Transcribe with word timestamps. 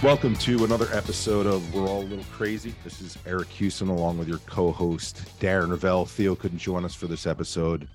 Welcome 0.00 0.36
to 0.36 0.64
another 0.64 0.86
episode 0.92 1.44
of 1.46 1.74
We're 1.74 1.88
All 1.88 2.02
a 2.02 2.04
Little 2.04 2.24
Crazy. 2.30 2.72
This 2.84 3.00
is 3.00 3.18
Eric 3.26 3.48
Houston 3.48 3.88
along 3.88 4.16
with 4.16 4.28
your 4.28 4.38
co-host 4.46 5.16
Darren 5.40 5.72
Ravel. 5.72 6.06
Theo 6.06 6.36
couldn't 6.36 6.58
join 6.58 6.84
us 6.84 6.94
for 6.94 7.08
this 7.08 7.26
episode, 7.26 7.88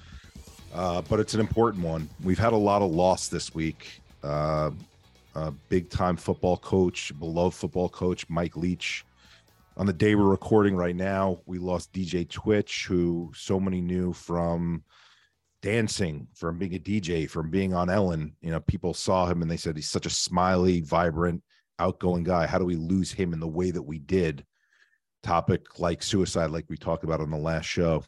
uh, 0.74 1.02
but 1.04 1.22
it's 1.22 1.34
an 1.34 1.40
important 1.40 1.82
one. 1.82 2.10
We've 2.22 2.38
had 2.38 2.52
a 2.52 2.58
lot 2.58 2.82
of 2.82 2.92
loss 2.92 3.30
this 3.30 3.56
week. 3.56 4.02
Uh, 4.22 4.72
a 5.36 5.52
big-time 5.70 6.18
football 6.18 6.58
coach, 6.58 7.18
beloved 7.20 7.56
football 7.56 7.88
coach 7.88 8.28
Mike 8.28 8.58
Leach. 8.58 9.06
On 9.78 9.86
the 9.86 9.94
day 9.94 10.16
we're 10.16 10.26
recording 10.26 10.76
right 10.76 10.98
now, 10.98 11.40
we 11.46 11.58
lost 11.58 11.94
DJ 11.94 12.30
Twitch, 12.30 12.86
who 12.86 13.32
so 13.34 13.62
many 13.62 13.80
knew 13.80 14.12
from 14.12 14.84
dancing, 15.62 16.28
from 16.34 16.58
being 16.58 16.76
a 16.76 16.80
DJ, 16.80 17.30
from 17.30 17.50
being 17.50 17.74
on 17.74 17.90
Ellen. 17.90 18.36
You 18.42 18.52
know, 18.52 18.60
people 18.60 18.94
saw 18.94 19.26
him 19.26 19.42
and 19.42 19.50
they 19.50 19.56
said 19.56 19.78
he's 19.78 19.90
such 19.90 20.06
a 20.06 20.10
smiley, 20.10 20.82
vibrant 20.82 21.42
outgoing 21.80 22.24
guy. 22.24 22.48
How 22.48 22.58
do 22.58 22.66
we 22.66 22.76
lose 22.76 23.12
him 23.12 23.34
in 23.34 23.40
the 23.40 23.48
way 23.48 23.72
that 23.72 23.82
we 23.82 24.00
did? 24.00 24.46
Topic 25.24 25.80
like 25.80 26.04
suicide, 26.04 26.52
like 26.52 26.66
we 26.70 26.78
talked 26.78 27.04
about 27.04 27.22
on 27.22 27.32
the 27.32 27.38
last 27.38 27.66
show. 27.66 28.04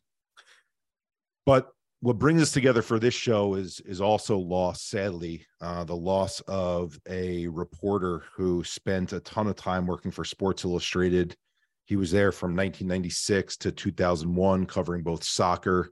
But 1.46 1.70
what 2.02 2.20
brings 2.20 2.42
us 2.42 2.52
together 2.52 2.82
for 2.82 3.00
this 3.00 3.14
show 3.14 3.56
is 3.56 3.80
is 3.86 4.02
also 4.02 4.38
loss, 4.38 4.84
sadly, 4.84 5.46
uh, 5.62 5.84
the 5.84 5.96
loss 5.96 6.42
of 6.42 7.00
a 7.10 7.48
reporter 7.48 8.24
who 8.36 8.64
spent 8.64 9.14
a 9.14 9.20
ton 9.22 9.48
of 9.48 9.56
time 9.56 9.88
working 9.88 10.12
for 10.12 10.24
Sports 10.24 10.64
Illustrated. 10.66 11.36
He 11.86 11.96
was 11.96 12.12
there 12.12 12.32
from 12.32 12.56
1996 12.56 13.58
to 13.58 13.72
2001, 13.72 14.66
covering 14.66 15.04
both 15.04 15.24
soccer 15.24 15.92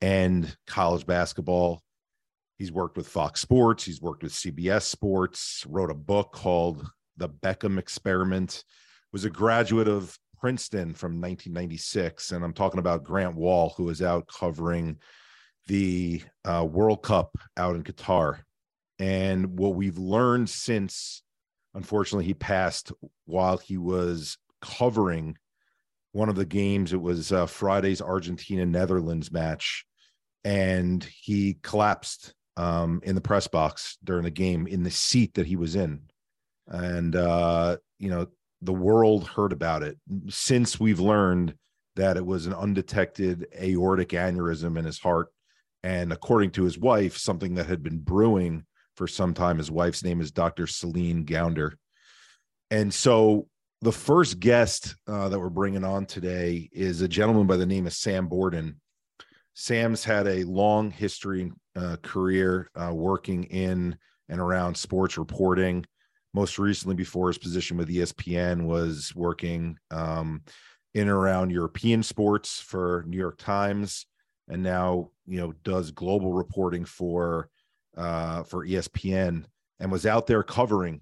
and 0.00 0.56
college 0.66 1.06
basketball. 1.06 1.82
He's 2.58 2.72
worked 2.72 2.96
with 2.96 3.08
Fox 3.08 3.40
Sports, 3.40 3.84
he's 3.84 4.00
worked 4.00 4.22
with 4.22 4.32
CBS 4.32 4.82
Sports, 4.82 5.64
wrote 5.68 5.90
a 5.90 5.94
book 5.94 6.32
called 6.32 6.84
the 7.16 7.28
Beckham 7.28 7.78
experiment, 7.78 8.64
was 9.12 9.24
a 9.24 9.30
graduate 9.30 9.88
of 9.88 10.18
Princeton 10.42 10.94
from 10.94 11.20
1996. 11.20 12.32
And 12.32 12.44
I'm 12.44 12.52
talking 12.52 12.80
about 12.80 13.04
Grant 13.04 13.36
Wahl, 13.36 13.74
who 13.76 13.84
was 13.84 14.02
out 14.02 14.26
covering 14.26 14.98
the 15.66 16.22
uh, 16.44 16.66
World 16.68 17.02
Cup 17.02 17.36
out 17.56 17.76
in 17.76 17.84
Qatar. 17.84 18.40
And 18.98 19.58
what 19.58 19.74
we've 19.74 19.98
learned 19.98 20.50
since, 20.50 21.22
unfortunately, 21.74 22.24
he 22.24 22.34
passed 22.34 22.92
while 23.24 23.58
he 23.58 23.78
was 23.78 24.36
covering 24.60 25.36
one 26.12 26.28
of 26.28 26.34
the 26.34 26.44
games. 26.44 26.92
It 26.92 27.00
was 27.00 27.32
uh, 27.32 27.46
Friday's 27.46 28.02
Argentina 28.02 28.66
Netherlands 28.66 29.30
match. 29.30 29.86
And 30.44 31.04
he 31.04 31.58
collapsed 31.62 32.34
um, 32.56 33.00
in 33.04 33.14
the 33.14 33.20
press 33.20 33.46
box 33.46 33.96
during 34.02 34.24
the 34.24 34.30
game 34.30 34.66
in 34.66 34.82
the 34.82 34.90
seat 34.90 35.34
that 35.34 35.46
he 35.46 35.54
was 35.54 35.76
in 35.76 36.02
and 36.68 37.16
uh, 37.16 37.76
you 37.98 38.10
know 38.10 38.26
the 38.62 38.72
world 38.72 39.26
heard 39.26 39.52
about 39.52 39.82
it. 39.82 39.98
Since 40.28 40.78
we've 40.78 41.00
learned 41.00 41.54
that 41.96 42.16
it 42.16 42.24
was 42.24 42.46
an 42.46 42.54
undetected 42.54 43.46
aortic 43.60 44.10
aneurysm 44.10 44.78
in 44.78 44.84
his 44.84 44.98
heart 44.98 45.28
and 45.82 46.12
according 46.12 46.50
to 46.52 46.64
his 46.64 46.78
wife 46.78 47.16
something 47.16 47.54
that 47.54 47.66
had 47.66 47.82
been 47.82 47.98
brewing 47.98 48.64
for 48.96 49.06
some 49.06 49.34
time 49.34 49.58
his 49.58 49.70
wife's 49.70 50.04
name 50.04 50.20
is 50.20 50.30
dr 50.30 50.66
celine 50.66 51.24
gounder. 51.24 51.76
And 52.70 52.92
so 52.92 53.48
the 53.82 53.92
first 53.92 54.40
guest 54.40 54.96
uh, 55.06 55.28
that 55.28 55.38
we're 55.38 55.50
bringing 55.50 55.84
on 55.84 56.06
today 56.06 56.70
is 56.72 57.02
a 57.02 57.08
gentleman 57.08 57.46
by 57.46 57.56
the 57.56 57.66
name 57.66 57.86
of 57.86 57.92
sam 57.92 58.28
borden. 58.28 58.80
Sam's 59.54 60.04
had 60.04 60.26
a 60.26 60.44
long 60.44 60.90
history 60.90 61.52
uh, 61.76 61.96
career 62.02 62.70
uh, 62.74 62.92
working 62.94 63.44
in 63.44 63.96
and 64.28 64.40
around 64.40 64.76
sports 64.76 65.18
reporting 65.18 65.84
most 66.34 66.58
recently 66.58 66.94
before 66.94 67.28
his 67.28 67.38
position 67.38 67.76
with 67.76 67.88
espn 67.88 68.64
was 68.64 69.12
working 69.14 69.76
um, 69.90 70.42
in 70.94 71.02
and 71.02 71.10
around 71.10 71.50
european 71.50 72.02
sports 72.02 72.60
for 72.60 73.04
new 73.06 73.16
york 73.16 73.38
times 73.38 74.06
and 74.48 74.62
now 74.62 75.10
you 75.26 75.38
know 75.38 75.52
does 75.64 75.90
global 75.90 76.32
reporting 76.32 76.84
for 76.84 77.48
uh, 77.96 78.42
for 78.42 78.66
espn 78.66 79.44
and 79.80 79.92
was 79.92 80.06
out 80.06 80.26
there 80.26 80.42
covering 80.42 81.00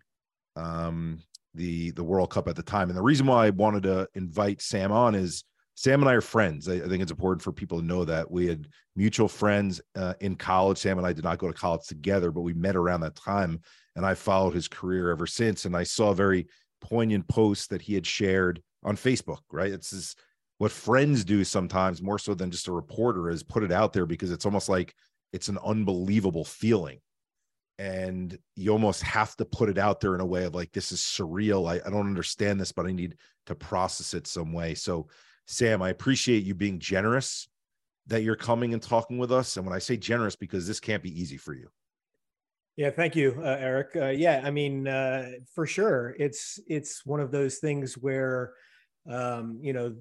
um, 0.57 1.19
the 1.55 1.91
the 1.93 2.05
world 2.05 2.31
cup 2.31 2.49
at 2.49 2.57
the 2.57 2.63
time 2.63 2.89
and 2.89 2.99
the 2.99 3.03
reason 3.03 3.27
why 3.27 3.47
i 3.47 3.51
wanted 3.51 3.83
to 3.83 4.09
invite 4.15 4.61
sam 4.61 4.93
on 4.93 5.15
is 5.15 5.45
Sam 5.77 6.03
and 6.03 6.11
I 6.11 6.13
are 6.13 6.21
friends. 6.21 6.69
I, 6.69 6.75
I, 6.75 6.89
think 6.89 7.01
it's 7.01 7.11
important 7.11 7.41
for 7.41 7.53
people 7.53 7.81
to 7.81 7.87
know 7.87 8.05
that 8.05 8.31
we 8.31 8.47
had 8.47 8.69
mutual 8.97 9.29
friends 9.29 9.81
uh, 9.97 10.13
in 10.21 10.37
college. 10.37 10.77
Sam 10.77 10.99
and 10.99 11.07
I 11.07 11.15
did 11.15 11.25
not 11.25 11.39
go 11.39 11.47
to 11.47 11.55
college 11.55 11.87
together, 11.87 12.31
but 12.31 12.43
we 12.43 12.53
met 12.53 12.77
around 12.77 13.01
that 13.01 13.15
time 13.15 13.61
and 13.97 14.07
I 14.07 14.15
followed 14.15 14.55
his 14.55 14.69
career 14.69 15.11
ever 15.11 15.27
since. 15.27 15.65
And 15.65 15.77
I 15.77 15.83
saw 15.83 16.11
a 16.11 16.15
very 16.15 16.47
poignant 16.81 17.29
post 17.29 17.71
that 17.71 17.83
he 17.83 17.95
had 17.95 18.07
shared 18.07 18.63
on 18.85 18.97
Facebook. 18.97 19.41
Right, 19.51 19.73
it's 19.73 19.91
this, 19.91 20.15
what 20.59 20.73
friends 20.73 21.25
do 21.25 21.43
sometimes 21.45 22.03
more 22.03 22.19
so 22.19 22.35
than 22.35 22.51
just 22.51 22.69
a 22.69 22.73
reporter 22.73 23.31
is 23.31 23.43
put 23.43 23.63
it 23.63 23.73
out 23.73 23.93
there 23.93 24.07
because 24.07 24.31
it's 24.31 24.45
almost 24.45 24.69
like 24.69 24.95
it's 25.33 25.49
an 25.49 25.59
unbelievable 25.65 26.45
feeling. 26.45 26.99
And 27.79 28.37
you 28.57 28.73
almost 28.73 29.03
have 29.03 29.35
to 29.37 29.47
put 29.47 29.71
it 29.71 29.79
out 29.79 30.01
there 30.01 30.15
in 30.15 30.21
a 30.21 30.27
way 30.27 30.45
of 30.45 30.55
like, 30.55 30.71
this 30.73 30.93
is 30.93 31.01
surreal. 31.01 31.67
I, 31.67 31.77
I 31.77 31.91
don't 31.91 32.07
understand 32.07 32.61
this, 32.61 32.73
but 32.73 32.85
I 32.85 32.93
need 32.93 33.17
to 33.47 33.55
process 33.55 34.13
it 34.13 34.27
some 34.27 34.53
way. 34.53 34.75
So, 34.75 35.09
Sam, 35.47 35.81
I 35.81 35.89
appreciate 35.89 36.45
you 36.45 36.55
being 36.55 36.79
generous 36.79 37.49
that 38.09 38.23
you're 38.23 38.37
coming 38.37 38.75
and 38.75 38.83
talking 38.83 39.17
with 39.17 39.33
us. 39.33 39.57
And 39.57 39.65
when 39.65 39.75
I 39.75 39.79
say 39.79 39.97
generous, 39.97 40.37
because 40.37 40.67
this 40.67 40.79
can't 40.79 41.03
be 41.03 41.19
easy 41.19 41.39
for 41.39 41.55
you. 41.55 41.69
Yeah, 42.81 42.89
thank 42.89 43.15
you, 43.15 43.35
uh, 43.45 43.59
Eric. 43.61 43.89
Uh, 43.95 44.07
yeah, 44.07 44.41
I 44.43 44.51
mean, 44.51 44.89
uh, 44.89 45.33
for 45.55 45.67
sure, 45.67 46.17
it's 46.19 46.59
it's 46.67 47.05
one 47.05 47.21
of 47.21 47.31
those 47.31 47.59
things 47.59 47.93
where, 47.99 48.55
um, 49.07 49.59
you 49.61 49.75
know, 49.75 49.95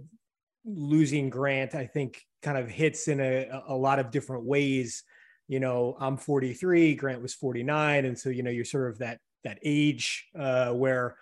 losing 0.63 1.29
Grant, 1.29 1.75
I 1.75 1.85
think, 1.87 2.23
kind 2.41 2.57
of 2.57 2.69
hits 2.69 3.09
in 3.09 3.19
a, 3.19 3.49
a 3.67 3.75
lot 3.75 3.99
of 3.99 4.11
different 4.11 4.45
ways. 4.45 5.03
You 5.49 5.59
know, 5.59 5.97
I'm 5.99 6.15
43, 6.15 6.95
Grant 6.95 7.21
was 7.21 7.33
49, 7.33 8.05
and 8.05 8.17
so 8.17 8.29
you 8.29 8.43
know, 8.43 8.49
you're 8.49 8.63
sort 8.63 8.89
of 8.89 8.99
that 8.99 9.19
that 9.43 9.59
age 9.61 10.29
uh, 10.39 10.71
where, 10.71 11.17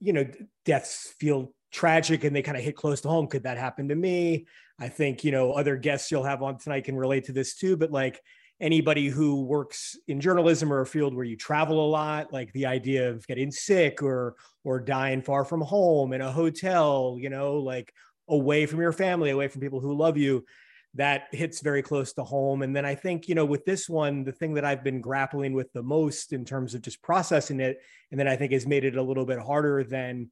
you 0.00 0.14
know, 0.14 0.24
deaths 0.64 1.14
feel 1.20 1.52
tragic 1.72 2.24
and 2.24 2.34
they 2.34 2.40
kind 2.40 2.56
of 2.56 2.64
hit 2.64 2.74
close 2.74 3.02
to 3.02 3.08
home. 3.08 3.26
Could 3.26 3.42
that 3.42 3.58
happen 3.58 3.88
to 3.88 3.94
me? 3.94 4.46
I 4.80 4.88
think 4.88 5.24
you 5.24 5.30
know 5.30 5.52
other 5.52 5.76
guests 5.76 6.10
you'll 6.10 6.24
have 6.24 6.42
on 6.42 6.56
tonight 6.56 6.84
can 6.84 6.96
relate 6.96 7.24
to 7.24 7.32
this 7.32 7.54
too. 7.54 7.76
But 7.76 7.90
like 7.90 8.18
anybody 8.60 9.08
who 9.08 9.44
works 9.44 9.96
in 10.08 10.20
journalism 10.20 10.72
or 10.72 10.80
a 10.80 10.86
field 10.86 11.14
where 11.14 11.24
you 11.24 11.36
travel 11.36 11.84
a 11.84 11.88
lot 11.88 12.32
like 12.32 12.52
the 12.52 12.66
idea 12.66 13.10
of 13.10 13.26
getting 13.26 13.50
sick 13.50 14.02
or 14.02 14.34
or 14.64 14.80
dying 14.80 15.20
far 15.20 15.44
from 15.44 15.60
home 15.60 16.12
in 16.12 16.22
a 16.22 16.32
hotel 16.32 17.16
you 17.20 17.28
know 17.28 17.54
like 17.54 17.92
away 18.28 18.64
from 18.66 18.80
your 18.80 18.92
family 18.92 19.30
away 19.30 19.48
from 19.48 19.60
people 19.60 19.80
who 19.80 19.94
love 19.94 20.16
you 20.16 20.44
that 20.96 21.24
hits 21.32 21.60
very 21.60 21.82
close 21.82 22.14
to 22.14 22.24
home. 22.24 22.62
And 22.62 22.74
then 22.74 22.84
i 22.84 22.94
think 22.94 23.28
you 23.28 23.34
know 23.34 23.44
with 23.44 23.64
this 23.64 23.88
one 23.88 24.24
the 24.24 24.32
thing 24.32 24.54
that 24.54 24.64
i've 24.64 24.82
been 24.82 25.00
grappling 25.00 25.52
with 25.52 25.72
the 25.72 25.82
most 25.82 26.32
in 26.32 26.44
terms 26.44 26.74
of 26.74 26.82
just 26.82 27.02
processing 27.02 27.60
it 27.60 27.80
and 28.10 28.18
then 28.18 28.26
i 28.26 28.36
think 28.36 28.52
has 28.52 28.66
made 28.66 28.84
it 28.84 28.96
a 28.96 29.02
little 29.02 29.26
bit 29.26 29.38
harder 29.38 29.84
than 29.84 30.30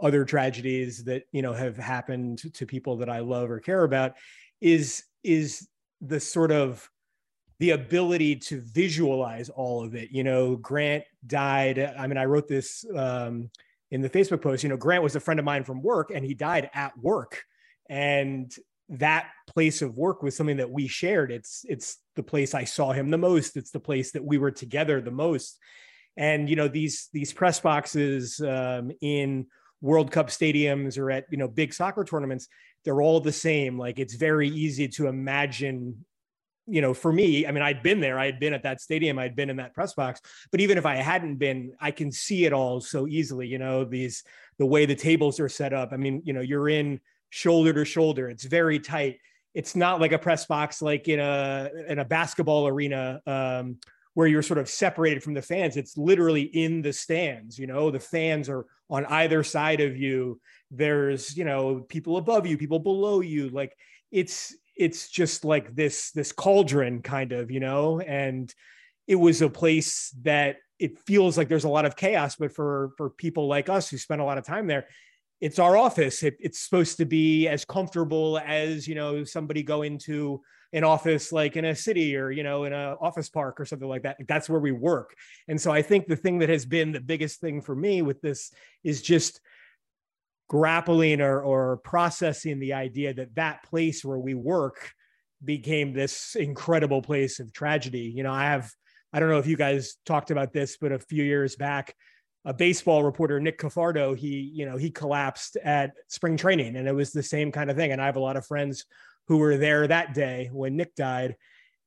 other 0.00 0.24
tragedies 0.24 1.04
that 1.04 1.24
you 1.32 1.42
know 1.42 1.52
have 1.52 1.76
happened 1.76 2.42
to 2.54 2.66
people 2.66 2.96
that 2.96 3.08
i 3.08 3.20
love 3.20 3.50
or 3.50 3.60
care 3.60 3.84
about 3.84 4.16
is 4.60 5.04
is 5.22 5.68
the 6.00 6.18
sort 6.18 6.50
of 6.50 6.88
the 7.60 7.70
ability 7.70 8.36
to 8.36 8.62
visualize 8.62 9.50
all 9.50 9.84
of 9.84 9.94
it. 9.94 10.10
You 10.10 10.24
know, 10.24 10.56
Grant 10.56 11.04
died. 11.26 11.78
I 11.78 12.06
mean, 12.06 12.16
I 12.16 12.24
wrote 12.24 12.48
this 12.48 12.86
um, 12.96 13.50
in 13.90 14.00
the 14.00 14.08
Facebook 14.08 14.40
post. 14.40 14.62
You 14.62 14.70
know, 14.70 14.78
Grant 14.78 15.02
was 15.02 15.14
a 15.14 15.20
friend 15.20 15.38
of 15.38 15.44
mine 15.44 15.64
from 15.64 15.82
work, 15.82 16.10
and 16.12 16.24
he 16.24 16.32
died 16.32 16.70
at 16.72 16.98
work. 16.98 17.42
And 17.88 18.50
that 18.88 19.28
place 19.46 19.82
of 19.82 19.98
work 19.98 20.22
was 20.22 20.34
something 20.34 20.56
that 20.56 20.70
we 20.70 20.88
shared. 20.88 21.30
It's 21.30 21.66
it's 21.68 21.98
the 22.16 22.22
place 22.22 22.54
I 22.54 22.64
saw 22.64 22.92
him 22.92 23.10
the 23.10 23.18
most. 23.18 23.58
It's 23.58 23.70
the 23.70 23.78
place 23.78 24.12
that 24.12 24.24
we 24.24 24.38
were 24.38 24.50
together 24.50 25.02
the 25.02 25.10
most. 25.10 25.58
And 26.16 26.48
you 26.48 26.56
know, 26.56 26.66
these 26.66 27.08
these 27.12 27.34
press 27.34 27.60
boxes 27.60 28.40
um, 28.40 28.90
in 29.02 29.46
World 29.82 30.10
Cup 30.10 30.28
stadiums 30.28 30.98
or 30.98 31.10
at 31.10 31.26
you 31.30 31.36
know 31.36 31.48
big 31.48 31.74
soccer 31.74 32.04
tournaments, 32.04 32.48
they're 32.86 33.02
all 33.02 33.20
the 33.20 33.32
same. 33.32 33.78
Like 33.78 33.98
it's 33.98 34.14
very 34.14 34.48
easy 34.48 34.88
to 34.88 35.08
imagine 35.08 36.06
you 36.70 36.80
know, 36.80 36.94
for 36.94 37.12
me, 37.12 37.46
I 37.46 37.52
mean, 37.52 37.62
I'd 37.62 37.82
been 37.82 38.00
there, 38.00 38.18
I 38.18 38.26
had 38.26 38.38
been 38.38 38.54
at 38.54 38.62
that 38.62 38.80
stadium, 38.80 39.18
I'd 39.18 39.34
been 39.34 39.50
in 39.50 39.56
that 39.56 39.74
press 39.74 39.92
box, 39.94 40.20
but 40.50 40.60
even 40.60 40.78
if 40.78 40.86
I 40.86 40.96
hadn't 40.96 41.36
been, 41.36 41.72
I 41.80 41.90
can 41.90 42.12
see 42.12 42.44
it 42.44 42.52
all 42.52 42.80
so 42.80 43.08
easily, 43.08 43.46
you 43.46 43.58
know, 43.58 43.84
these, 43.84 44.22
the 44.58 44.66
way 44.66 44.86
the 44.86 44.94
tables 44.94 45.40
are 45.40 45.48
set 45.48 45.72
up. 45.72 45.90
I 45.92 45.96
mean, 45.96 46.22
you 46.24 46.32
know, 46.32 46.40
you're 46.40 46.68
in 46.68 47.00
shoulder 47.30 47.72
to 47.72 47.84
shoulder, 47.84 48.28
it's 48.28 48.44
very 48.44 48.78
tight. 48.78 49.18
It's 49.52 49.74
not 49.74 50.00
like 50.00 50.12
a 50.12 50.18
press 50.18 50.46
box, 50.46 50.80
like 50.80 51.08
in 51.08 51.18
a, 51.18 51.68
in 51.88 51.98
a 51.98 52.04
basketball 52.04 52.68
arena, 52.68 53.20
um, 53.26 53.78
where 54.14 54.28
you're 54.28 54.42
sort 54.42 54.58
of 54.58 54.68
separated 54.68 55.22
from 55.22 55.34
the 55.34 55.42
fans. 55.42 55.76
It's 55.76 55.96
literally 55.96 56.42
in 56.42 56.82
the 56.82 56.92
stands, 56.92 57.58
you 57.58 57.66
know, 57.66 57.90
the 57.90 58.00
fans 58.00 58.48
are 58.48 58.66
on 58.88 59.06
either 59.06 59.42
side 59.42 59.80
of 59.80 59.96
you. 59.96 60.40
There's, 60.70 61.36
you 61.36 61.44
know, 61.44 61.80
people 61.80 62.16
above 62.16 62.46
you, 62.46 62.56
people 62.56 62.78
below 62.78 63.20
you. 63.20 63.48
Like 63.48 63.76
it's, 64.10 64.54
it's 64.80 65.10
just 65.10 65.44
like 65.44 65.74
this 65.74 66.10
this 66.12 66.32
cauldron 66.32 67.02
kind 67.02 67.32
of 67.32 67.50
you 67.50 67.60
know? 67.60 68.00
And 68.00 68.52
it 69.06 69.16
was 69.16 69.42
a 69.42 69.48
place 69.48 70.14
that 70.22 70.56
it 70.78 70.98
feels 71.00 71.36
like 71.36 71.48
there's 71.48 71.64
a 71.64 71.68
lot 71.68 71.84
of 71.84 71.96
chaos 71.96 72.36
but 72.36 72.52
for 72.52 72.92
for 72.96 73.10
people 73.10 73.46
like 73.46 73.68
us 73.68 73.90
who 73.90 73.98
spend 73.98 74.20
a 74.20 74.24
lot 74.24 74.38
of 74.38 74.44
time 74.44 74.66
there 74.66 74.86
it's 75.40 75.58
our 75.58 75.76
office. 75.76 76.22
It, 76.22 76.36
it's 76.38 76.60
supposed 76.60 76.98
to 76.98 77.06
be 77.06 77.48
as 77.48 77.64
comfortable 77.64 78.38
as 78.38 78.86
you 78.86 78.94
know 78.94 79.24
somebody 79.24 79.62
go 79.62 79.82
into 79.82 80.42
an 80.72 80.84
office 80.84 81.32
like 81.32 81.56
in 81.56 81.64
a 81.64 81.74
city 81.74 82.16
or 82.16 82.30
you 82.30 82.42
know 82.42 82.64
in 82.64 82.72
a 82.72 82.94
office 83.00 83.28
park 83.28 83.60
or 83.60 83.64
something 83.64 83.88
like 83.88 84.02
that. 84.02 84.18
That's 84.28 84.48
where 84.48 84.60
we 84.60 84.72
work. 84.72 85.14
And 85.48 85.60
so 85.60 85.72
i 85.72 85.82
think 85.82 86.06
the 86.06 86.16
thing 86.16 86.38
that 86.40 86.48
has 86.48 86.66
been 86.66 86.92
the 86.92 87.00
biggest 87.00 87.40
thing 87.40 87.62
for 87.62 87.74
me 87.74 88.02
with 88.02 88.20
this 88.20 88.52
is 88.84 89.02
just 89.02 89.40
grappling 90.50 91.20
or, 91.20 91.40
or 91.40 91.76
processing 91.84 92.58
the 92.58 92.72
idea 92.72 93.14
that 93.14 93.36
that 93.36 93.62
place 93.62 94.04
where 94.04 94.18
we 94.18 94.34
work 94.34 94.90
became 95.44 95.92
this 95.92 96.34
incredible 96.34 97.00
place 97.00 97.38
of 97.38 97.52
tragedy. 97.52 98.12
You 98.12 98.24
know, 98.24 98.32
I 98.32 98.42
have, 98.42 98.68
I 99.12 99.20
don't 99.20 99.28
know 99.28 99.38
if 99.38 99.46
you 99.46 99.56
guys 99.56 99.94
talked 100.04 100.32
about 100.32 100.52
this, 100.52 100.76
but 100.76 100.90
a 100.90 100.98
few 100.98 101.22
years 101.22 101.54
back, 101.54 101.94
a 102.44 102.52
baseball 102.52 103.04
reporter, 103.04 103.38
Nick 103.38 103.60
Cafardo, 103.60 104.16
he, 104.16 104.50
you 104.52 104.66
know, 104.66 104.76
he 104.76 104.90
collapsed 104.90 105.56
at 105.62 105.92
spring 106.08 106.36
training 106.36 106.74
and 106.74 106.88
it 106.88 106.94
was 106.96 107.12
the 107.12 107.22
same 107.22 107.52
kind 107.52 107.70
of 107.70 107.76
thing. 107.76 107.92
And 107.92 108.02
I 108.02 108.06
have 108.06 108.16
a 108.16 108.20
lot 108.20 108.36
of 108.36 108.44
friends 108.44 108.86
who 109.28 109.36
were 109.36 109.56
there 109.56 109.86
that 109.86 110.14
day 110.14 110.50
when 110.52 110.76
Nick 110.76 110.96
died. 110.96 111.36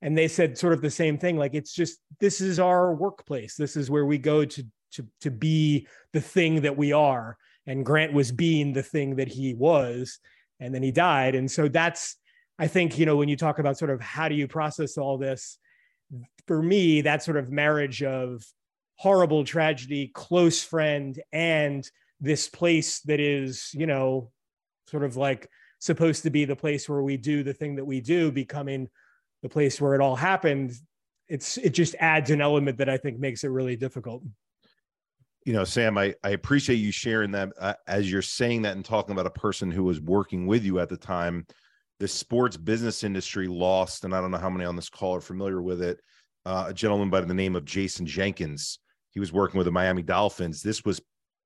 And 0.02 0.18
they 0.18 0.30
said 0.30 0.58
sort 0.58 0.72
of 0.72 0.82
the 0.82 0.90
same 0.90 1.18
thing. 1.18 1.38
Like, 1.38 1.54
it's 1.54 1.74
just, 1.74 2.00
this 2.22 2.40
is 2.40 2.62
our 2.62 2.96
workplace. 2.96 3.58
This 3.58 3.76
is 3.76 3.92
where 3.92 4.06
we 4.06 4.18
go 4.18 4.46
to, 4.46 4.66
to, 4.94 5.08
to 5.20 5.32
be 5.32 5.86
the 6.14 6.22
thing 6.22 6.62
that 6.62 6.78
we 6.78 6.94
are 6.94 7.38
and 7.66 7.86
Grant 7.86 8.14
was 8.14 8.32
being 8.32 8.74
the 8.74 8.84
thing 8.84 9.16
that 9.16 9.28
he 9.28 9.54
was, 9.54 10.20
and 10.60 10.74
then 10.74 10.84
he 10.84 10.92
died. 10.92 11.36
And 11.36 11.50
so 11.50 11.68
that's, 11.68 12.18
I 12.60 12.68
think, 12.68 12.98
you 12.98 13.06
know, 13.06 13.16
when 13.16 13.30
you 13.30 13.38
talk 13.38 13.60
about 13.60 13.78
sort 13.78 13.92
of 13.92 14.02
how 14.02 14.28
do 14.28 14.36
you 14.36 14.48
process 14.48 14.98
all 14.98 15.18
this, 15.18 15.58
for 16.48 16.62
me, 16.62 17.02
that 17.02 17.24
sort 17.24 17.38
of 17.38 17.52
marriage 17.52 18.04
of 18.04 18.44
horrible 18.98 19.44
tragedy, 19.44 20.12
close 20.14 20.62
friend, 20.62 21.22
and 21.32 21.90
this 22.20 22.48
place 22.50 23.00
that 23.02 23.20
is, 23.20 23.70
you 23.74 23.88
know, 23.88 24.32
sort 24.88 25.04
of 25.04 25.18
like 25.18 25.50
supposed 25.80 26.24
to 26.24 26.30
be 26.30 26.46
the 26.46 26.56
place 26.56 26.88
where 26.88 27.02
we 27.02 27.18
do 27.18 27.44
the 27.44 27.54
thing 27.54 27.76
that 27.76 27.86
we 27.86 28.00
do, 28.00 28.32
becoming 28.32 28.88
the 29.42 29.50
place 29.50 29.82
where 29.82 29.96
it 29.96 30.02
all 30.02 30.16
happened. 30.16 30.74
It's 31.28 31.58
it 31.58 31.72
just 31.72 31.96
adds 32.00 32.30
an 32.30 32.42
element 32.42 32.78
that 32.78 32.90
I 32.90 32.98
think 32.98 33.20
makes 33.20 33.44
it 33.44 33.50
really 33.50 33.76
difficult 33.76 34.24
you 35.46 35.54
know 35.54 35.64
sam 35.64 35.98
i, 35.98 36.14
I 36.24 36.30
appreciate 36.30 36.78
you 36.78 36.92
sharing 36.92 37.32
that 37.32 37.52
uh, 37.60 37.74
as 37.88 38.12
you're 38.12 38.22
saying 38.22 38.64
that 38.64 38.76
and 38.76 38.86
talking 38.86 39.12
about 39.12 39.28
a 39.28 39.32
person 39.32 39.72
who 39.72 39.84
was 39.84 40.02
working 40.02 40.48
with 40.48 40.64
you 40.64 40.80
at 40.80 40.90
the 40.90 40.98
time. 40.98 41.46
The 42.00 42.08
sports 42.08 42.58
business 42.58 43.04
industry 43.04 43.48
lost 43.48 44.04
and 44.04 44.14
i 44.14 44.20
don't 44.20 44.32
know 44.32 44.38
how 44.38 44.50
many 44.50 44.66
on 44.66 44.76
this 44.76 44.90
call 44.90 45.16
are 45.16 45.22
familiar 45.22 45.62
with 45.62 45.82
it 45.82 46.00
uh, 46.46 46.66
a 46.68 46.74
gentleman 46.74 47.10
by 47.10 47.22
the 47.22 47.34
name 47.34 47.56
of 47.56 47.66
jason 47.66 48.06
jenkins. 48.06 48.80
He 49.12 49.20
was 49.20 49.32
working 49.32 49.58
with 49.58 49.66
the 49.66 49.72
miami 49.72 50.02
dolphins. 50.02 50.62
This 50.62 50.84
was 50.84 51.00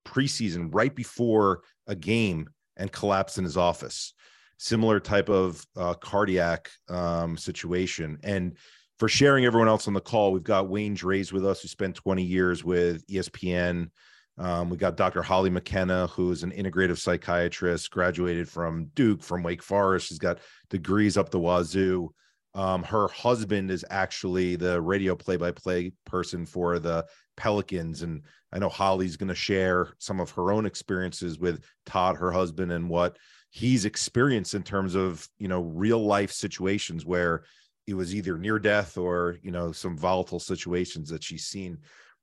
preseason 0.08 0.70
right 0.72 0.96
before 0.96 1.62
a 1.86 1.96
game 1.96 2.50
and 2.78 2.92
collapsed 2.92 3.38
in 3.38 3.44
his 3.44 3.58
office. 3.58 4.14
Similar 4.58 5.00
type 5.00 5.30
of 5.30 5.64
uh, 5.76 5.94
cardiac 5.96 6.70
um, 6.90 7.38
situation. 7.38 8.18
And 8.24 8.58
for 9.00 9.08
sharing 9.08 9.46
everyone 9.46 9.68
else 9.68 9.88
on 9.88 9.94
the 9.94 10.02
call. 10.02 10.32
We've 10.32 10.44
got 10.44 10.70
Wayne 10.70 10.96
Drehs 10.96 11.32
with 11.32 11.46
us, 11.46 11.62
who 11.62 11.68
spent 11.68 11.96
20 11.96 12.24
years 12.24 12.64
with 12.64 13.06
ESPN. 13.08 13.90
Um, 14.40 14.70
we 14.70 14.78
got 14.78 14.98
Dr. 14.98 15.22
Holly 15.24 15.50
MacKenna, 15.50 16.08
who's 16.08 16.44
an 16.44 16.52
integrative 16.52 16.98
psychiatrist, 16.98 17.90
graduated 17.92 18.48
from 18.48 18.86
Duke, 18.96 19.24
from 19.24 19.44
Wake 19.44 19.64
Forest. 19.64 20.08
She's 20.08 20.20
got 20.20 20.40
degrees 20.70 21.18
up 21.18 21.30
the 21.30 21.40
wazoo. 21.40 22.14
Um, 22.54 22.84
her 22.84 23.08
husband 23.10 23.70
is 23.70 23.86
actually 23.90 24.56
the 24.56 24.82
radio 24.82 25.16
play-by-play 25.16 25.92
person 26.06 26.46
for 26.46 26.80
the 26.80 27.06
Pelicans, 27.36 28.02
and 28.02 28.24
I 28.52 28.58
know 28.58 28.70
Holly's 28.70 29.18
going 29.18 29.30
to 29.30 29.36
share 29.36 29.94
some 30.00 30.20
of 30.20 30.32
her 30.32 30.52
own 30.52 30.66
experiences 30.66 31.38
with 31.38 31.64
Todd, 31.86 32.18
her 32.18 32.32
husband, 32.32 32.72
and 32.72 32.90
what 32.90 33.18
he's 33.52 33.86
experienced 33.86 34.56
in 34.56 34.64
terms 34.64 34.96
of 34.96 35.28
you 35.38 35.48
know 35.48 35.62
real 35.62 36.04
life 36.04 36.32
situations 36.32 37.06
where 37.06 37.44
it 37.88 37.94
was 37.94 38.14
either 38.14 38.38
near 38.38 38.60
death 38.60 38.98
or 38.98 39.38
you 39.42 39.52
know 39.52 39.72
some 39.72 39.98
volatile 39.98 40.40
situations 40.40 41.10
that 41.10 41.24
she's 41.24 41.46
seen. 41.46 41.78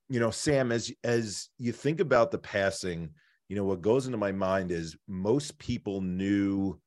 You 0.08 0.20
know 0.20 0.30
sam 0.30 0.70
as 0.70 0.92
as 1.02 1.48
you 1.58 1.72
think 1.72 2.00
about 2.00 2.30
the 2.30 2.38
passing 2.38 3.10
you 3.48 3.56
know 3.56 3.64
what 3.64 3.82
goes 3.82 4.06
into 4.06 4.18
my 4.18 4.32
mind 4.32 4.70
is 4.70 4.96
most 5.08 5.58
people 5.58 6.00
knew 6.00 6.78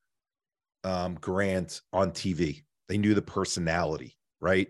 um, 0.83 1.15
grant 1.15 1.81
on 1.91 2.11
tv 2.11 2.63
they 2.87 2.97
knew 2.97 3.13
the 3.13 3.21
personality 3.21 4.17
right? 4.39 4.67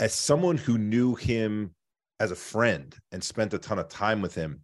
As 0.00 0.14
someone 0.14 0.56
who 0.56 0.78
knew 0.78 1.14
him 1.14 1.74
as 2.20 2.30
a 2.30 2.36
friend 2.36 2.94
and 3.10 3.22
spent 3.22 3.54
a 3.54 3.58
ton 3.58 3.78
of 3.78 3.88
time 3.88 4.22
with 4.22 4.34
him 4.34 4.60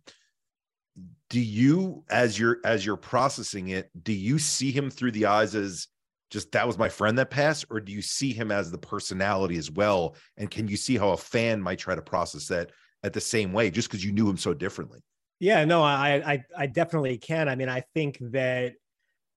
do 1.31 1.41
you 1.41 2.05
as 2.09 2.39
you're 2.39 2.59
as 2.65 2.85
you're 2.85 2.97
processing 2.97 3.69
it 3.69 3.91
do 4.03 4.13
you 4.13 4.39
see 4.39 4.71
him 4.71 4.91
through 4.91 5.11
the 5.11 5.27
eyes 5.27 5.55
as 5.55 5.89
just 6.31 6.53
that 6.53 6.67
was 6.67 6.79
my 6.79 6.89
friend 6.89 7.19
that 7.19 7.31
passed 7.31 7.65
or 7.71 7.81
do 7.81 7.93
you 7.93 8.03
see 8.03 8.33
him 8.33 8.51
as 8.51 8.71
the 8.71 8.79
personality 8.79 9.57
as 9.57 9.71
well? 9.71 10.15
And 10.37 10.51
can 10.51 10.69
you 10.69 10.77
see 10.77 10.97
how 10.97 11.11
a 11.11 11.17
fan 11.17 11.61
might 11.61 11.79
try 11.79 11.95
to 11.95 12.03
process 12.03 12.49
that 12.49 12.73
at 13.03 13.13
the 13.13 13.21
same 13.21 13.53
way 13.53 13.71
just 13.71 13.89
because 13.89 14.05
you 14.05 14.13
knew 14.13 14.29
him 14.29 14.37
so 14.37 14.55
differently? 14.55 15.01
Yeah 15.41 15.65
no 15.65 15.83
I, 15.83 16.35
I 16.35 16.45
i 16.57 16.67
definitely 16.67 17.17
can. 17.19 17.49
I 17.49 17.55
mean 17.55 17.69
i 17.69 17.81
think 17.95 18.19
that 18.33 18.75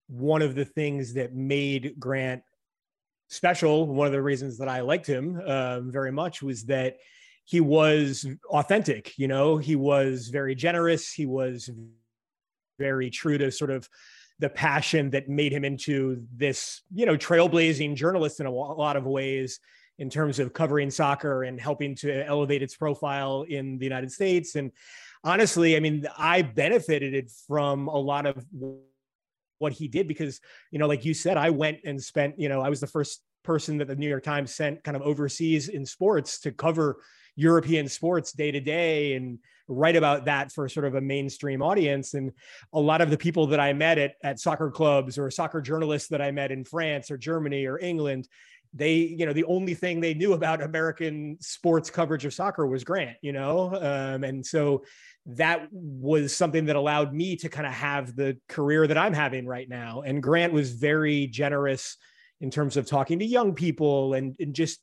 one 0.07 0.41
of 0.41 0.55
the 0.55 0.65
things 0.65 1.13
that 1.13 1.33
made 1.33 1.95
grant 1.99 2.41
special 3.29 3.87
one 3.87 4.07
of 4.07 4.13
the 4.13 4.21
reasons 4.21 4.57
that 4.57 4.67
i 4.67 4.81
liked 4.81 5.07
him 5.07 5.39
um, 5.45 5.89
very 5.89 6.11
much 6.11 6.41
was 6.41 6.65
that 6.65 6.97
he 7.45 7.61
was 7.61 8.25
authentic 8.49 9.17
you 9.17 9.27
know? 9.27 9.57
He 9.57 9.75
was 9.75 10.27
very 10.27 10.55
generous. 10.55 11.11
He 11.13 11.25
was 11.25 11.69
very 12.79 13.09
true 13.09 13.37
to 13.37 13.51
sort 13.51 13.69
of 13.69 13.87
the 14.41 14.49
passion 14.49 15.11
that 15.11 15.29
made 15.29 15.53
him 15.53 15.63
into 15.63 16.25
this, 16.35 16.81
you 16.93 17.05
know, 17.05 17.15
trailblazing 17.15 17.95
journalist 17.95 18.39
in 18.39 18.47
a 18.47 18.51
lot 18.51 18.97
of 18.97 19.05
ways 19.05 19.59
in 19.99 20.09
terms 20.09 20.39
of 20.39 20.51
covering 20.51 20.89
soccer 20.89 21.43
and 21.43 21.61
helping 21.61 21.93
to 21.93 22.25
elevate 22.25 22.63
its 22.63 22.75
profile 22.75 23.45
in 23.47 23.77
the 23.77 23.85
United 23.85 24.11
States. 24.11 24.55
And 24.55 24.71
honestly, 25.23 25.77
I 25.77 25.79
mean, 25.79 26.07
I 26.17 26.41
benefited 26.41 27.29
from 27.47 27.87
a 27.87 27.97
lot 27.97 28.25
of 28.25 28.43
what 29.59 29.73
he 29.73 29.87
did 29.87 30.07
because, 30.07 30.41
you 30.71 30.79
know, 30.79 30.87
like 30.87 31.05
you 31.05 31.13
said, 31.13 31.37
I 31.37 31.51
went 31.51 31.77
and 31.85 32.01
spent, 32.01 32.39
you 32.39 32.49
know, 32.49 32.61
I 32.61 32.69
was 32.69 32.79
the 32.79 32.87
first 32.87 33.21
person 33.43 33.77
that 33.77 33.87
the 33.87 33.95
New 33.95 34.09
York 34.09 34.23
Times 34.23 34.55
sent 34.55 34.83
kind 34.83 34.97
of 34.97 35.03
overseas 35.03 35.69
in 35.69 35.85
sports 35.85 36.39
to 36.39 36.51
cover 36.51 36.97
European 37.35 37.87
sports 37.87 38.31
day 38.31 38.49
to 38.49 38.59
day 38.59 39.13
and 39.13 39.37
write 39.71 39.95
about 39.95 40.25
that 40.25 40.51
for 40.51 40.67
sort 40.67 40.85
of 40.85 40.95
a 40.95 41.01
mainstream 41.01 41.61
audience. 41.61 42.13
And 42.13 42.31
a 42.73 42.79
lot 42.79 43.01
of 43.01 43.09
the 43.09 43.17
people 43.17 43.47
that 43.47 43.59
I 43.59 43.73
met 43.73 43.97
at, 43.97 44.15
at 44.23 44.39
soccer 44.39 44.69
clubs 44.69 45.17
or 45.17 45.31
soccer 45.31 45.61
journalists 45.61 46.09
that 46.09 46.21
I 46.21 46.31
met 46.31 46.51
in 46.51 46.65
France 46.65 47.09
or 47.09 47.17
Germany 47.17 47.65
or 47.65 47.79
England, 47.79 48.27
they, 48.73 48.95
you 48.95 49.25
know, 49.25 49.33
the 49.33 49.45
only 49.45 49.73
thing 49.73 49.99
they 49.99 50.13
knew 50.13 50.33
about 50.33 50.61
American 50.61 51.37
sports 51.41 51.89
coverage 51.89 52.25
of 52.25 52.33
soccer 52.33 52.65
was 52.65 52.83
Grant, 52.83 53.17
you 53.21 53.33
know? 53.33 53.73
Um, 53.75 54.23
and 54.23 54.45
so 54.45 54.83
that 55.25 55.67
was 55.71 56.35
something 56.35 56.65
that 56.65 56.75
allowed 56.75 57.13
me 57.13 57.35
to 57.37 57.49
kind 57.49 57.67
of 57.67 57.73
have 57.73 58.15
the 58.15 58.37
career 58.47 58.87
that 58.87 58.97
I'm 58.97 59.13
having 59.13 59.45
right 59.45 59.67
now. 59.67 60.01
And 60.01 60.23
Grant 60.23 60.53
was 60.53 60.71
very 60.71 61.27
generous 61.27 61.97
in 62.39 62.49
terms 62.49 62.77
of 62.77 62.85
talking 62.85 63.19
to 63.19 63.25
young 63.25 63.53
people 63.53 64.13
and, 64.13 64.35
and 64.39 64.53
just 64.53 64.79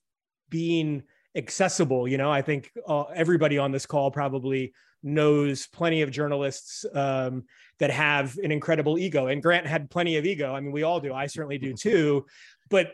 being 0.48 1.02
accessible. 1.38 2.06
You 2.06 2.18
know, 2.18 2.30
I 2.30 2.42
think 2.42 2.70
uh, 2.86 3.04
everybody 3.14 3.56
on 3.56 3.72
this 3.72 3.86
call 3.86 4.10
probably 4.10 4.74
knows 5.02 5.66
plenty 5.68 6.02
of 6.02 6.10
journalists 6.10 6.84
um, 6.92 7.44
that 7.78 7.90
have 7.90 8.36
an 8.38 8.50
incredible 8.50 8.98
ego. 8.98 9.28
And 9.28 9.42
Grant 9.42 9.66
had 9.66 9.88
plenty 9.88 10.16
of 10.16 10.26
ego. 10.26 10.54
I 10.54 10.60
mean, 10.60 10.72
we 10.72 10.82
all 10.82 11.00
do. 11.00 11.14
I 11.14 11.26
certainly 11.26 11.58
do 11.58 11.72
too. 11.80 12.26
But 12.68 12.92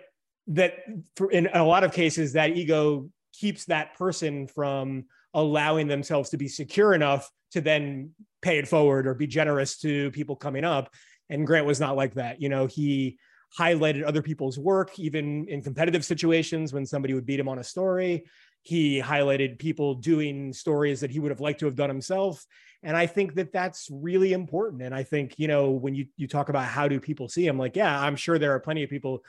that 0.48 0.74
for, 1.16 1.30
in 1.30 1.48
a 1.52 1.64
lot 1.64 1.84
of 1.84 1.92
cases, 1.92 2.34
that 2.34 2.50
ego 2.50 3.08
keeps 3.32 3.64
that 3.64 3.94
person 3.94 4.46
from 4.46 5.06
allowing 5.32 5.88
themselves 5.88 6.30
to 6.30 6.36
be 6.36 6.46
secure 6.46 6.94
enough 6.94 7.28
to 7.52 7.60
then 7.60 8.10
pay 8.42 8.58
it 8.58 8.68
forward 8.68 9.06
or 9.06 9.14
be 9.14 9.26
generous 9.26 9.78
to 9.78 10.10
people 10.12 10.36
coming 10.36 10.64
up. 10.64 10.92
And 11.30 11.46
Grant 11.46 11.66
was 11.66 11.80
not 11.80 11.96
like 11.96 12.14
that. 12.14 12.40
You 12.40 12.50
know, 12.50 12.66
he 12.66 13.18
highlighted 13.58 14.04
other 14.04 14.22
people's 14.22 14.58
work, 14.58 14.98
even 14.98 15.46
in 15.48 15.62
competitive 15.62 16.04
situations 16.04 16.72
when 16.72 16.86
somebody 16.86 17.14
would 17.14 17.26
beat 17.26 17.40
him 17.40 17.48
on 17.48 17.58
a 17.58 17.64
story. 17.64 18.24
He 18.62 19.00
highlighted 19.00 19.58
people 19.58 19.94
doing 19.94 20.52
stories 20.52 21.00
that 21.00 21.10
he 21.10 21.18
would 21.18 21.30
have 21.30 21.40
liked 21.40 21.60
to 21.60 21.66
have 21.66 21.76
done 21.76 21.90
himself. 21.90 22.44
And 22.82 22.96
I 22.96 23.06
think 23.06 23.34
that 23.34 23.52
that's 23.52 23.88
really 23.90 24.32
important. 24.32 24.82
And 24.82 24.94
I 24.94 25.02
think, 25.02 25.34
you 25.38 25.48
know, 25.48 25.70
when 25.70 25.94
you, 25.94 26.06
you 26.16 26.26
talk 26.26 26.48
about 26.48 26.64
how 26.64 26.88
do 26.88 27.00
people 27.00 27.28
see 27.28 27.46
him, 27.46 27.58
like, 27.58 27.76
yeah, 27.76 28.00
I'm 28.00 28.16
sure 28.16 28.38
there 28.38 28.54
are 28.54 28.60
plenty 28.60 28.82
of 28.82 28.90
people 28.90 29.22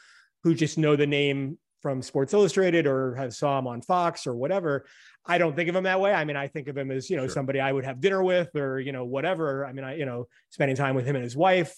who 0.44 0.54
just 0.54 0.78
know 0.78 0.96
the 0.96 1.08
name 1.08 1.58
from 1.82 2.02
Sports 2.02 2.34
Illustrated 2.34 2.88
or 2.88 3.16
have 3.16 3.34
saw 3.34 3.60
him 3.60 3.68
on 3.68 3.82
Fox 3.82 4.26
or 4.26 4.36
whatever. 4.36 4.86
I 5.26 5.38
don't 5.38 5.56
think 5.56 5.70
of 5.70 5.76
him 5.76 5.84
that 5.84 6.00
way. 6.00 6.14
I 6.14 6.26
mean, 6.26 6.36
I 6.36 6.48
think 6.48 6.68
of 6.68 6.78
him 6.78 6.92
as, 6.92 7.10
you 7.10 7.16
know, 7.18 7.24
sure. 7.24 7.30
somebody 7.34 7.60
I 7.60 7.72
would 7.72 7.86
have 7.86 8.02
dinner 8.02 8.24
with 8.24 8.56
or, 8.56 8.80
you 8.80 8.92
know, 8.92 9.06
whatever. 9.06 9.66
I 9.66 9.74
mean, 9.74 9.86
I, 9.86 9.96
you 9.96 10.06
know, 10.06 10.28
spending 10.50 10.76
time 10.76 10.96
with 10.96 11.06
him 11.06 11.16
and 11.16 11.24
his 11.24 11.38
wife, 11.38 11.76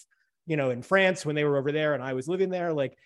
you 0.47 0.57
know, 0.57 0.71
in 0.71 0.81
France 0.81 1.25
when 1.25 1.35
they 1.35 1.43
were 1.43 1.57
over 1.57 1.71
there 1.71 1.93
and 1.93 2.01
I 2.01 2.13
was 2.13 2.27
living 2.27 2.49
there. 2.49 2.73
Like 2.73 2.97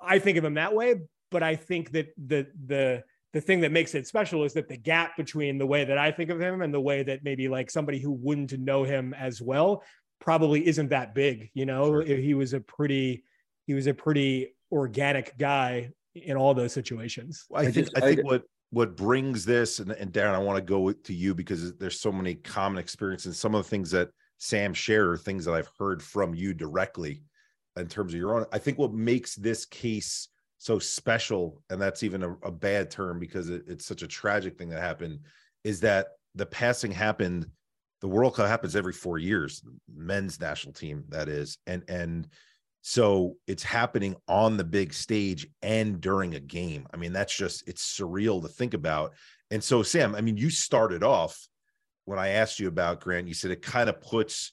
I 0.00 0.18
think 0.18 0.38
of 0.38 0.44
him 0.44 0.54
that 0.54 0.74
way, 0.74 0.94
but 1.30 1.42
I 1.42 1.56
think 1.56 1.92
that 1.92 2.08
the 2.16 2.46
the 2.64 3.04
the 3.32 3.40
thing 3.42 3.60
that 3.60 3.72
makes 3.72 3.94
it 3.94 4.06
special 4.06 4.44
is 4.44 4.54
that 4.54 4.68
the 4.68 4.78
gap 4.78 5.16
between 5.16 5.58
the 5.58 5.66
way 5.66 5.84
that 5.84 5.98
I 5.98 6.10
think 6.10 6.30
of 6.30 6.40
him 6.40 6.62
and 6.62 6.72
the 6.72 6.80
way 6.80 7.02
that 7.02 7.22
maybe 7.22 7.48
like 7.48 7.70
somebody 7.70 7.98
who 7.98 8.12
wouldn't 8.12 8.58
know 8.58 8.84
him 8.84 9.12
as 9.12 9.42
well 9.42 9.82
probably 10.20 10.66
isn't 10.66 10.88
that 10.88 11.14
big. 11.14 11.50
You 11.52 11.66
know, 11.66 11.86
sure. 11.86 12.02
he 12.02 12.32
was 12.32 12.54
a 12.54 12.60
pretty 12.60 13.24
he 13.66 13.74
was 13.74 13.88
a 13.88 13.94
pretty 13.94 14.54
organic 14.72 15.36
guy 15.36 15.90
in 16.14 16.36
all 16.36 16.54
those 16.54 16.72
situations. 16.72 17.44
I, 17.54 17.60
I 17.60 17.64
think 17.64 17.74
just, 17.74 17.96
I 17.96 18.00
think 18.00 18.20
I, 18.20 18.22
what 18.22 18.42
what 18.70 18.96
brings 18.96 19.44
this 19.44 19.80
and, 19.80 19.90
and 19.90 20.12
Darren, 20.12 20.34
I 20.34 20.38
want 20.38 20.56
to 20.56 20.62
go 20.62 20.92
to 20.92 21.14
you 21.14 21.34
because 21.34 21.74
there's 21.76 22.00
so 22.00 22.12
many 22.12 22.36
common 22.36 22.78
experiences. 22.78 23.38
Some 23.38 23.54
of 23.54 23.64
the 23.64 23.68
things 23.68 23.90
that 23.90 24.10
Sam 24.38 24.74
are 24.88 25.16
things 25.16 25.44
that 25.44 25.54
I've 25.54 25.70
heard 25.78 26.02
from 26.02 26.34
you 26.34 26.54
directly 26.54 27.22
in 27.76 27.88
terms 27.88 28.12
of 28.12 28.20
your 28.20 28.36
own. 28.36 28.46
I 28.52 28.58
think 28.58 28.78
what 28.78 28.92
makes 28.92 29.34
this 29.34 29.64
case 29.64 30.28
so 30.58 30.78
special, 30.78 31.62
and 31.70 31.80
that's 31.80 32.02
even 32.02 32.22
a, 32.22 32.32
a 32.42 32.50
bad 32.50 32.90
term 32.90 33.18
because 33.18 33.50
it, 33.50 33.64
it's 33.66 33.84
such 33.84 34.02
a 34.02 34.08
tragic 34.08 34.58
thing 34.58 34.68
that 34.70 34.80
happened, 34.80 35.20
is 35.64 35.80
that 35.80 36.08
the 36.34 36.46
passing 36.46 36.92
happened. 36.92 37.46
The 38.00 38.08
World 38.08 38.34
Cup 38.34 38.46
happens 38.46 38.76
every 38.76 38.92
four 38.92 39.18
years, 39.18 39.62
men's 39.94 40.38
national 40.40 40.74
team 40.74 41.04
that 41.08 41.28
is, 41.28 41.58
and 41.66 41.82
and 41.88 42.28
so 42.82 43.36
it's 43.48 43.64
happening 43.64 44.14
on 44.28 44.56
the 44.56 44.64
big 44.64 44.92
stage 44.92 45.48
and 45.62 46.00
during 46.00 46.34
a 46.34 46.40
game. 46.40 46.86
I 46.94 46.96
mean, 46.96 47.12
that's 47.12 47.36
just 47.36 47.66
it's 47.66 47.98
surreal 47.98 48.40
to 48.42 48.48
think 48.48 48.74
about. 48.74 49.14
And 49.50 49.62
so, 49.62 49.82
Sam, 49.82 50.14
I 50.14 50.20
mean, 50.20 50.36
you 50.36 50.50
started 50.50 51.02
off 51.02 51.48
when 52.06 52.18
I 52.18 52.28
asked 52.28 52.58
you 52.58 52.68
about 52.68 53.00
Grant, 53.00 53.28
you 53.28 53.34
said 53.34 53.50
it 53.50 53.60
kind 53.60 53.90
of 53.90 54.00
puts 54.00 54.52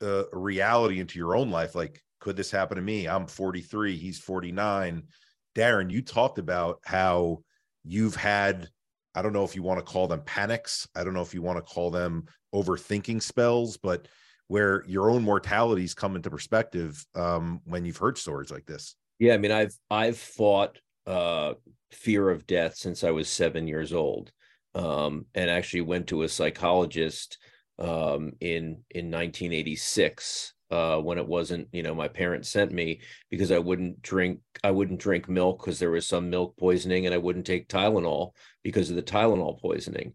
a 0.00 0.24
reality 0.32 1.00
into 1.00 1.18
your 1.18 1.36
own 1.36 1.50
life. 1.50 1.74
Like, 1.74 2.00
could 2.20 2.36
this 2.36 2.50
happen 2.50 2.76
to 2.76 2.82
me? 2.82 3.06
I'm 3.06 3.26
43, 3.26 3.96
he's 3.96 4.18
49. 4.18 5.02
Darren, 5.54 5.90
you 5.90 6.00
talked 6.02 6.38
about 6.38 6.78
how 6.84 7.42
you've 7.84 8.14
had, 8.14 8.68
I 9.14 9.22
don't 9.22 9.32
know 9.32 9.44
if 9.44 9.54
you 9.54 9.62
want 9.62 9.84
to 9.84 9.92
call 9.92 10.06
them 10.06 10.22
panics. 10.24 10.88
I 10.96 11.04
don't 11.04 11.14
know 11.14 11.22
if 11.22 11.34
you 11.34 11.42
want 11.42 11.58
to 11.58 11.74
call 11.74 11.90
them 11.90 12.24
overthinking 12.54 13.22
spells, 13.22 13.76
but 13.76 14.08
where 14.48 14.84
your 14.86 15.10
own 15.10 15.22
mortalities 15.22 15.94
come 15.94 16.16
into 16.16 16.30
perspective 16.30 17.04
um, 17.14 17.60
when 17.64 17.84
you've 17.84 17.96
heard 17.96 18.18
stories 18.18 18.50
like 18.50 18.66
this. 18.66 18.94
Yeah, 19.18 19.34
I 19.34 19.38
mean, 19.38 19.52
I've 19.52 19.74
I've 19.90 20.18
fought 20.18 20.78
uh, 21.06 21.54
fear 21.92 22.30
of 22.30 22.46
death 22.46 22.76
since 22.76 23.04
I 23.04 23.10
was 23.10 23.28
seven 23.28 23.66
years 23.66 23.92
old 23.92 24.32
um, 24.74 25.26
and 25.34 25.50
actually 25.50 25.82
went 25.82 26.08
to 26.08 26.22
a 26.22 26.28
psychologist 26.28 27.38
um, 27.78 28.32
in 28.40 28.82
in 28.90 29.10
1986 29.10 30.54
uh, 30.70 30.98
when 30.98 31.18
it 31.18 31.26
wasn't 31.26 31.68
you 31.72 31.82
know 31.82 31.94
my 31.94 32.08
parents 32.08 32.48
sent 32.48 32.72
me 32.72 33.00
because 33.30 33.50
I 33.50 33.58
wouldn't 33.58 34.02
drink 34.02 34.40
I 34.62 34.70
wouldn't 34.70 35.00
drink 35.00 35.28
milk 35.28 35.60
because 35.60 35.78
there 35.78 35.90
was 35.90 36.06
some 36.06 36.30
milk 36.30 36.56
poisoning 36.56 37.06
and 37.06 37.14
I 37.14 37.18
wouldn't 37.18 37.46
take 37.46 37.68
Tylenol 37.68 38.32
because 38.62 38.90
of 38.90 38.96
the 38.96 39.02
Tylenol 39.02 39.60
poisoning. 39.60 40.14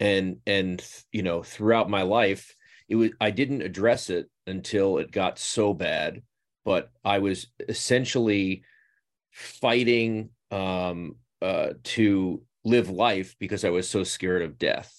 And 0.00 0.38
and 0.46 0.84
you 1.12 1.22
know 1.22 1.42
throughout 1.42 1.90
my 1.90 2.02
life 2.02 2.54
it 2.88 2.96
was 2.96 3.10
I 3.20 3.30
didn't 3.30 3.62
address 3.62 4.10
it 4.10 4.30
until 4.46 4.98
it 4.98 5.10
got 5.10 5.38
so 5.38 5.74
bad 5.74 6.22
but 6.64 6.90
I 7.04 7.18
was 7.18 7.46
essentially 7.68 8.62
fighting 9.32 10.30
um, 10.50 11.16
uh, 11.40 11.70
to 11.82 12.42
live 12.68 12.90
life 12.90 13.34
because 13.38 13.64
I 13.64 13.70
was 13.70 13.88
so 13.88 14.04
scared 14.04 14.42
of 14.42 14.58
death. 14.58 14.92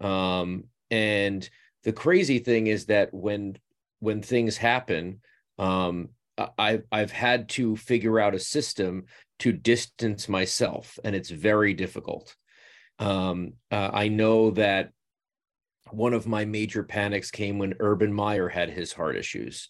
Um, 0.00 0.64
and 0.90 1.48
the 1.84 1.92
crazy 1.92 2.38
thing 2.38 2.66
is 2.66 2.86
that 2.86 3.12
when 3.12 3.58
when 4.00 4.22
things 4.22 4.56
happen, 4.56 5.20
um, 5.58 6.10
I've 6.58 6.84
I've 6.90 7.12
had 7.12 7.48
to 7.50 7.76
figure 7.76 8.18
out 8.18 8.34
a 8.34 8.38
system 8.38 9.04
to 9.40 9.52
distance 9.52 10.28
myself, 10.28 10.98
and 11.04 11.14
it's 11.14 11.30
very 11.30 11.74
difficult. 11.74 12.34
Um, 12.98 13.54
uh, 13.70 13.90
I 13.92 14.08
know 14.08 14.52
that 14.52 14.90
one 15.90 16.14
of 16.14 16.26
my 16.26 16.44
major 16.44 16.82
panics 16.82 17.30
came 17.30 17.58
when 17.58 17.74
Urban 17.80 18.12
Meyer 18.12 18.48
had 18.48 18.70
his 18.70 18.92
heart 18.92 19.16
issues. 19.16 19.68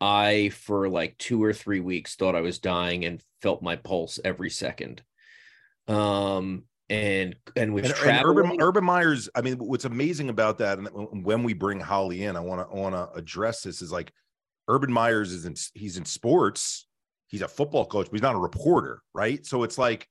I, 0.00 0.48
for 0.50 0.88
like 0.88 1.18
two 1.18 1.42
or 1.44 1.52
three 1.52 1.80
weeks, 1.80 2.16
thought 2.16 2.34
I 2.34 2.40
was 2.40 2.58
dying 2.58 3.04
and 3.04 3.22
felt 3.42 3.62
my 3.62 3.76
pulse 3.76 4.18
every 4.24 4.50
second. 4.50 5.02
Um, 5.86 6.64
and 6.90 7.36
and 7.56 7.72
was 7.72 7.86
and, 7.86 7.94
traveling. 7.94 8.38
And 8.38 8.46
Urban, 8.46 8.62
Urban 8.62 8.84
Meyer's. 8.84 9.30
I 9.34 9.40
mean, 9.40 9.56
what's 9.58 9.84
amazing 9.84 10.28
about 10.28 10.58
that, 10.58 10.78
and 10.78 11.24
when 11.24 11.44
we 11.44 11.54
bring 11.54 11.80
Holly 11.80 12.24
in, 12.24 12.36
I 12.36 12.40
want 12.40 12.68
to 12.68 12.76
want 12.76 12.94
to 12.94 13.10
address 13.16 13.62
this. 13.62 13.80
Is 13.80 13.92
like 13.92 14.12
Urban 14.68 14.92
Myers 14.92 15.32
is 15.32 15.46
in 15.46 15.54
he's 15.74 15.96
in 15.96 16.04
sports. 16.04 16.86
He's 17.28 17.42
a 17.42 17.48
football 17.48 17.86
coach, 17.86 18.06
but 18.06 18.12
he's 18.12 18.22
not 18.22 18.34
a 18.34 18.38
reporter, 18.38 19.02
right? 19.14 19.46
So 19.46 19.62
it's 19.62 19.78
like 19.78 20.08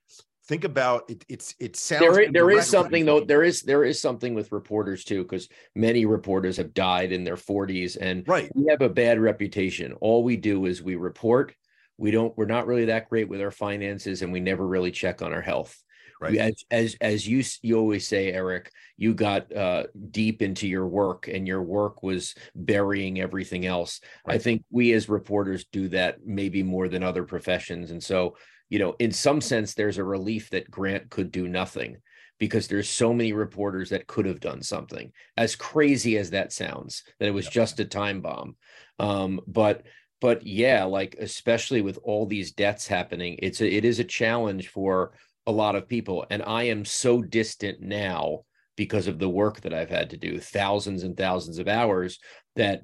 think 0.47 0.63
about 0.63 1.03
it 1.09 1.23
it's 1.29 1.53
it 1.59 1.75
sounds 1.75 2.15
there, 2.15 2.31
there 2.31 2.49
is 2.49 2.65
something 2.65 3.05
though 3.05 3.19
there 3.19 3.43
is 3.43 3.61
there 3.61 3.83
is 3.83 4.01
something 4.01 4.33
with 4.33 4.51
reporters 4.51 5.03
too 5.03 5.21
because 5.21 5.47
many 5.75 6.07
reporters 6.07 6.57
have 6.57 6.73
died 6.73 7.11
in 7.11 7.23
their 7.23 7.35
40s 7.35 7.97
and 8.01 8.27
right 8.27 8.49
we 8.55 8.65
have 8.67 8.81
a 8.81 8.89
bad 8.89 9.19
reputation 9.19 9.93
all 10.01 10.23
we 10.23 10.37
do 10.37 10.65
is 10.65 10.81
we 10.81 10.95
report 10.95 11.53
we 11.97 12.09
don't 12.09 12.35
we're 12.35 12.45
not 12.45 12.65
really 12.65 12.85
that 12.85 13.09
great 13.09 13.29
with 13.29 13.41
our 13.41 13.51
finances 13.51 14.23
and 14.23 14.33
we 14.33 14.39
never 14.39 14.65
really 14.65 14.89
check 14.89 15.21
on 15.21 15.33
our 15.33 15.41
health 15.41 15.83
Right. 16.19 16.35
As 16.35 16.65
as 16.69 16.97
as 16.99 17.27
you 17.27 17.43
you 17.61 17.77
always 17.77 18.07
say, 18.07 18.33
Eric, 18.33 18.71
you 18.97 19.13
got 19.13 19.55
uh, 19.55 19.83
deep 20.11 20.41
into 20.41 20.67
your 20.67 20.85
work, 20.85 21.29
and 21.29 21.47
your 21.47 21.63
work 21.63 22.03
was 22.03 22.35
burying 22.53 23.21
everything 23.21 23.65
else. 23.65 24.01
Right. 24.27 24.35
I 24.35 24.37
think 24.37 24.63
we 24.69 24.91
as 24.93 25.07
reporters 25.07 25.65
do 25.71 25.87
that 25.89 26.25
maybe 26.25 26.61
more 26.61 26.89
than 26.89 27.03
other 27.03 27.23
professions, 27.23 27.91
and 27.91 28.03
so 28.03 28.35
you 28.69 28.79
know, 28.79 28.95
in 28.99 29.11
some 29.11 29.41
sense, 29.41 29.73
there's 29.73 29.97
a 29.97 30.03
relief 30.03 30.49
that 30.51 30.69
Grant 30.69 31.09
could 31.09 31.31
do 31.31 31.47
nothing 31.47 31.97
because 32.39 32.67
there's 32.67 32.89
so 32.89 33.13
many 33.13 33.33
reporters 33.33 33.89
that 33.89 34.07
could 34.07 34.25
have 34.25 34.39
done 34.39 34.61
something. 34.61 35.11
As 35.35 35.55
crazy 35.55 36.17
as 36.17 36.29
that 36.29 36.53
sounds, 36.53 37.03
that 37.19 37.27
it 37.27 37.33
was 37.33 37.45
yeah. 37.45 37.51
just 37.51 37.79
a 37.79 37.85
time 37.85 38.21
bomb. 38.21 38.55
Um, 38.99 39.41
but 39.47 39.83
but 40.21 40.45
yeah, 40.45 40.83
like 40.83 41.15
especially 41.19 41.81
with 41.81 41.97
all 42.03 42.25
these 42.25 42.51
deaths 42.51 42.87
happening, 42.87 43.37
it's 43.41 43.61
a, 43.61 43.69
it 43.69 43.85
is 43.85 43.99
a 43.99 44.03
challenge 44.03 44.67
for 44.67 45.13
a 45.49 45.51
lot 45.51 45.75
of 45.75 45.87
people. 45.87 46.25
And 46.29 46.43
I 46.43 46.63
am 46.63 46.85
so 46.85 47.21
distant 47.21 47.81
now 47.81 48.45
because 48.77 49.07
of 49.07 49.19
the 49.19 49.27
work 49.27 49.61
that 49.61 49.73
I've 49.73 49.89
had 49.89 50.11
to 50.11 50.17
do, 50.17 50.39
thousands 50.39 51.03
and 51.03 51.17
thousands 51.17 51.57
of 51.57 51.67
hours, 51.67 52.19
that 52.55 52.83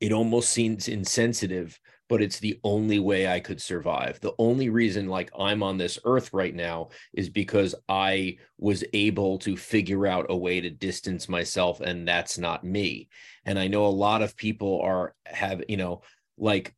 it 0.00 0.12
almost 0.12 0.50
seems 0.50 0.88
insensitive, 0.88 1.78
but 2.08 2.20
it's 2.20 2.40
the 2.40 2.58
only 2.64 2.98
way 2.98 3.28
I 3.28 3.38
could 3.38 3.62
survive. 3.62 4.18
The 4.20 4.34
only 4.38 4.68
reason, 4.68 5.06
like, 5.06 5.30
I'm 5.38 5.62
on 5.62 5.78
this 5.78 5.98
earth 6.04 6.30
right 6.32 6.54
now 6.54 6.88
is 7.14 7.30
because 7.30 7.76
I 7.88 8.38
was 8.58 8.82
able 8.92 9.38
to 9.38 9.56
figure 9.56 10.06
out 10.08 10.26
a 10.28 10.36
way 10.36 10.60
to 10.60 10.70
distance 10.70 11.28
myself, 11.28 11.80
and 11.80 12.06
that's 12.06 12.36
not 12.36 12.64
me. 12.64 13.08
And 13.44 13.58
I 13.58 13.68
know 13.68 13.86
a 13.86 14.00
lot 14.08 14.22
of 14.22 14.36
people 14.36 14.80
are 14.82 15.14
have, 15.24 15.62
you 15.68 15.76
know, 15.76 16.02
like, 16.36 16.74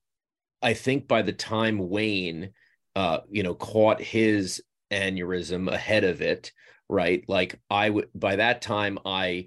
I 0.60 0.74
think 0.74 1.08
by 1.08 1.22
the 1.22 1.32
time 1.32 1.88
Wayne, 1.88 2.50
uh, 2.94 3.20
you 3.30 3.42
know, 3.42 3.54
caught 3.54 4.00
his 4.00 4.62
aneurysm 4.90 5.72
ahead 5.72 6.04
of 6.04 6.20
it 6.22 6.52
right? 6.88 7.24
Like 7.28 7.60
i 7.70 7.88
would 7.90 8.08
by 8.14 8.36
that 8.36 8.62
time 8.62 8.98
i 9.04 9.46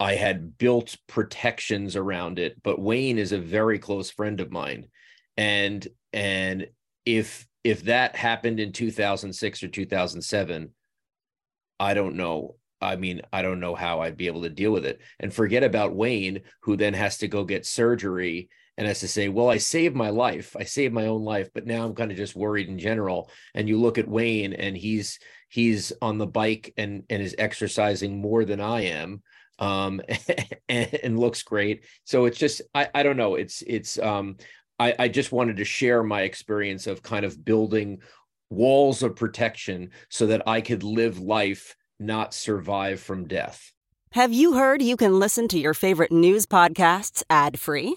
i 0.00 0.14
had 0.14 0.58
built 0.58 0.96
protections 1.06 1.96
around 1.96 2.38
it 2.38 2.60
but 2.62 2.80
wayne 2.80 3.18
is 3.18 3.32
a 3.32 3.38
very 3.38 3.78
close 3.78 4.10
friend 4.10 4.40
of 4.40 4.50
mine. 4.50 4.88
And 5.36 5.86
and 6.12 6.68
if 7.06 7.46
if 7.64 7.84
that 7.84 8.16
happened 8.16 8.60
in 8.60 8.72
2006 8.72 9.62
or 9.62 9.68
2007 9.68 10.70
i 11.80 11.94
don't 11.94 12.16
know. 12.16 12.56
I 12.80 12.96
mean, 12.96 13.22
I 13.32 13.42
don't 13.42 13.60
know 13.60 13.76
how 13.76 14.00
I'd 14.00 14.16
be 14.16 14.26
able 14.26 14.42
to 14.42 14.48
deal 14.48 14.72
with 14.72 14.84
it. 14.84 14.98
And 15.20 15.32
forget 15.32 15.62
about 15.62 15.94
Wayne, 15.94 16.40
who 16.62 16.76
then 16.76 16.94
has 16.94 17.18
to 17.18 17.28
go 17.28 17.44
get 17.44 17.64
surgery 17.64 18.48
and 18.78 18.86
has 18.86 19.00
to 19.00 19.08
say, 19.08 19.28
well, 19.28 19.50
I 19.50 19.58
saved 19.58 19.94
my 19.94 20.10
life. 20.10 20.56
I 20.58 20.64
saved 20.64 20.94
my 20.94 21.06
own 21.06 21.22
life, 21.22 21.50
but 21.52 21.66
now 21.66 21.84
I'm 21.84 21.94
kind 21.94 22.10
of 22.10 22.16
just 22.16 22.34
worried 22.34 22.68
in 22.68 22.78
general. 22.78 23.30
And 23.54 23.68
you 23.68 23.78
look 23.78 23.98
at 23.98 24.08
Wayne 24.08 24.52
and 24.54 24.76
he's 24.76 25.18
he's 25.48 25.92
on 26.00 26.18
the 26.18 26.26
bike 26.26 26.72
and 26.76 27.04
and 27.10 27.22
is 27.22 27.34
exercising 27.38 28.20
more 28.20 28.44
than 28.44 28.60
I 28.60 28.82
am 28.86 29.22
um 29.58 30.00
and, 30.68 30.94
and 31.02 31.18
looks 31.18 31.42
great. 31.42 31.84
So 32.04 32.24
it's 32.24 32.38
just 32.38 32.62
I 32.74 32.88
I 32.94 33.02
don't 33.02 33.18
know. 33.18 33.34
It's 33.34 33.62
it's 33.66 33.98
um 33.98 34.36
I, 34.78 34.94
I 34.98 35.08
just 35.08 35.32
wanted 35.32 35.58
to 35.58 35.64
share 35.64 36.02
my 36.02 36.22
experience 36.22 36.86
of 36.86 37.02
kind 37.02 37.24
of 37.24 37.44
building 37.44 38.00
walls 38.50 39.02
of 39.02 39.16
protection 39.16 39.90
so 40.08 40.26
that 40.26 40.42
I 40.46 40.60
could 40.60 40.82
live 40.82 41.20
life, 41.20 41.76
not 42.00 42.34
survive 42.34 43.00
from 43.00 43.28
death. 43.28 43.72
Have 44.12 44.32
you 44.32 44.54
heard 44.54 44.82
you 44.82 44.96
can 44.96 45.18
listen 45.18 45.48
to 45.48 45.58
your 45.58 45.72
favorite 45.72 46.12
news 46.12 46.46
podcasts 46.46 47.22
ad 47.30 47.58
free? 47.58 47.96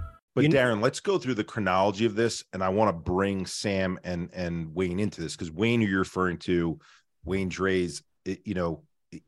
But 0.33 0.45
You- 0.45 0.49
Darren, 0.49 0.81
let's 0.81 0.99
go 0.99 1.17
through 1.17 1.35
the 1.35 1.43
chronology 1.43 2.05
of 2.05 2.15
this, 2.15 2.43
and 2.53 2.63
I 2.63 2.69
want 2.69 2.89
to 2.89 3.11
bring 3.11 3.45
Sam 3.45 3.99
and 4.03 4.29
and 4.33 4.73
Wayne 4.73 4.99
into 4.99 5.21
this 5.21 5.35
because 5.35 5.51
Wayne, 5.51 5.81
who 5.81 5.87
you're 5.87 5.99
referring 5.99 6.37
to, 6.39 6.79
Wayne 7.25 7.49
Drehs, 7.49 8.01
you 8.25 8.53
know, 8.53 8.83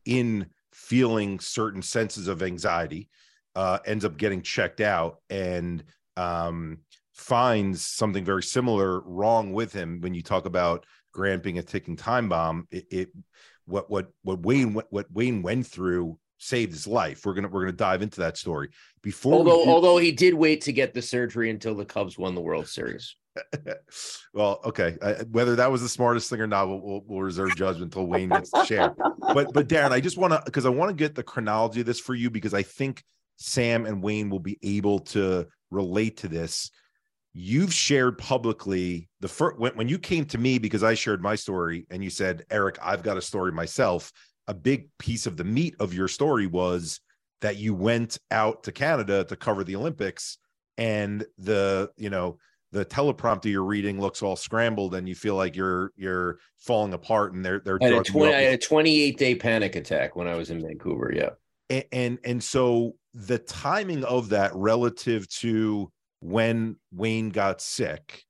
in 0.06 0.48
feeling 0.72 1.40
certain 1.40 1.82
senses 1.82 2.28
of 2.28 2.42
anxiety, 2.42 3.10
uh, 3.56 3.80
ends 3.86 4.06
up 4.06 4.18
getting 4.18 4.42
checked 4.42 4.82
out 4.82 5.18
and 5.30 5.84
um, 6.16 6.80
finds 7.14 7.86
something 7.86 8.24
very 8.24 8.44
similar 8.44 9.02
wrong 9.02 9.52
with 9.54 9.74
him. 9.74 10.00
When 10.02 10.14
you 10.14 10.22
talk 10.22 10.46
about 10.46 10.86
Grant 11.12 11.44
being 11.44 11.60
a 11.60 11.64
ticking 11.64 11.96
time 11.96 12.30
bomb, 12.30 12.68
it, 12.72 12.86
it 12.90 13.10
what 13.66 13.90
what 13.90 14.10
what 14.24 14.40
Wayne 14.40 14.74
what, 14.74 14.88
what 14.90 15.12
Wayne 15.12 15.42
went 15.42 15.68
through 15.68 16.18
saved 16.44 16.72
his 16.74 16.88
life. 16.88 17.26
We're 17.26 17.34
gonna 17.34 17.48
we're 17.48 17.62
gonna 17.62 17.74
dive 17.74 18.02
into 18.02 18.22
that 18.22 18.38
story 18.38 18.70
before. 19.02 19.34
Although, 19.34 19.64
do- 19.64 19.70
although 19.70 19.98
he 19.98 20.12
did 20.12 20.34
wait 20.34 20.62
to 20.62 20.74
get 20.74 20.94
the 20.94 21.02
surgery 21.02 21.50
until 21.50 21.76
the 21.76 21.86
Cubs 21.86 22.18
won 22.18 22.36
the 22.36 22.42
World 22.42 22.68
Series. 22.68 23.16
well, 24.34 24.60
okay. 24.64 24.98
Uh, 25.02 25.24
whether 25.32 25.56
that 25.56 25.72
was 25.72 25.82
the 25.82 25.90
smartest 25.90 26.30
thing 26.30 26.40
or 26.40 26.48
not, 26.48 26.68
we'll, 26.68 26.82
we'll, 26.82 27.04
we'll 27.06 27.22
reserve 27.22 27.56
judgment 27.56 27.94
until 27.94 28.06
Wayne 28.06 28.30
gets 28.30 28.52
to 28.52 28.66
share. 28.66 28.96
But, 29.20 29.54
but 29.54 29.68
Darren, 29.68 29.92
I 29.92 30.00
just 30.00 30.18
want 30.18 30.34
to 30.34 30.42
because 30.46 30.66
I 30.66 30.70
want 30.70 30.90
to 30.90 30.96
get 30.96 31.16
the 31.16 31.24
chronology 31.24 31.80
of 31.80 31.86
this 31.86 32.00
for 32.00 32.14
you 32.14 32.30
because 32.30 32.54
I 32.54 32.64
think 32.64 33.04
Sam 33.38 33.86
and 33.86 34.04
Wayne 34.04 34.30
will 34.30 34.40
be 34.40 34.60
able 34.62 35.00
to 35.00 35.48
relate 35.72 36.18
to 36.18 36.28
this. 36.28 36.72
You've 37.34 37.74
shared 37.74 38.20
publicly 38.20 39.10
the 39.20 39.28
first 39.28 39.58
when, 39.58 39.76
when 39.76 39.88
you 39.88 39.98
came 39.98 40.26
to 40.26 40.38
me 40.38 40.60
because 40.60 40.84
I 40.84 40.94
shared 40.94 41.22
my 41.24 41.36
story 41.36 41.88
and 41.90 42.04
you 42.04 42.12
said, 42.12 42.46
Eric, 42.52 42.78
I've 42.82 43.02
got 43.02 43.18
a 43.18 43.22
story 43.22 43.52
myself. 43.52 44.12
A 44.48 44.54
big 44.54 44.90
piece 45.00 45.26
of 45.26 45.38
the 45.38 45.44
meat 45.44 45.76
of 45.80 45.94
your 45.94 46.08
story 46.08 46.48
was 46.48 47.00
that 47.42 47.58
you 47.58 47.74
went 47.74 48.18
out 48.32 48.64
to 48.64 48.72
Canada 48.72 49.24
to 49.26 49.36
cover 49.36 49.64
the 49.64 49.76
Olympics 49.76 50.38
and 50.78 51.26
the, 51.38 51.92
you 51.98 52.10
know, 52.10 52.38
the 52.72 52.84
teleprompter 52.84 53.46
you're 53.46 53.64
reading 53.64 54.02
looks 54.02 54.24
all 54.24 54.36
scrambled 54.36 54.96
and 54.96 55.08
you 55.08 55.14
feel 55.14 55.36
like 55.36 55.56
you're 55.56 55.92
you're 55.96 56.40
falling 56.58 56.94
apart 56.94 57.34
and 57.34 57.46
they're 57.46 57.62
they're 57.64 57.78
I 57.82 57.86
had, 57.86 57.94
a 57.94 58.04
20, 58.04 58.34
I 58.34 58.42
had 58.42 58.54
a 58.56 58.58
28 58.58 59.18
day 59.18 59.36
panic 59.36 59.76
attack 59.76 60.16
when 60.16 60.28
I 60.28 60.36
was 60.36 60.50
in 60.50 60.60
Vancouver. 60.60 61.14
Yeah. 61.16 61.30
and, 61.70 61.86
and 61.92 62.20
and 62.24 62.44
so 62.44 62.96
the 63.14 63.38
timing 63.38 64.04
of 64.04 64.30
that 64.30 64.56
relative 64.56 65.30
to 65.30 65.92
when 66.22 66.78
Wayne 66.92 67.30
got 67.30 67.62
sick 67.62 68.24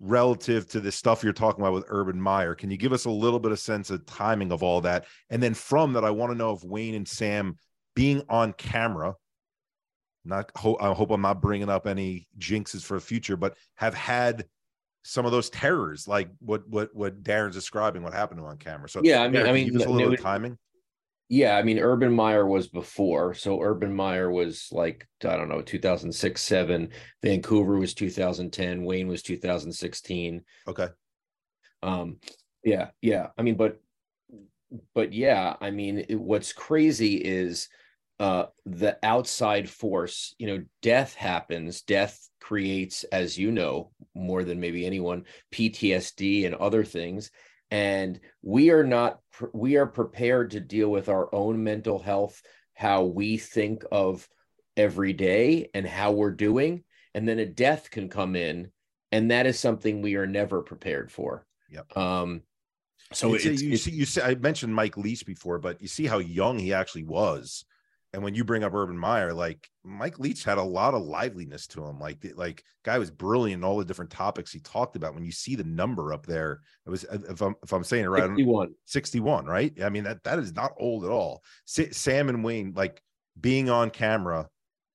relative 0.00 0.68
to 0.68 0.80
the 0.80 0.92
stuff 0.92 1.24
you're 1.24 1.32
talking 1.32 1.62
about 1.62 1.72
with 1.72 1.84
Urban 1.88 2.20
Meyer 2.20 2.54
can 2.54 2.70
you 2.70 2.76
give 2.76 2.92
us 2.92 3.06
a 3.06 3.10
little 3.10 3.38
bit 3.40 3.50
of 3.52 3.58
sense 3.58 3.90
of 3.90 4.04
timing 4.06 4.52
of 4.52 4.62
all 4.62 4.80
that? 4.82 5.06
And 5.30 5.42
then 5.42 5.54
from 5.54 5.94
that 5.94 6.04
I 6.04 6.10
want 6.10 6.32
to 6.32 6.38
know 6.38 6.52
if 6.52 6.62
Wayne 6.62 6.94
and 6.94 7.08
Sam 7.08 7.56
being 7.94 8.22
on 8.28 8.52
camera 8.52 9.14
not 10.24 10.50
ho- 10.56 10.76
I 10.80 10.92
hope 10.92 11.10
I'm 11.10 11.22
not 11.22 11.40
bringing 11.40 11.68
up 11.70 11.86
any 11.86 12.26
jinxes 12.38 12.82
for 12.84 12.94
the 12.94 13.00
future 13.00 13.36
but 13.36 13.56
have 13.76 13.94
had 13.94 14.44
some 15.02 15.24
of 15.24 15.32
those 15.32 15.48
terrors 15.50 16.06
like 16.08 16.28
what 16.40 16.68
what 16.68 16.94
what 16.94 17.22
Darren's 17.22 17.54
describing 17.54 18.02
what 18.02 18.12
happened 18.12 18.38
to 18.38 18.44
him 18.44 18.50
on 18.50 18.58
camera. 18.58 18.88
So 18.88 19.00
Yeah, 19.04 19.22
I 19.22 19.28
mean- 19.28 19.40
Darren, 19.42 19.48
I 19.48 19.52
mean, 19.52 19.66
give 19.72 19.80
us 19.82 19.86
a 19.86 19.90
little 19.90 20.10
no- 20.10 20.16
timing 20.16 20.58
Yeah, 21.28 21.56
I 21.56 21.62
mean, 21.64 21.78
Urban 21.80 22.12
Meyer 22.12 22.46
was 22.46 22.68
before. 22.68 23.34
So 23.34 23.60
Urban 23.60 23.94
Meyer 23.94 24.30
was 24.30 24.68
like, 24.70 25.08
I 25.24 25.36
don't 25.36 25.48
know, 25.48 25.60
2006, 25.60 26.40
7. 26.40 26.90
Vancouver 27.22 27.78
was 27.78 27.94
2010. 27.94 28.84
Wayne 28.84 29.08
was 29.08 29.22
2016. 29.22 30.42
okay 30.68 30.88
Um, 31.82 32.18
yeah, 32.64 32.88
yeah. 33.02 33.28
I 33.36 33.42
mean, 33.42 33.56
but, 33.56 33.80
but 34.94 35.12
yeah, 35.12 35.56
I 35.60 35.70
mean, 35.70 36.04
it- 36.08 36.20
what's 36.20 36.52
crazy 36.52 37.16
is 37.16 37.68
uh 38.18 38.46
the 38.64 38.98
outside 39.02 39.68
force, 39.68 40.34
you 40.38 40.46
know, 40.46 40.64
death 40.80 41.14
happens. 41.14 41.82
Death 41.82 42.18
creates, 42.40 43.04
as 43.04 43.36
you 43.36 43.50
know, 43.52 43.90
more 44.14 44.42
than 44.42 44.58
maybe 44.58 44.86
anyone, 44.86 45.24
PTSD 45.52 46.46
and 46.46 46.54
other 46.54 46.82
things 46.84 47.30
and 47.70 48.20
we 48.42 48.70
are 48.70 48.84
not 48.84 49.20
we 49.52 49.76
are 49.76 49.86
prepared 49.86 50.52
to 50.52 50.60
deal 50.60 50.88
with 50.90 51.08
our 51.08 51.32
own 51.34 51.62
mental 51.62 51.98
health 51.98 52.40
how 52.74 53.04
we 53.04 53.36
think 53.36 53.84
of 53.90 54.28
every 54.76 55.12
day 55.12 55.68
and 55.74 55.86
how 55.86 56.12
we're 56.12 56.30
doing 56.30 56.84
and 57.14 57.28
then 57.28 57.38
a 57.38 57.46
death 57.46 57.90
can 57.90 58.08
come 58.08 58.36
in 58.36 58.70
and 59.12 59.30
that 59.30 59.46
is 59.46 59.58
something 59.58 60.00
we 60.02 60.16
are 60.16 60.26
never 60.26 60.62
prepared 60.62 61.10
for 61.10 61.46
Yep. 61.70 61.96
um 61.96 62.42
so 63.12 63.34
it's, 63.34 63.44
it's, 63.44 63.62
you 63.62 63.68
it's- 63.68 63.82
see, 63.82 63.90
you 63.92 64.04
see, 64.04 64.20
I 64.20 64.34
mentioned 64.34 64.74
Mike 64.74 64.96
Leach 64.96 65.24
before, 65.24 65.60
but 65.60 65.80
you 65.80 65.86
see 65.86 66.06
how 66.06 66.18
young 66.18 66.58
he 66.58 66.74
actually 66.74 67.04
was. 67.04 67.64
And 68.12 68.22
when 68.22 68.34
you 68.34 68.44
bring 68.44 68.64
up 68.64 68.72
Urban 68.72 68.96
Meyer, 68.96 69.34
like 69.34 69.68
Mike 69.84 70.18
Leach 70.18 70.44
had 70.44 70.58
a 70.58 70.62
lot 70.62 70.94
of 70.94 71.02
liveliness 71.02 71.66
to 71.68 71.84
him. 71.84 71.98
Like, 71.98 72.24
like 72.34 72.62
guy 72.84 72.98
was 72.98 73.10
brilliant 73.10 73.60
in 73.60 73.64
all 73.64 73.76
the 73.76 73.84
different 73.84 74.10
topics 74.10 74.52
he 74.52 74.60
talked 74.60 74.96
about. 74.96 75.14
When 75.14 75.24
you 75.24 75.32
see 75.32 75.54
the 75.54 75.64
number 75.64 76.12
up 76.12 76.24
there, 76.24 76.60
it 76.86 76.90
was 76.90 77.04
uh, 77.04 77.18
if 77.28 77.42
I'm 77.42 77.54
if 77.62 77.72
I'm 77.72 77.84
saying 77.84 78.04
it 78.04 78.08
right, 78.08 78.22
I 78.22 78.26
don't- 78.28 78.36
61 78.36 78.74
61, 78.86 79.44
right? 79.46 79.82
I 79.82 79.90
mean, 79.90 80.04
that 80.04 80.24
that 80.24 80.38
is 80.38 80.54
not 80.54 80.72
old 80.78 81.04
at 81.04 81.10
all. 81.10 81.42
Sa- 81.66 81.82
Sam 81.90 82.28
and 82.30 82.42
Wayne, 82.42 82.72
like 82.74 83.02
being 83.38 83.68
on 83.68 83.90
camera, 83.90 84.48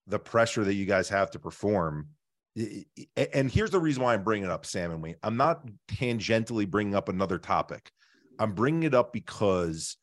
the 0.07 0.17
pressure 0.19 0.63
that 0.63 0.73
you 0.73 0.85
guys 0.85 1.07
have 1.09 1.29
to 1.31 1.39
perform. 1.39 2.07
And 2.55 3.49
here's 3.51 3.71
the 3.71 3.79
reason 3.79 4.03
why 4.03 4.13
I'm 4.13 4.23
bringing 4.23 4.49
up 4.49 4.65
Sam 4.65 4.91
and 4.91 5.01
Wayne. 5.01 5.15
I'm 5.23 5.37
not 5.37 5.61
tangentially 5.87 6.69
bringing 6.69 6.95
up 6.95 7.07
another 7.07 7.37
topic. 7.37 7.91
I'm 8.39 8.53
bringing 8.53 8.83
it 8.83 8.93
up 8.93 9.13
because, 9.13 9.95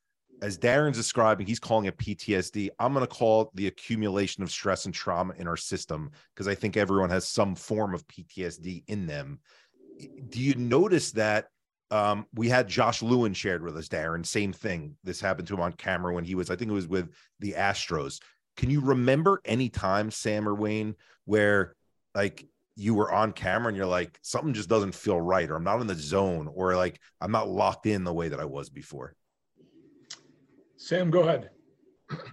as 0.42 0.58
Darren's 0.58 0.96
describing, 0.96 1.46
he's 1.46 1.58
calling 1.58 1.86
it 1.86 1.96
PTSD. 1.98 2.70
I'm 2.78 2.92
going 2.92 3.06
to 3.06 3.12
call 3.12 3.42
it 3.42 3.48
the 3.54 3.66
accumulation 3.66 4.42
of 4.42 4.50
stress 4.50 4.84
and 4.84 4.94
trauma 4.94 5.34
in 5.36 5.48
our 5.48 5.56
system 5.56 6.10
because 6.34 6.48
I 6.48 6.54
think 6.54 6.76
everyone 6.76 7.10
has 7.10 7.28
some 7.28 7.54
form 7.54 7.94
of 7.94 8.06
PTSD 8.06 8.84
in 8.86 9.06
them. 9.06 9.40
Do 10.28 10.40
you 10.40 10.54
notice 10.54 11.12
that 11.12 11.48
um, 11.90 12.26
we 12.34 12.48
had 12.48 12.68
Josh 12.68 13.02
Lewin 13.02 13.32
shared 13.32 13.62
with 13.62 13.76
us, 13.76 13.88
Darren. 13.88 14.24
Same 14.24 14.52
thing. 14.52 14.96
This 15.04 15.20
happened 15.20 15.48
to 15.48 15.54
him 15.54 15.60
on 15.60 15.72
camera 15.72 16.14
when 16.14 16.24
he 16.24 16.34
was, 16.34 16.50
I 16.50 16.56
think 16.56 16.70
it 16.70 16.74
was 16.74 16.86
with 16.86 17.10
the 17.40 17.52
Astros. 17.52 18.20
Can 18.56 18.70
you 18.70 18.80
remember 18.80 19.40
any 19.44 19.68
time, 19.68 20.10
Sam 20.10 20.48
or 20.48 20.54
Wayne, 20.54 20.96
where 21.24 21.74
like 22.14 22.46
you 22.76 22.94
were 22.94 23.12
on 23.12 23.32
camera 23.32 23.68
and 23.68 23.76
you're 23.76 23.86
like, 23.86 24.18
something 24.22 24.52
just 24.52 24.68
doesn't 24.68 24.94
feel 24.94 25.20
right, 25.20 25.48
or 25.48 25.56
I'm 25.56 25.64
not 25.64 25.80
in 25.80 25.86
the 25.86 25.94
zone, 25.94 26.48
or 26.52 26.76
like 26.76 27.00
I'm 27.20 27.32
not 27.32 27.48
locked 27.48 27.86
in 27.86 28.04
the 28.04 28.12
way 28.12 28.28
that 28.28 28.40
I 28.40 28.44
was 28.44 28.68
before? 28.68 29.14
Sam, 30.78 31.10
go 31.10 31.22
ahead. 31.22 31.50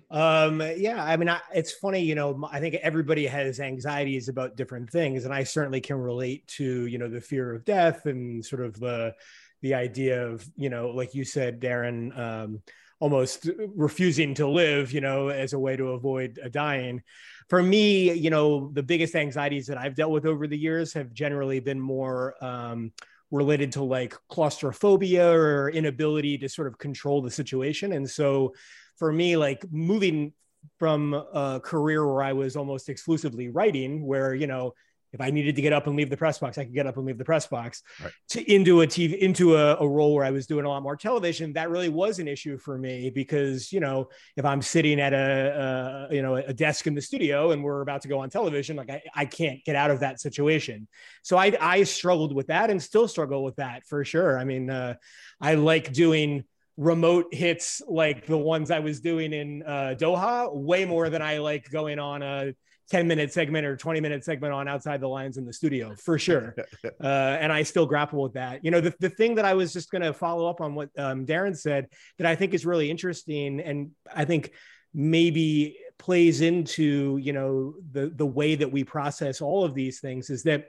Um, 0.09 0.61
yeah, 0.77 1.03
I 1.03 1.17
mean, 1.17 1.27
I, 1.27 1.41
it's 1.53 1.73
funny, 1.73 1.99
you 1.99 2.15
know, 2.15 2.47
I 2.49 2.59
think 2.59 2.75
everybody 2.75 3.25
has 3.25 3.59
anxieties 3.59 4.29
about 4.29 4.55
different 4.55 4.89
things, 4.89 5.25
and 5.25 5.33
I 5.33 5.43
certainly 5.43 5.81
can 5.81 5.97
relate 5.97 6.47
to, 6.59 6.85
you 6.85 6.97
know, 6.97 7.09
the 7.09 7.19
fear 7.19 7.53
of 7.53 7.65
death 7.65 8.05
and 8.05 8.45
sort 8.45 8.63
of 8.63 8.79
the 8.79 9.15
the 9.61 9.73
idea 9.73 10.27
of, 10.27 10.47
you 10.55 10.69
know, 10.69 10.89
like 10.89 11.15
you 11.15 11.25
said, 11.25 11.59
Darren, 11.59 12.17
um, 12.17 12.61
almost 12.99 13.49
refusing 13.75 14.35
to 14.35 14.47
live, 14.47 14.91
you 14.91 15.01
know, 15.01 15.29
as 15.29 15.53
a 15.53 15.59
way 15.59 15.75
to 15.75 15.89
avoid 15.89 16.39
a 16.41 16.49
dying. 16.49 17.01
For 17.49 17.63
me, 17.63 18.13
you 18.13 18.29
know, 18.29 18.69
the 18.71 18.83
biggest 18.83 19.15
anxieties 19.15 19.67
that 19.67 19.77
I've 19.77 19.95
dealt 19.95 20.11
with 20.11 20.25
over 20.25 20.45
the 20.45 20.57
years 20.57 20.93
have 20.93 21.13
generally 21.13 21.59
been 21.59 21.79
more 21.79 22.35
um, 22.43 22.91
related 23.31 23.71
to 23.73 23.83
like 23.83 24.15
claustrophobia 24.29 25.29
or 25.31 25.69
inability 25.69 26.37
to 26.37 26.49
sort 26.49 26.67
of 26.67 26.77
control 26.77 27.21
the 27.21 27.31
situation. 27.31 27.93
And 27.93 28.09
so 28.09 28.53
for 28.97 29.11
me, 29.11 29.35
like 29.37 29.65
moving 29.71 30.33
from 30.79 31.13
a 31.13 31.59
career 31.63 32.05
where 32.05 32.23
I 32.23 32.33
was 32.33 32.55
almost 32.55 32.89
exclusively 32.89 33.49
writing, 33.49 34.05
where, 34.05 34.33
you 34.33 34.47
know, 34.47 34.73
if 35.15 35.21
I 35.21 35.31
needed 35.31 35.55
to 35.55 35.61
get 35.61 35.73
up 35.73 35.87
and 35.87 35.95
leave 35.95 36.09
the 36.09 36.17
press 36.17 36.37
box, 36.37 36.57
I 36.57 36.65
could 36.65 36.73
get 36.73 36.85
up 36.85 36.97
and 36.97 37.05
leave 37.05 37.17
the 37.17 37.23
press 37.23 37.47
box 37.47 37.81
right. 38.03 38.11
to 38.29 38.53
into 38.53 38.81
a 38.81 38.87
TV, 38.87 39.17
into 39.17 39.55
a, 39.55 39.77
a, 39.77 39.87
role 39.87 40.13
where 40.13 40.25
I 40.25 40.31
was 40.31 40.45
doing 40.45 40.65
a 40.65 40.69
lot 40.69 40.83
more 40.83 40.97
television. 40.97 41.53
That 41.53 41.69
really 41.69 41.87
was 41.87 42.19
an 42.19 42.27
issue 42.27 42.57
for 42.57 42.77
me 42.77 43.09
because, 43.09 43.71
you 43.71 43.79
know, 43.79 44.09
if 44.35 44.43
I'm 44.43 44.61
sitting 44.61 44.99
at 44.99 45.13
a, 45.13 46.07
a 46.09 46.13
you 46.13 46.21
know, 46.21 46.35
a 46.35 46.53
desk 46.53 46.85
in 46.85 46.95
the 46.95 47.01
studio 47.01 47.51
and 47.51 47.63
we're 47.63 47.81
about 47.81 48.01
to 48.01 48.09
go 48.09 48.19
on 48.19 48.29
television, 48.29 48.75
like 48.75 48.89
I, 48.89 49.01
I 49.15 49.25
can't 49.25 49.63
get 49.63 49.77
out 49.77 49.89
of 49.89 50.01
that 50.01 50.19
situation. 50.19 50.87
So 51.23 51.37
I, 51.37 51.55
I 51.61 51.83
struggled 51.83 52.35
with 52.35 52.47
that 52.47 52.69
and 52.69 52.83
still 52.83 53.07
struggle 53.07 53.41
with 53.43 53.55
that 53.55 53.85
for 53.85 54.03
sure. 54.03 54.37
I 54.37 54.43
mean, 54.43 54.69
uh, 54.69 54.95
I 55.39 55.55
like 55.55 55.93
doing 55.93 56.43
remote 56.77 57.33
hits 57.33 57.81
like 57.87 58.25
the 58.25 58.37
ones 58.37 58.69
I 58.69 58.79
was 58.79 58.99
doing 58.99 59.31
in 59.31 59.63
uh, 59.63 59.95
Doha 59.97 60.53
way 60.53 60.83
more 60.83 61.09
than 61.09 61.21
I 61.21 61.37
like 61.37 61.71
going 61.71 61.99
on 61.99 62.21
a 62.21 62.53
10 62.91 63.07
minute 63.07 63.33
segment 63.33 63.65
or 63.65 63.75
20 63.75 63.99
minute 63.99 64.23
segment 64.23 64.53
on 64.53 64.67
outside 64.67 65.01
the 65.01 65.07
lines 65.07 65.37
in 65.37 65.45
the 65.45 65.53
studio 65.53 65.95
for 65.95 66.19
sure. 66.19 66.55
uh, 67.03 67.07
and 67.07 67.51
I 67.51 67.63
still 67.63 67.85
grapple 67.85 68.21
with 68.21 68.33
that. 68.33 68.63
You 68.63 68.71
know, 68.71 68.81
the, 68.81 68.93
the 68.99 69.09
thing 69.09 69.35
that 69.35 69.45
I 69.45 69.53
was 69.53 69.73
just 69.73 69.89
going 69.89 70.03
to 70.03 70.13
follow 70.13 70.47
up 70.49 70.61
on 70.61 70.75
what 70.75 70.89
um, 70.97 71.25
Darren 71.25 71.57
said 71.57 71.87
that 72.17 72.27
I 72.27 72.35
think 72.35 72.53
is 72.53 72.65
really 72.65 72.91
interesting. 72.91 73.59
And 73.59 73.91
I 74.13 74.25
think 74.25 74.51
maybe 74.93 75.77
plays 75.97 76.41
into, 76.41 77.17
you 77.17 77.33
know, 77.33 77.73
the, 77.91 78.07
the 78.07 78.25
way 78.25 78.55
that 78.55 78.71
we 78.71 78.83
process 78.83 79.41
all 79.41 79.63
of 79.63 79.73
these 79.73 79.99
things 79.99 80.29
is 80.29 80.43
that, 80.43 80.67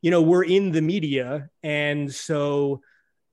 you 0.00 0.10
know, 0.10 0.22
we're 0.22 0.44
in 0.44 0.72
the 0.72 0.82
media. 0.82 1.50
And 1.62 2.12
so, 2.12 2.80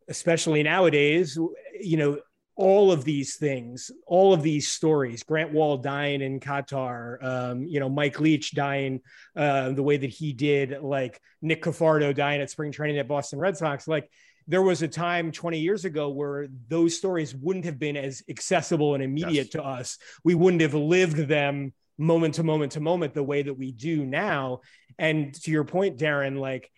especially 0.07 0.61
nowadays, 0.61 1.37
you 1.79 1.97
know, 1.97 2.19
all 2.55 2.91
of 2.91 3.03
these 3.03 3.35
things, 3.35 3.91
all 4.07 4.33
of 4.33 4.41
these 4.41 4.71
stories, 4.71 5.23
Grant 5.23 5.51
Wahl 5.51 5.77
dying 5.77 6.21
in 6.21 6.39
Qatar, 6.39 7.23
um, 7.23 7.63
you 7.65 7.79
know, 7.79 7.89
Mike 7.89 8.19
Leach 8.19 8.53
dying 8.53 9.01
uh, 9.35 9.71
the 9.71 9.83
way 9.83 9.97
that 9.97 10.09
he 10.09 10.31
did, 10.31 10.81
like 10.81 11.19
Nick 11.41 11.63
Cafardo 11.63 12.15
dying 12.15 12.41
at 12.41 12.49
spring 12.49 12.71
training 12.71 12.97
at 12.97 13.07
Boston 13.07 13.39
Red 13.39 13.57
Sox. 13.57 13.87
Like 13.87 14.09
there 14.47 14.61
was 14.61 14.81
a 14.81 14.87
time 14.87 15.31
20 15.31 15.59
years 15.59 15.85
ago 15.85 16.09
where 16.09 16.47
those 16.67 16.97
stories 16.97 17.35
wouldn't 17.35 17.65
have 17.65 17.79
been 17.79 17.97
as 17.97 18.23
accessible 18.29 18.93
and 18.93 19.03
immediate 19.03 19.33
yes. 19.33 19.49
to 19.49 19.63
us. 19.63 19.97
We 20.23 20.35
wouldn't 20.35 20.61
have 20.61 20.73
lived 20.73 21.17
them 21.17 21.73
moment 21.97 22.35
to 22.35 22.43
moment 22.43 22.73
to 22.73 22.79
moment 22.79 23.13
the 23.13 23.23
way 23.23 23.41
that 23.41 23.53
we 23.53 23.71
do 23.71 24.05
now. 24.05 24.61
And 24.97 25.33
to 25.41 25.51
your 25.51 25.63
point, 25.65 25.97
Darren, 25.97 26.39
like, 26.39 26.71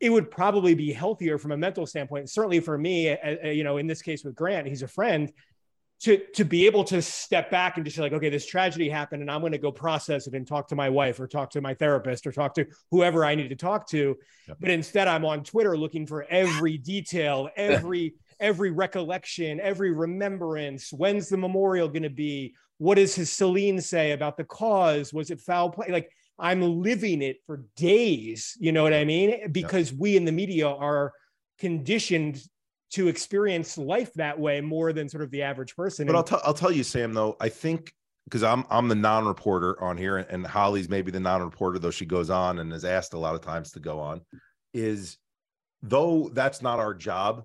it 0.00 0.10
would 0.10 0.30
probably 0.30 0.74
be 0.74 0.92
healthier 0.92 1.38
from 1.38 1.52
a 1.52 1.56
mental 1.56 1.86
standpoint. 1.86 2.28
Certainly 2.30 2.60
for 2.60 2.76
me, 2.76 3.10
uh, 3.10 3.48
you 3.48 3.64
know, 3.64 3.78
in 3.78 3.86
this 3.86 4.02
case 4.02 4.24
with 4.24 4.34
Grant, 4.34 4.66
he's 4.66 4.82
a 4.82 4.88
friend. 4.88 5.32
To, 6.00 6.18
to 6.34 6.44
be 6.44 6.66
able 6.66 6.84
to 6.84 7.00
step 7.00 7.50
back 7.50 7.78
and 7.78 7.84
just 7.86 7.96
say 7.96 8.02
like 8.02 8.12
okay 8.12 8.28
this 8.28 8.44
tragedy 8.44 8.86
happened 8.86 9.22
and 9.22 9.30
i'm 9.30 9.40
going 9.40 9.52
to 9.52 9.58
go 9.58 9.72
process 9.72 10.26
it 10.26 10.34
and 10.34 10.46
talk 10.46 10.68
to 10.68 10.74
my 10.74 10.90
wife 10.90 11.18
or 11.18 11.26
talk 11.26 11.48
to 11.52 11.62
my 11.62 11.72
therapist 11.72 12.26
or 12.26 12.32
talk 12.32 12.52
to 12.56 12.66
whoever 12.90 13.24
i 13.24 13.34
need 13.34 13.48
to 13.48 13.56
talk 13.56 13.88
to 13.88 14.14
yep. 14.46 14.58
but 14.60 14.68
instead 14.68 15.08
i'm 15.08 15.24
on 15.24 15.42
twitter 15.42 15.74
looking 15.74 16.06
for 16.06 16.24
every 16.24 16.76
detail 16.76 17.48
every 17.56 18.14
every 18.40 18.72
recollection 18.72 19.58
every 19.58 19.90
remembrance 19.90 20.92
when's 20.92 21.30
the 21.30 21.36
memorial 21.38 21.88
going 21.88 22.02
to 22.02 22.10
be 22.10 22.54
what 22.76 22.96
does 22.96 23.14
his 23.14 23.32
celine 23.32 23.80
say 23.80 24.12
about 24.12 24.36
the 24.36 24.44
cause 24.44 25.14
was 25.14 25.30
it 25.30 25.40
foul 25.40 25.70
play 25.70 25.86
like 25.88 26.10
I'm 26.38 26.82
living 26.82 27.22
it 27.22 27.38
for 27.46 27.64
days. 27.76 28.56
You 28.58 28.72
know 28.72 28.82
what 28.82 28.92
I 28.92 29.04
mean? 29.04 29.50
Because 29.52 29.90
yeah. 29.90 29.98
we 30.00 30.16
in 30.16 30.24
the 30.24 30.32
media 30.32 30.68
are 30.68 31.12
conditioned 31.58 32.40
to 32.92 33.08
experience 33.08 33.76
life 33.78 34.12
that 34.14 34.38
way 34.38 34.60
more 34.60 34.92
than 34.92 35.08
sort 35.08 35.22
of 35.22 35.30
the 35.30 35.42
average 35.42 35.74
person. 35.74 36.06
But 36.06 36.10
and- 36.10 36.18
I'll, 36.18 36.24
t- 36.24 36.44
I'll 36.44 36.54
tell 36.54 36.72
you, 36.72 36.84
Sam, 36.84 37.12
though, 37.14 37.36
I 37.40 37.48
think 37.48 37.92
because 38.24 38.42
I'm 38.42 38.64
I'm 38.70 38.88
the 38.88 38.94
non-reporter 38.94 39.82
on 39.82 39.96
here, 39.96 40.18
and 40.18 40.46
Holly's 40.46 40.88
maybe 40.88 41.10
the 41.10 41.20
non-reporter, 41.20 41.78
though 41.78 41.90
she 41.90 42.04
goes 42.04 42.28
on 42.28 42.58
and 42.58 42.72
is 42.72 42.84
asked 42.84 43.14
a 43.14 43.18
lot 43.18 43.34
of 43.34 43.40
times 43.40 43.72
to 43.72 43.80
go 43.80 44.00
on, 44.00 44.20
is 44.74 45.16
though 45.82 46.30
that's 46.32 46.60
not 46.60 46.78
our 46.78 46.94
job. 46.94 47.44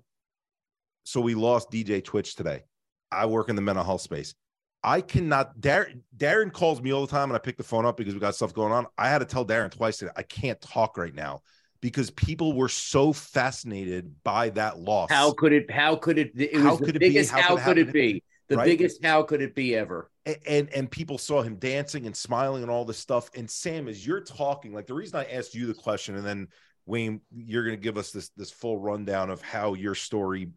So 1.04 1.20
we 1.20 1.34
lost 1.34 1.70
DJ 1.70 2.04
Twitch 2.04 2.36
today. 2.36 2.62
I 3.10 3.26
work 3.26 3.48
in 3.48 3.56
the 3.56 3.62
mental 3.62 3.84
health 3.84 4.00
space. 4.00 4.34
I 4.84 5.00
cannot. 5.00 5.58
Darren, 5.60 6.00
Darren 6.16 6.52
calls 6.52 6.82
me 6.82 6.92
all 6.92 7.06
the 7.06 7.10
time, 7.10 7.30
and 7.30 7.36
I 7.36 7.38
pick 7.38 7.56
the 7.56 7.62
phone 7.62 7.86
up 7.86 7.96
because 7.96 8.14
we 8.14 8.20
got 8.20 8.34
stuff 8.34 8.52
going 8.52 8.72
on. 8.72 8.86
I 8.98 9.08
had 9.08 9.18
to 9.18 9.24
tell 9.24 9.44
Darren 9.44 9.70
twice 9.70 9.98
that 9.98 10.12
I 10.16 10.22
can't 10.22 10.60
talk 10.60 10.96
right 10.98 11.14
now 11.14 11.42
because 11.80 12.10
people 12.10 12.52
were 12.54 12.68
so 12.68 13.12
fascinated 13.12 14.14
by 14.24 14.50
that 14.50 14.78
loss. 14.78 15.10
How 15.10 15.32
could 15.32 15.52
it? 15.52 15.70
How 15.70 15.96
could 15.96 16.18
it? 16.18 16.32
It 16.34 16.54
was 16.54 16.64
how 16.64 16.76
the 16.76 16.92
biggest. 16.94 17.30
How, 17.30 17.56
how, 17.56 17.64
could 17.64 17.78
it, 17.78 17.88
it 17.88 17.92
be? 17.92 18.22
The 18.48 18.56
right? 18.56 18.64
biggest. 18.64 19.04
How 19.04 19.22
could 19.22 19.40
it 19.40 19.54
be 19.54 19.76
ever? 19.76 20.10
And, 20.26 20.36
and 20.46 20.68
and 20.70 20.90
people 20.90 21.18
saw 21.18 21.42
him 21.42 21.56
dancing 21.56 22.06
and 22.06 22.16
smiling 22.16 22.62
and 22.62 22.70
all 22.70 22.84
this 22.84 22.98
stuff. 22.98 23.30
And 23.36 23.48
Sam, 23.48 23.88
as 23.88 24.06
you're 24.06 24.20
talking, 24.20 24.72
like 24.72 24.86
the 24.86 24.94
reason 24.94 25.18
I 25.18 25.24
asked 25.24 25.54
you 25.54 25.66
the 25.66 25.74
question, 25.74 26.16
and 26.16 26.26
then 26.26 26.48
Wayne, 26.86 27.20
you're 27.30 27.64
going 27.64 27.76
to 27.76 27.82
give 27.82 27.96
us 27.96 28.10
this 28.10 28.30
this 28.36 28.50
full 28.50 28.78
rundown 28.78 29.30
of 29.30 29.40
how 29.40 29.74
your 29.74 29.94
story, 29.94 30.50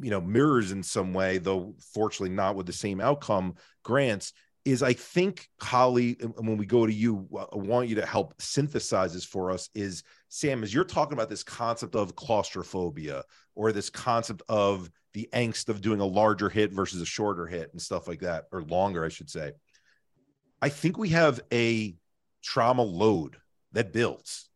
you 0.00 0.10
know, 0.10 0.20
mirrors 0.20 0.72
in 0.72 0.82
some 0.82 1.12
way, 1.12 1.38
though 1.38 1.74
fortunately 1.92 2.34
not 2.34 2.56
with 2.56 2.66
the 2.66 2.72
same 2.72 3.00
outcome. 3.00 3.54
Grants 3.82 4.32
is 4.64 4.82
I 4.82 4.92
think 4.92 5.48
Holly, 5.60 6.14
when 6.36 6.56
we 6.56 6.66
go 6.66 6.86
to 6.86 6.92
you, 6.92 7.28
I 7.52 7.56
want 7.56 7.88
you 7.88 7.94
to 7.96 8.06
help 8.06 8.34
synthesize 8.40 9.14
this 9.14 9.24
for 9.24 9.50
us. 9.50 9.70
Is 9.74 10.02
Sam, 10.28 10.62
as 10.62 10.72
you're 10.72 10.84
talking 10.84 11.14
about 11.14 11.30
this 11.30 11.42
concept 11.42 11.94
of 11.94 12.14
claustrophobia 12.16 13.24
or 13.54 13.72
this 13.72 13.90
concept 13.90 14.42
of 14.48 14.90
the 15.14 15.28
angst 15.32 15.68
of 15.68 15.80
doing 15.80 16.00
a 16.00 16.06
larger 16.06 16.48
hit 16.48 16.72
versus 16.72 17.00
a 17.00 17.06
shorter 17.06 17.46
hit 17.46 17.70
and 17.72 17.80
stuff 17.80 18.06
like 18.06 18.20
that, 18.20 18.44
or 18.52 18.62
longer, 18.62 19.04
I 19.04 19.08
should 19.08 19.30
say. 19.30 19.52
I 20.60 20.68
think 20.68 20.98
we 20.98 21.10
have 21.10 21.40
a 21.52 21.96
trauma 22.42 22.82
load 22.82 23.36
that 23.72 23.92
builds 23.92 24.48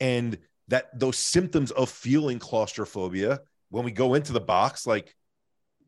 and 0.00 0.38
that 0.68 0.98
those 0.98 1.16
symptoms 1.16 1.70
of 1.70 1.88
feeling 1.88 2.38
claustrophobia 2.38 3.40
when 3.70 3.84
we 3.84 3.92
go 3.92 4.14
into 4.14 4.32
the 4.32 4.40
box 4.40 4.86
like 4.86 5.14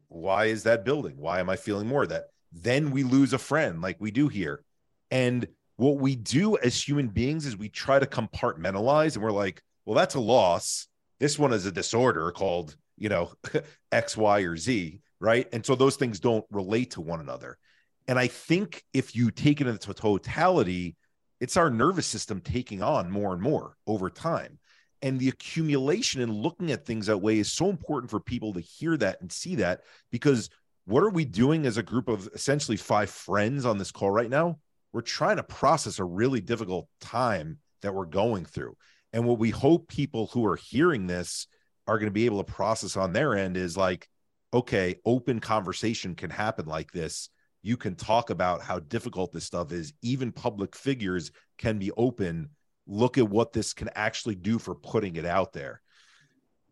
why 0.08 0.46
is 0.46 0.62
that 0.62 0.84
building? 0.84 1.16
Why 1.16 1.40
am 1.40 1.50
i 1.50 1.56
feeling 1.56 1.86
more 1.86 2.06
that? 2.06 2.28
Then 2.52 2.90
we 2.90 3.02
lose 3.02 3.32
a 3.32 3.38
friend 3.38 3.82
like 3.82 3.96
we 4.00 4.10
do 4.10 4.28
here. 4.28 4.64
And 5.10 5.46
what 5.76 5.98
we 5.98 6.16
do 6.16 6.56
as 6.58 6.80
human 6.80 7.08
beings 7.08 7.46
is 7.46 7.56
we 7.56 7.68
try 7.68 7.98
to 7.98 8.06
compartmentalize 8.06 9.14
and 9.14 9.22
we're 9.22 9.30
like 9.30 9.62
well 9.84 9.94
that's 9.94 10.14
a 10.14 10.20
loss. 10.20 10.88
This 11.18 11.38
one 11.38 11.52
is 11.52 11.66
a 11.66 11.72
disorder 11.72 12.30
called 12.32 12.76
you 12.96 13.08
know 13.08 13.32
x 13.92 14.16
y 14.16 14.40
or 14.40 14.56
z 14.56 15.00
right? 15.20 15.48
And 15.52 15.66
so 15.66 15.74
those 15.74 15.96
things 15.96 16.20
don't 16.20 16.44
relate 16.50 16.92
to 16.92 17.00
one 17.00 17.20
another. 17.20 17.58
And 18.06 18.18
i 18.18 18.26
think 18.26 18.82
if 18.94 19.14
you 19.14 19.30
take 19.30 19.60
it 19.60 19.66
into 19.66 19.92
totality 19.92 20.96
it's 21.40 21.56
our 21.56 21.70
nervous 21.70 22.06
system 22.06 22.40
taking 22.40 22.82
on 22.82 23.10
more 23.10 23.32
and 23.32 23.42
more 23.42 23.76
over 23.86 24.10
time. 24.10 24.58
And 25.00 25.18
the 25.18 25.28
accumulation 25.28 26.20
and 26.20 26.34
looking 26.34 26.72
at 26.72 26.84
things 26.84 27.06
that 27.06 27.18
way 27.18 27.38
is 27.38 27.52
so 27.52 27.70
important 27.70 28.10
for 28.10 28.18
people 28.18 28.54
to 28.54 28.60
hear 28.60 28.96
that 28.96 29.20
and 29.20 29.30
see 29.30 29.56
that 29.56 29.82
because 30.10 30.50
what 30.86 31.04
are 31.04 31.10
we 31.10 31.24
doing 31.24 31.66
as 31.66 31.76
a 31.76 31.82
group 31.82 32.08
of 32.08 32.28
essentially 32.34 32.76
five 32.76 33.10
friends 33.10 33.64
on 33.64 33.78
this 33.78 33.92
call 33.92 34.10
right 34.10 34.30
now? 34.30 34.58
We're 34.92 35.02
trying 35.02 35.36
to 35.36 35.42
process 35.42 35.98
a 35.98 36.04
really 36.04 36.40
difficult 36.40 36.88
time 37.00 37.58
that 37.82 37.94
we're 37.94 38.06
going 38.06 38.44
through. 38.44 38.76
And 39.12 39.24
what 39.24 39.38
we 39.38 39.50
hope 39.50 39.88
people 39.88 40.26
who 40.28 40.44
are 40.46 40.56
hearing 40.56 41.06
this 41.06 41.46
are 41.86 41.98
going 41.98 42.08
to 42.08 42.14
be 42.14 42.26
able 42.26 42.42
to 42.42 42.52
process 42.52 42.96
on 42.96 43.12
their 43.12 43.36
end 43.36 43.56
is 43.56 43.76
like, 43.76 44.08
okay, 44.52 44.96
open 45.04 45.40
conversation 45.40 46.14
can 46.14 46.30
happen 46.30 46.66
like 46.66 46.90
this 46.90 47.30
you 47.62 47.76
can 47.76 47.94
talk 47.94 48.30
about 48.30 48.62
how 48.62 48.78
difficult 48.78 49.32
this 49.32 49.44
stuff 49.44 49.72
is. 49.72 49.92
Even 50.02 50.32
public 50.32 50.76
figures 50.76 51.32
can 51.56 51.78
be 51.78 51.90
open. 51.92 52.50
Look 52.86 53.18
at 53.18 53.28
what 53.28 53.52
this 53.52 53.72
can 53.72 53.90
actually 53.94 54.36
do 54.36 54.58
for 54.58 54.74
putting 54.74 55.16
it 55.16 55.24
out 55.24 55.52
there. 55.52 55.82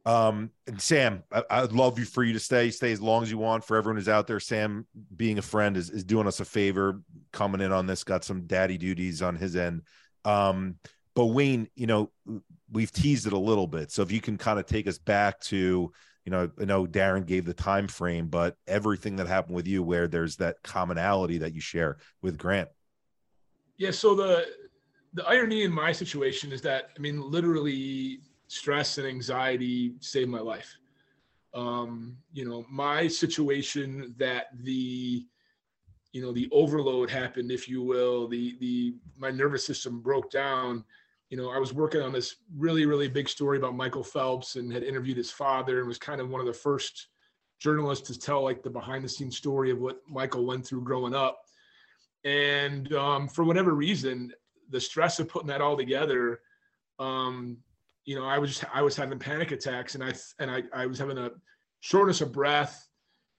Um, 0.06 0.50
and 0.68 0.80
Sam, 0.80 1.24
I, 1.50 1.62
would 1.62 1.72
love 1.72 1.98
you 1.98 2.04
for 2.04 2.22
you 2.22 2.32
to 2.32 2.38
stay, 2.38 2.70
stay 2.70 2.92
as 2.92 3.02
long 3.02 3.24
as 3.24 3.30
you 3.30 3.38
want. 3.38 3.64
For 3.64 3.76
everyone 3.76 3.96
who's 3.96 4.08
out 4.08 4.28
there, 4.28 4.38
Sam, 4.38 4.86
being 5.14 5.38
a 5.38 5.42
friend, 5.42 5.76
is, 5.76 5.90
is 5.90 6.04
doing 6.04 6.28
us 6.28 6.38
a 6.38 6.44
favor, 6.44 7.02
coming 7.32 7.60
in 7.60 7.72
on 7.72 7.86
this. 7.86 8.04
Got 8.04 8.22
some 8.22 8.46
daddy 8.46 8.78
duties 8.78 9.20
on 9.20 9.34
his 9.34 9.56
end. 9.56 9.82
Um, 10.24 10.76
but 11.16 11.26
Wayne, 11.26 11.68
you 11.74 11.88
know, 11.88 12.12
we've 12.70 12.92
teased 12.92 13.26
it 13.26 13.32
a 13.32 13.38
little 13.38 13.66
bit. 13.66 13.90
So 13.90 14.02
if 14.02 14.12
you 14.12 14.20
can 14.20 14.38
kind 14.38 14.60
of 14.60 14.66
take 14.66 14.86
us 14.86 14.98
back 14.98 15.40
to 15.40 15.92
you 16.26 16.32
know, 16.32 16.50
I 16.60 16.64
know 16.64 16.86
Darren 16.86 17.24
gave 17.24 17.46
the 17.46 17.54
time 17.54 17.86
frame, 17.86 18.26
but 18.26 18.56
everything 18.66 19.16
that 19.16 19.28
happened 19.28 19.54
with 19.54 19.68
you, 19.68 19.84
where 19.84 20.08
there's 20.08 20.36
that 20.36 20.60
commonality 20.64 21.38
that 21.38 21.54
you 21.54 21.60
share 21.60 21.98
with 22.20 22.36
Grant. 22.36 22.68
Yeah. 23.78 23.92
So 23.92 24.16
the 24.16 24.44
the 25.14 25.24
irony 25.24 25.62
in 25.62 25.72
my 25.72 25.92
situation 25.92 26.50
is 26.50 26.60
that 26.62 26.90
I 26.96 27.00
mean, 27.00 27.22
literally, 27.22 28.18
stress 28.48 28.98
and 28.98 29.06
anxiety 29.06 29.94
saved 30.00 30.28
my 30.28 30.40
life. 30.40 30.76
Um, 31.54 32.16
you 32.32 32.44
know, 32.44 32.66
my 32.68 33.06
situation 33.06 34.12
that 34.18 34.46
the 34.64 35.24
you 36.12 36.22
know 36.22 36.32
the 36.32 36.48
overload 36.50 37.08
happened, 37.08 37.52
if 37.52 37.68
you 37.68 37.82
will, 37.82 38.26
the 38.26 38.56
the 38.58 38.96
my 39.16 39.30
nervous 39.30 39.64
system 39.64 40.00
broke 40.00 40.32
down 40.32 40.84
you 41.30 41.36
know, 41.36 41.50
I 41.50 41.58
was 41.58 41.72
working 41.72 42.02
on 42.02 42.12
this 42.12 42.36
really, 42.56 42.86
really 42.86 43.08
big 43.08 43.28
story 43.28 43.58
about 43.58 43.74
Michael 43.74 44.04
Phelps 44.04 44.56
and 44.56 44.72
had 44.72 44.84
interviewed 44.84 45.16
his 45.16 45.30
father 45.30 45.78
and 45.78 45.88
was 45.88 45.98
kind 45.98 46.20
of 46.20 46.28
one 46.28 46.40
of 46.40 46.46
the 46.46 46.52
first 46.52 47.08
journalists 47.58 48.06
to 48.08 48.18
tell 48.18 48.44
like 48.44 48.62
the 48.62 48.70
behind 48.70 49.04
the 49.04 49.08
scenes 49.08 49.36
story 49.36 49.70
of 49.70 49.80
what 49.80 50.00
Michael 50.08 50.46
went 50.46 50.66
through 50.66 50.84
growing 50.84 51.14
up. 51.14 51.40
And 52.24 52.92
um, 52.92 53.28
for 53.28 53.44
whatever 53.44 53.72
reason, 53.72 54.32
the 54.70 54.80
stress 54.80 55.18
of 55.18 55.28
putting 55.28 55.48
that 55.48 55.60
all 55.60 55.76
together, 55.76 56.40
um, 56.98 57.58
you 58.04 58.16
know, 58.16 58.24
I 58.24 58.38
was 58.38 58.50
just, 58.50 58.64
I 58.72 58.82
was 58.82 58.96
having 58.96 59.18
panic 59.18 59.50
attacks 59.50 59.94
and 59.94 60.04
I, 60.04 60.12
and 60.38 60.50
I, 60.50 60.62
I 60.72 60.86
was 60.86 60.98
having 60.98 61.18
a 61.18 61.30
shortness 61.80 62.20
of 62.20 62.32
breath 62.32 62.88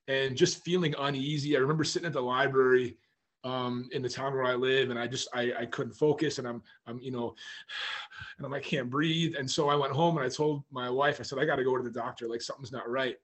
and 0.10 0.36
just 0.36 0.64
feeling 0.64 0.94
uneasy. 1.00 1.56
I 1.56 1.60
remember 1.60 1.84
sitting 1.84 2.08
at 2.08 2.14
the 2.14 2.22
library 2.22 2.98
um, 3.44 3.88
in 3.92 4.02
the 4.02 4.10
town 4.10 4.34
where 4.34 4.46
I 4.46 4.56
live, 4.56 4.90
and 4.90 5.00
I 5.00 5.08
just 5.08 5.30
I, 5.34 5.54
I 5.60 5.66
couldn't 5.66 5.94
focus, 5.94 6.38
and 6.40 6.48
I'm 6.48 6.62
I'm 6.86 7.00
you 7.00 7.12
know, 7.12 7.36
and 8.38 8.46
I'm 8.46 8.54
I 8.54 8.60
can't 8.60 8.90
breathe, 8.90 9.36
and 9.38 9.50
so 9.50 9.70
I 9.70 9.76
went 9.76 9.94
home 9.94 10.18
and 10.18 10.26
I 10.26 10.30
told 10.30 10.64
my 10.72 10.90
wife 10.90 11.20
I 11.20 11.24
said 11.24 11.40
I 11.40 11.46
got 11.46 11.58
to 11.58 11.64
go 11.64 11.78
to 11.78 11.84
the 11.84 11.92
doctor, 11.92 12.28
like 12.28 12.42
something's 12.42 12.72
not 12.72 12.90
right. 12.90 13.16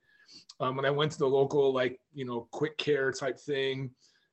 Um, 0.59 0.77
and 0.77 0.87
I 0.87 0.91
went 0.91 1.11
to 1.13 1.19
the 1.19 1.27
local 1.27 1.73
like 1.73 1.99
you 2.13 2.25
know 2.25 2.47
quick 2.51 2.77
care 2.77 3.11
type 3.11 3.39
thing, 3.39 3.91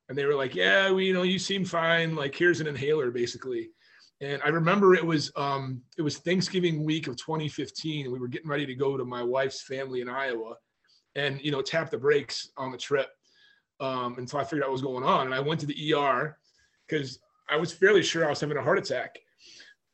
and 0.09 0.17
they 0.17 0.25
were 0.25 0.35
like, 0.35 0.55
yeah, 0.55 0.91
we 0.93 1.07
you 1.07 1.15
know 1.15 1.23
you 1.23 1.39
seem 1.39 1.65
fine, 1.65 2.15
like 2.15 2.35
here's 2.35 2.61
an 2.61 2.67
inhaler 2.67 3.11
basically. 3.11 3.71
And 4.23 4.43
I 4.45 4.49
remember 4.49 4.95
it 4.95 5.05
was 5.05 5.33
um, 5.37 5.81
it 5.97 6.03
was 6.03 6.19
Thanksgiving 6.19 6.85
week 6.85 7.07
of 7.07 7.17
2015, 7.17 8.05
and 8.05 8.13
we 8.13 8.19
were 8.19 8.29
getting 8.29 8.51
ready 8.51 8.67
to 8.67 8.75
go 8.75 8.99
to 8.99 9.05
my 9.05 9.23
wife's 9.23 9.63
family 9.63 10.03
in 10.03 10.11
Iowa, 10.11 10.57
and 11.15 11.41
you 11.41 11.51
know 11.51 11.63
tap 11.63 11.91
the 11.91 11.99
brakes 11.99 12.51
on 12.57 12.71
the 12.71 12.79
trip 12.79 13.09
um, 13.81 14.17
until 14.19 14.39
I 14.39 14.45
figured 14.45 14.63
out 14.63 14.69
what 14.69 14.75
was 14.75 14.83
going 14.83 15.05
on. 15.05 15.27
And 15.27 15.35
I 15.35 15.41
went 15.41 15.61
to 15.61 15.67
the 15.67 15.95
ER 15.95 16.39
because 16.87 17.19
I 17.49 17.57
was 17.57 17.73
fairly 17.73 18.03
sure 18.03 18.27
I 18.27 18.31
was 18.31 18.41
having 18.41 18.57
a 18.57 18.63
heart 18.63 18.79
attack. 18.79 19.19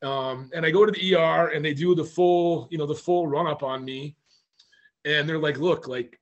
Um, 0.03 0.51
and 0.53 0.65
I 0.65 0.71
go 0.71 0.85
to 0.85 0.91
the 0.91 1.15
ER 1.15 1.47
and 1.49 1.65
they 1.65 1.73
do 1.73 1.95
the 1.95 2.03
full, 2.03 2.67
you 2.69 2.77
know, 2.77 2.85
the 2.85 2.95
full 2.95 3.27
run 3.27 3.47
up 3.47 3.63
on 3.63 3.83
me. 3.83 4.15
And 5.05 5.27
they're 5.27 5.39
like, 5.39 5.57
look, 5.57 5.87
like 5.87 6.19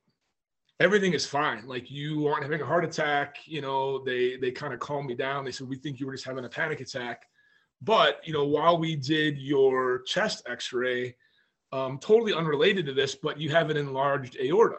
everything 0.80 1.13
is 1.13 1.25
fine. 1.25 1.67
Like 1.67 1.89
you 1.91 2.28
aren't 2.28 2.43
having 2.43 2.62
a 2.62 2.65
heart 2.65 2.86
attack. 2.86 3.38
You 3.45 3.62
know, 3.62 4.04
they, 4.04 4.38
they 4.38 4.51
kind 4.51 4.73
of 4.73 4.80
calmed 4.80 5.08
me 5.08 5.15
down. 5.15 5.43
They 5.43 5.51
said, 5.51 5.67
we 5.67 5.75
think 5.75 5.99
you 5.99 6.06
were 6.06 6.13
just 6.13 6.25
having 6.25 6.45
a 6.45 6.49
panic 6.49 6.80
attack. 6.80 7.23
But, 7.82 8.21
you 8.23 8.34
know, 8.34 8.45
while 8.45 8.78
we 8.78 8.95
did 8.95 9.38
your 9.38 10.04
chest 10.04 10.43
x-ray, 10.49 11.15
um, 11.73 11.99
totally 11.99 12.34
unrelated 12.34 12.86
to 12.86 12.93
this, 12.93 13.15
but 13.15 13.39
you 13.39 13.49
have 13.49 13.69
an 13.69 13.75
enlarged 13.75 14.38
aorta 14.39 14.78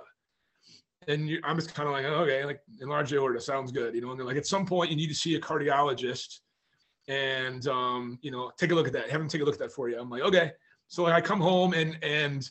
and 1.09 1.29
you, 1.29 1.41
I'm 1.45 1.57
just 1.57 1.75
kind 1.75 1.89
of 1.89 1.93
like, 1.93 2.05
okay, 2.05 2.45
like 2.45 2.61
enlarged 2.81 3.13
aorta 3.13 3.41
sounds 3.41 3.73
good, 3.73 3.95
you 3.95 4.01
know. 4.01 4.11
And 4.11 4.19
they're 4.19 4.27
like, 4.27 4.37
at 4.37 4.47
some 4.47 4.67
point, 4.67 4.91
you 4.91 4.97
need 4.97 5.09
to 5.09 5.15
see 5.15 5.35
a 5.37 5.41
cardiologist, 5.41 6.41
and 7.09 7.67
um, 7.69 8.19
you 8.23 8.31
know, 8.31 8.51
take 8.59 8.73
a 8.73 8.75
look 8.75 8.87
at 8.87 8.93
that. 8.95 9.11
Have 9.11 9.21
them 9.21 9.29
take 9.29 9.43
a 9.43 9.45
look 9.45 9.55
at 9.55 9.61
that 9.61 9.73
for 9.73 9.89
you. 9.89 9.99
I'm 9.99 10.11
like, 10.11 10.23
okay. 10.23 10.53
So 10.89 11.05
like, 11.05 11.15
I 11.15 11.21
come 11.21 11.41
home 11.41 11.75
and 11.75 11.99
and 12.03 12.49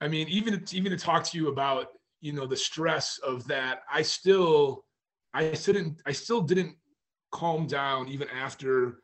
I 0.00 0.08
mean, 0.08 0.28
even 0.28 0.64
even 0.72 0.90
to 0.92 0.98
talk 0.98 1.24
to 1.24 1.38
you 1.38 1.48
about 1.48 1.88
you 2.20 2.32
know 2.32 2.46
the 2.46 2.56
stress 2.56 3.18
of 3.18 3.46
that, 3.48 3.82
I 3.92 4.02
still 4.02 4.84
I 5.34 5.50
didn't 5.50 6.00
I 6.06 6.12
still 6.12 6.40
didn't 6.40 6.76
calm 7.30 7.66
down 7.66 8.08
even 8.08 8.28
after 8.30 9.00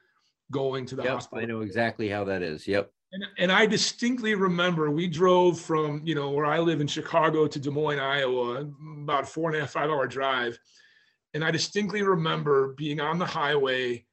going 0.50 0.86
to 0.86 0.96
the 0.96 1.02
yep, 1.02 1.12
hospital. 1.14 1.42
I 1.42 1.46
know 1.46 1.60
exactly 1.60 2.08
how 2.08 2.24
that 2.24 2.42
is. 2.42 2.66
Yep. 2.66 2.90
And, 3.14 3.24
and 3.38 3.52
I 3.52 3.64
distinctly 3.64 4.34
remember 4.34 4.90
we 4.90 5.06
drove 5.06 5.60
from, 5.60 6.02
you 6.04 6.16
know, 6.16 6.30
where 6.30 6.46
I 6.46 6.58
live 6.58 6.80
in 6.80 6.88
Chicago 6.88 7.46
to 7.46 7.60
Des 7.60 7.70
Moines, 7.70 8.00
Iowa, 8.00 8.68
about 9.02 9.28
four 9.28 9.48
and 9.48 9.56
a 9.56 9.60
half, 9.60 9.70
five 9.70 9.88
hour 9.88 10.08
drive. 10.08 10.58
And 11.32 11.44
I 11.44 11.52
distinctly 11.52 12.02
remember 12.02 12.74
being 12.76 12.98
on 12.98 13.20
the 13.20 13.24
highway, 13.24 14.04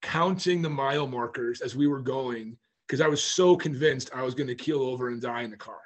counting 0.00 0.62
the 0.62 0.70
mile 0.70 1.06
markers 1.06 1.60
as 1.60 1.76
we 1.76 1.86
were 1.86 2.00
going, 2.00 2.56
because 2.86 3.02
I 3.02 3.08
was 3.08 3.22
so 3.22 3.56
convinced 3.56 4.10
I 4.14 4.22
was 4.22 4.34
going 4.34 4.48
to 4.48 4.54
keel 4.54 4.80
over 4.80 5.08
and 5.08 5.20
die 5.20 5.42
in 5.42 5.50
the 5.50 5.56
car. 5.58 5.80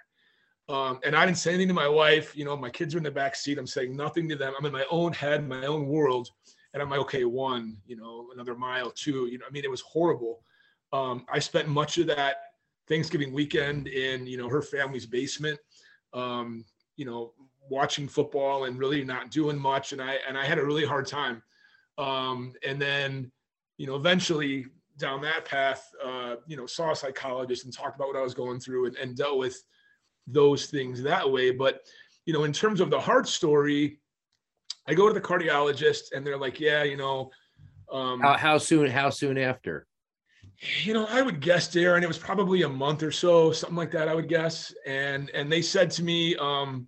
Um, 0.68 1.00
and 1.04 1.16
I 1.16 1.26
didn't 1.26 1.38
say 1.38 1.50
anything 1.50 1.68
to 1.68 1.74
my 1.74 1.88
wife. 1.88 2.36
You 2.36 2.44
know, 2.44 2.56
my 2.56 2.70
kids 2.70 2.94
are 2.94 2.98
in 2.98 3.04
the 3.04 3.10
back 3.10 3.34
seat. 3.34 3.58
I'm 3.58 3.66
saying 3.66 3.96
nothing 3.96 4.28
to 4.28 4.36
them. 4.36 4.54
I'm 4.56 4.64
in 4.64 4.72
my 4.72 4.86
own 4.92 5.12
head, 5.12 5.46
my 5.48 5.66
own 5.66 5.86
world. 5.86 6.28
And 6.72 6.80
I'm 6.80 6.88
like, 6.88 7.00
okay, 7.00 7.24
one, 7.24 7.78
you 7.84 7.96
know, 7.96 8.28
another 8.32 8.54
mile, 8.54 8.92
two. 8.92 9.26
You 9.26 9.38
know, 9.38 9.44
I 9.48 9.50
mean, 9.50 9.64
it 9.64 9.70
was 9.70 9.80
horrible. 9.80 10.44
Um, 10.94 11.26
I 11.28 11.40
spent 11.40 11.66
much 11.68 11.98
of 11.98 12.06
that 12.06 12.36
Thanksgiving 12.88 13.32
weekend 13.32 13.88
in 13.88 14.26
you 14.28 14.36
know 14.36 14.48
her 14.48 14.62
family's 14.62 15.06
basement, 15.06 15.58
um, 16.12 16.64
you 16.96 17.04
know, 17.04 17.32
watching 17.68 18.06
football 18.06 18.64
and 18.64 18.78
really 18.78 19.02
not 19.02 19.32
doing 19.32 19.58
much, 19.58 19.92
and 19.92 20.00
I 20.00 20.18
and 20.28 20.38
I 20.38 20.44
had 20.44 20.58
a 20.58 20.64
really 20.64 20.84
hard 20.84 21.06
time. 21.06 21.42
Um, 21.98 22.52
and 22.66 22.80
then, 22.80 23.32
you 23.76 23.86
know, 23.86 23.96
eventually 23.96 24.66
down 24.96 25.20
that 25.22 25.44
path, 25.44 25.88
uh, 26.04 26.36
you 26.46 26.56
know, 26.56 26.66
saw 26.66 26.92
a 26.92 26.96
psychologist 26.96 27.64
and 27.64 27.74
talked 27.74 27.96
about 27.96 28.08
what 28.08 28.16
I 28.16 28.22
was 28.22 28.34
going 28.34 28.60
through 28.60 28.86
and, 28.86 28.96
and 28.96 29.16
dealt 29.16 29.38
with 29.38 29.60
those 30.28 30.66
things 30.66 31.02
that 31.02 31.28
way. 31.28 31.50
But 31.50 31.80
you 32.24 32.32
know, 32.32 32.44
in 32.44 32.52
terms 32.52 32.80
of 32.80 32.90
the 32.90 33.00
heart 33.00 33.26
story, 33.26 33.98
I 34.86 34.94
go 34.94 35.08
to 35.08 35.14
the 35.14 35.20
cardiologist 35.20 36.12
and 36.14 36.24
they're 36.24 36.38
like, 36.38 36.60
yeah, 36.60 36.84
you 36.84 36.96
know, 36.96 37.30
um, 37.90 38.20
how, 38.20 38.36
how 38.36 38.58
soon? 38.58 38.88
How 38.88 39.10
soon 39.10 39.38
after? 39.38 39.88
You 40.60 40.94
know, 40.94 41.06
I 41.08 41.22
would 41.22 41.40
guess, 41.40 41.68
Darren, 41.68 42.02
it 42.02 42.08
was 42.08 42.18
probably 42.18 42.62
a 42.62 42.68
month 42.68 43.02
or 43.02 43.10
so, 43.10 43.52
something 43.52 43.76
like 43.76 43.90
that. 43.92 44.08
I 44.08 44.14
would 44.14 44.28
guess. 44.28 44.74
And 44.86 45.30
and 45.30 45.50
they 45.50 45.62
said 45.62 45.90
to 45.92 46.02
me, 46.02 46.36
um, 46.36 46.86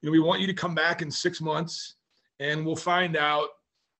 you 0.00 0.08
know, 0.08 0.12
we 0.12 0.20
want 0.20 0.40
you 0.40 0.46
to 0.46 0.54
come 0.54 0.74
back 0.74 1.02
in 1.02 1.10
six 1.10 1.40
months, 1.40 1.94
and 2.40 2.64
we'll 2.64 2.76
find 2.76 3.16
out 3.16 3.48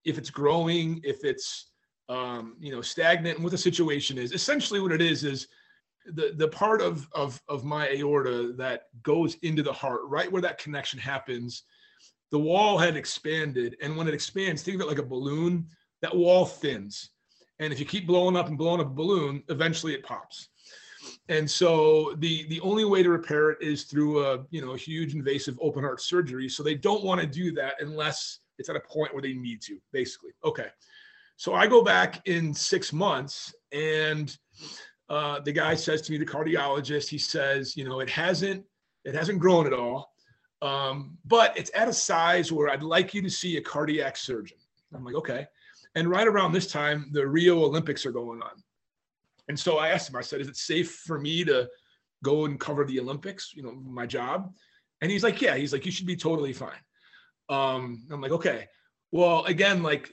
if 0.04 0.18
it's 0.18 0.30
growing, 0.30 1.00
if 1.04 1.24
it's 1.24 1.70
um, 2.08 2.56
you 2.60 2.72
know 2.72 2.82
stagnant, 2.82 3.36
and 3.36 3.44
what 3.44 3.52
the 3.52 3.58
situation 3.58 4.18
is. 4.18 4.32
Essentially, 4.32 4.80
what 4.80 4.92
it 4.92 5.02
is 5.02 5.24
is 5.24 5.48
the 6.06 6.32
the 6.36 6.48
part 6.48 6.82
of 6.82 7.08
of 7.12 7.40
of 7.48 7.64
my 7.64 7.88
aorta 7.88 8.52
that 8.56 8.84
goes 9.02 9.36
into 9.42 9.62
the 9.62 9.72
heart, 9.72 10.00
right 10.04 10.30
where 10.30 10.42
that 10.42 10.58
connection 10.58 10.98
happens. 10.98 11.62
The 12.32 12.38
wall 12.38 12.76
had 12.76 12.96
expanded, 12.96 13.76
and 13.80 13.96
when 13.96 14.08
it 14.08 14.14
expands, 14.14 14.62
think 14.62 14.74
of 14.76 14.80
it 14.80 14.88
like 14.88 14.98
a 14.98 15.02
balloon. 15.02 15.68
That 16.02 16.14
wall 16.14 16.44
thins 16.44 17.10
and 17.58 17.72
if 17.72 17.80
you 17.80 17.86
keep 17.86 18.06
blowing 18.06 18.36
up 18.36 18.48
and 18.48 18.58
blowing 18.58 18.80
up 18.80 18.88
a 18.88 18.90
balloon, 18.90 19.42
eventually 19.48 19.94
it 19.94 20.02
pops. 20.02 20.48
And 21.28 21.50
so 21.50 22.14
the 22.18 22.46
the 22.48 22.60
only 22.60 22.84
way 22.84 23.02
to 23.02 23.10
repair 23.10 23.50
it 23.50 23.58
is 23.60 23.84
through 23.84 24.24
a 24.24 24.44
you 24.50 24.60
know 24.60 24.72
a 24.72 24.78
huge 24.78 25.14
invasive 25.14 25.58
open 25.60 25.82
heart 25.82 26.00
surgery. 26.00 26.48
So 26.48 26.62
they 26.62 26.74
don't 26.74 27.04
want 27.04 27.20
to 27.20 27.26
do 27.26 27.52
that 27.52 27.74
unless 27.80 28.40
it's 28.58 28.68
at 28.68 28.76
a 28.76 28.80
point 28.80 29.12
where 29.12 29.22
they 29.22 29.34
need 29.34 29.60
to, 29.62 29.78
basically. 29.92 30.30
Okay. 30.44 30.68
So 31.36 31.54
I 31.54 31.66
go 31.66 31.82
back 31.82 32.26
in 32.26 32.54
six 32.54 32.92
months 32.92 33.54
and 33.70 34.36
uh, 35.08 35.40
the 35.40 35.52
guy 35.52 35.74
says 35.74 36.00
to 36.02 36.12
me, 36.12 36.18
the 36.18 36.24
cardiologist, 36.24 37.08
he 37.08 37.18
says, 37.18 37.76
you 37.76 37.84
know, 37.86 38.00
it 38.00 38.10
hasn't 38.10 38.64
it 39.04 39.14
hasn't 39.14 39.38
grown 39.38 39.66
at 39.66 39.72
all. 39.72 40.12
Um, 40.62 41.18
but 41.24 41.56
it's 41.56 41.70
at 41.74 41.88
a 41.88 41.92
size 41.92 42.50
where 42.50 42.70
I'd 42.70 42.82
like 42.82 43.14
you 43.14 43.22
to 43.22 43.30
see 43.30 43.56
a 43.56 43.60
cardiac 43.60 44.16
surgeon. 44.16 44.58
I'm 44.94 45.04
like, 45.04 45.14
okay. 45.14 45.46
And 45.96 46.10
right 46.10 46.28
around 46.28 46.52
this 46.52 46.70
time, 46.70 47.08
the 47.12 47.26
Rio 47.26 47.64
Olympics 47.64 48.04
are 48.04 48.12
going 48.12 48.42
on. 48.42 48.62
And 49.48 49.58
so 49.58 49.78
I 49.78 49.88
asked 49.88 50.10
him, 50.10 50.16
I 50.16 50.20
said, 50.20 50.42
is 50.42 50.48
it 50.48 50.56
safe 50.56 51.02
for 51.06 51.18
me 51.18 51.42
to 51.44 51.68
go 52.22 52.44
and 52.44 52.60
cover 52.60 52.84
the 52.84 53.00
Olympics, 53.00 53.52
you 53.54 53.62
know, 53.62 53.72
my 53.72 54.06
job? 54.06 54.52
And 55.00 55.10
he's 55.10 55.24
like, 55.24 55.40
yeah, 55.40 55.56
he's 55.56 55.72
like, 55.72 55.86
you 55.86 55.92
should 55.92 56.06
be 56.06 56.16
totally 56.16 56.52
fine. 56.52 56.78
Um, 57.48 58.04
I'm 58.10 58.20
like, 58.20 58.32
okay. 58.32 58.68
Well, 59.10 59.44
again, 59.46 59.82
like 59.82 60.10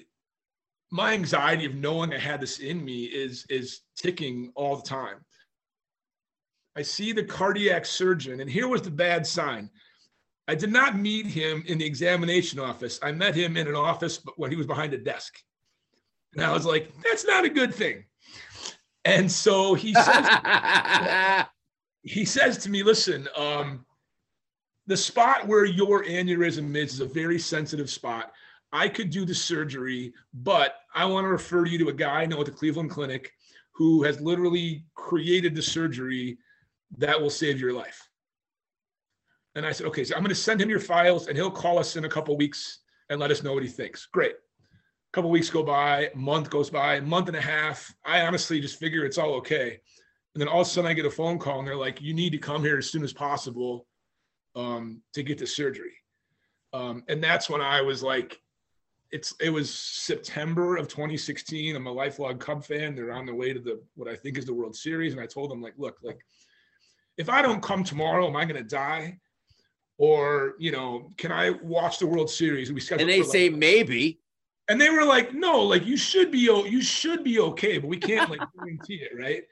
my 0.89 1.13
anxiety 1.13 1.65
of 1.65 1.75
knowing 1.75 2.13
I 2.13 2.19
had 2.19 2.39
this 2.39 2.59
in 2.59 2.83
me 2.85 3.05
is 3.05 3.45
is 3.49 3.81
ticking 3.97 4.53
all 4.55 4.77
the 4.77 4.87
time. 4.87 5.25
I 6.77 6.81
see 6.81 7.11
the 7.11 7.23
cardiac 7.23 7.85
surgeon, 7.85 8.39
and 8.39 8.49
here 8.49 8.67
was 8.67 8.83
the 8.83 8.91
bad 8.91 9.25
sign. 9.27 9.69
I 10.47 10.55
did 10.55 10.71
not 10.71 10.97
meet 10.97 11.25
him 11.25 11.63
in 11.65 11.77
the 11.77 11.85
examination 11.85 12.59
office. 12.59 12.99
I 13.01 13.11
met 13.11 13.35
him 13.35 13.57
in 13.57 13.67
an 13.67 13.75
office 13.75 14.17
but 14.17 14.37
when 14.37 14.51
he 14.51 14.57
was 14.57 14.67
behind 14.67 14.93
a 14.93 14.97
desk. 14.97 15.33
And 16.35 16.45
I 16.45 16.51
was 16.51 16.65
like, 16.65 16.91
that's 17.03 17.25
not 17.25 17.45
a 17.45 17.49
good 17.49 17.73
thing. 17.73 18.05
And 19.05 19.31
so 19.31 19.73
he 19.73 19.93
says, 19.93 21.45
he 22.01 22.25
says 22.25 22.57
to 22.59 22.69
me, 22.69 22.83
listen, 22.83 23.27
um, 23.35 23.85
the 24.87 24.97
spot 24.97 25.47
where 25.47 25.65
your 25.65 26.03
aneurysm 26.03 26.75
is 26.75 26.93
is 26.93 26.99
a 26.99 27.05
very 27.05 27.39
sensitive 27.39 27.89
spot. 27.89 28.31
I 28.71 28.89
could 28.89 29.11
do 29.11 29.23
the 29.23 29.35
surgery, 29.35 30.13
but 30.33 30.75
I 30.95 31.05
want 31.05 31.25
to 31.25 31.29
refer 31.29 31.65
you 31.65 31.77
to 31.79 31.89
a 31.89 31.93
guy 31.93 32.21
I 32.21 32.25
know 32.25 32.39
at 32.39 32.47
the 32.47 32.51
Cleveland 32.51 32.89
Clinic 32.89 33.31
who 33.75 34.03
has 34.03 34.19
literally 34.19 34.85
created 34.95 35.55
the 35.55 35.61
surgery 35.61 36.37
that 36.97 37.19
will 37.19 37.29
save 37.29 37.59
your 37.59 37.73
life. 37.73 38.07
And 39.55 39.65
I 39.65 39.71
said, 39.71 39.87
okay, 39.87 40.03
so 40.03 40.15
I'm 40.15 40.21
going 40.21 40.29
to 40.29 40.35
send 40.35 40.59
him 40.59 40.69
your 40.69 40.79
files 40.79 41.27
and 41.27 41.37
he'll 41.37 41.51
call 41.51 41.77
us 41.77 41.95
in 41.95 42.05
a 42.05 42.09
couple 42.09 42.35
weeks 42.35 42.79
and 43.09 43.19
let 43.19 43.31
us 43.31 43.43
know 43.43 43.53
what 43.53 43.63
he 43.63 43.69
thinks. 43.69 44.07
Great 44.07 44.33
couple 45.13 45.29
weeks 45.29 45.49
go 45.49 45.63
by, 45.63 46.09
month 46.15 46.49
goes 46.49 46.69
by, 46.69 46.99
month 46.99 47.27
and 47.27 47.37
a 47.37 47.41
half. 47.41 47.95
I 48.03 48.21
honestly 48.21 48.59
just 48.59 48.79
figure 48.79 49.05
it's 49.05 49.19
all 49.19 49.35
okay. 49.35 49.79
And 50.33 50.41
then 50.41 50.47
all 50.47 50.61
of 50.61 50.67
a 50.67 50.69
sudden 50.69 50.89
I 50.89 50.93
get 50.93 51.05
a 51.05 51.11
phone 51.11 51.37
call 51.37 51.59
and 51.59 51.67
they're 51.67 51.75
like, 51.75 52.01
you 52.01 52.13
need 52.13 52.31
to 52.31 52.39
come 52.39 52.63
here 52.63 52.79
as 52.79 52.89
soon 52.89 53.03
as 53.03 53.13
possible 53.13 53.85
um, 54.55 55.01
to 55.13 55.21
get 55.21 55.37
the 55.37 55.45
surgery. 55.45 55.93
Um, 56.73 57.03
and 57.07 57.23
that's 57.23 57.49
when 57.49 57.61
I 57.61 57.81
was 57.81 58.01
like, 58.01 58.41
it's 59.11 59.35
it 59.39 59.51
was 59.51 59.69
September 59.69 60.75
of 60.75 60.87
2016. 60.87 61.75
I'm 61.75 61.85
a 61.85 61.91
lifelong 61.91 62.39
Cub 62.39 62.65
fan. 62.65 62.95
They're 62.95 63.13
on 63.13 63.27
their 63.27 63.35
way 63.35 63.53
to 63.53 63.59
the 63.59 63.79
what 63.93 64.09
I 64.09 64.15
think 64.15 64.39
is 64.39 64.45
the 64.45 64.55
World 64.55 64.75
Series, 64.75 65.13
and 65.13 65.21
I 65.21 65.27
told 65.27 65.51
them 65.51 65.61
like, 65.61 65.75
look, 65.77 65.99
like 66.01 66.25
if 67.17 67.29
I 67.29 67.43
don't 67.43 67.61
come 67.61 67.83
tomorrow, 67.83 68.27
am 68.27 68.35
I 68.35 68.45
going 68.45 68.61
to 68.61 68.67
die? 68.67 69.19
Or 69.99 70.55
you 70.57 70.71
know, 70.71 71.11
can 71.17 71.31
I 71.31 71.51
watch 71.51 71.99
the 71.99 72.07
World 72.07 72.27
Series? 72.27 72.69
And 72.69 72.75
we 72.75 72.81
scheduled. 72.81 73.07
And 73.07 73.09
they 73.09 73.21
say 73.21 73.49
like, 73.49 73.59
maybe. 73.59 74.19
And 74.69 74.79
they 74.79 74.89
were 74.89 75.03
like, 75.03 75.33
no, 75.33 75.61
like 75.61 75.85
you 75.85 75.97
should 75.97 76.31
be, 76.31 76.39
you 76.39 76.81
should 76.81 77.23
be 77.23 77.39
okay, 77.39 77.77
but 77.77 77.87
we 77.87 77.97
can't 77.97 78.29
like 78.29 78.39
guarantee 78.55 79.01
it, 79.03 79.11
right? 79.17 79.43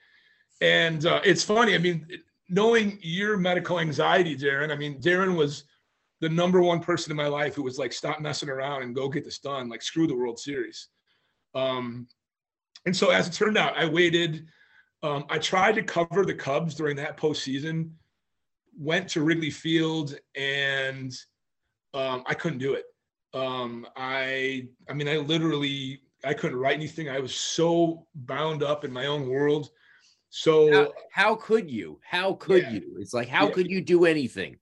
And 0.62 1.06
uh, 1.06 1.22
it's 1.24 1.44
funny. 1.44 1.76
I 1.76 1.80
mean, 1.80 2.08
knowing 2.50 3.00
your 3.02 3.38
medical 3.38 3.80
anxiety, 3.80 4.38
Darren. 4.38 4.72
I 4.72 4.76
mean, 4.76 5.02
Darren 5.02 5.36
was 5.36 5.64
the 6.20 6.30
number 6.30 6.62
one 6.62 6.80
person 6.80 7.12
in 7.12 7.18
my 7.18 7.28
life 7.28 7.56
who 7.56 7.64
was 7.64 7.80
like, 7.80 7.92
stop 7.92 8.22
messing 8.22 8.50
around 8.50 8.84
and 8.84 8.94
go 8.94 9.10
get 9.10 9.26
this 9.26 9.40
done. 9.40 9.70
Like, 9.70 9.82
screw 9.82 10.06
the 10.06 10.16
World 10.16 10.38
Series. 10.38 10.90
Um, 11.56 12.08
and 12.86 12.96
so, 12.96 13.10
as 13.10 13.28
it 13.28 13.34
turned 13.34 13.58
out, 13.58 13.78
I 13.78 13.86
waited. 13.88 14.46
Um, 15.04 15.26
I 15.30 15.40
tried 15.40 15.76
to 15.76 15.84
cover 15.84 16.26
the 16.26 16.34
Cubs 16.34 16.76
during 16.76 16.96
that 16.98 17.18
postseason. 17.18 17.92
Went 18.78 19.10
to 19.10 19.22
Wrigley 19.22 19.50
Field, 19.50 20.18
and 20.36 21.12
um, 21.94 22.24
I 22.26 22.34
couldn't 22.34 22.60
do 22.60 22.74
it. 22.74 22.86
Um, 23.34 23.88
I, 23.96 24.68
I 24.90 24.94
mean, 24.94 25.08
I 25.08 25.18
literally, 25.18 26.02
I 26.24 26.34
couldn't 26.34 26.58
write 26.58 26.76
anything. 26.76 27.10
I 27.10 27.20
was 27.20 27.34
so 27.34 28.06
bound 28.14 28.64
up 28.64 28.84
in 28.84 28.92
my 28.92 29.08
own 29.08 29.28
world. 29.28 29.70
So 30.30 30.72
how, 30.72 30.94
how 31.12 31.36
could 31.36 31.70
you? 31.70 32.00
How 32.04 32.34
could 32.34 32.64
yeah. 32.64 32.72
you? 32.72 32.98
It's 33.00 33.14
like 33.14 33.28
how 33.28 33.48
yeah. 33.48 33.54
could 33.54 33.70
you 33.70 33.82
do 33.82 34.06
anything? 34.06 34.58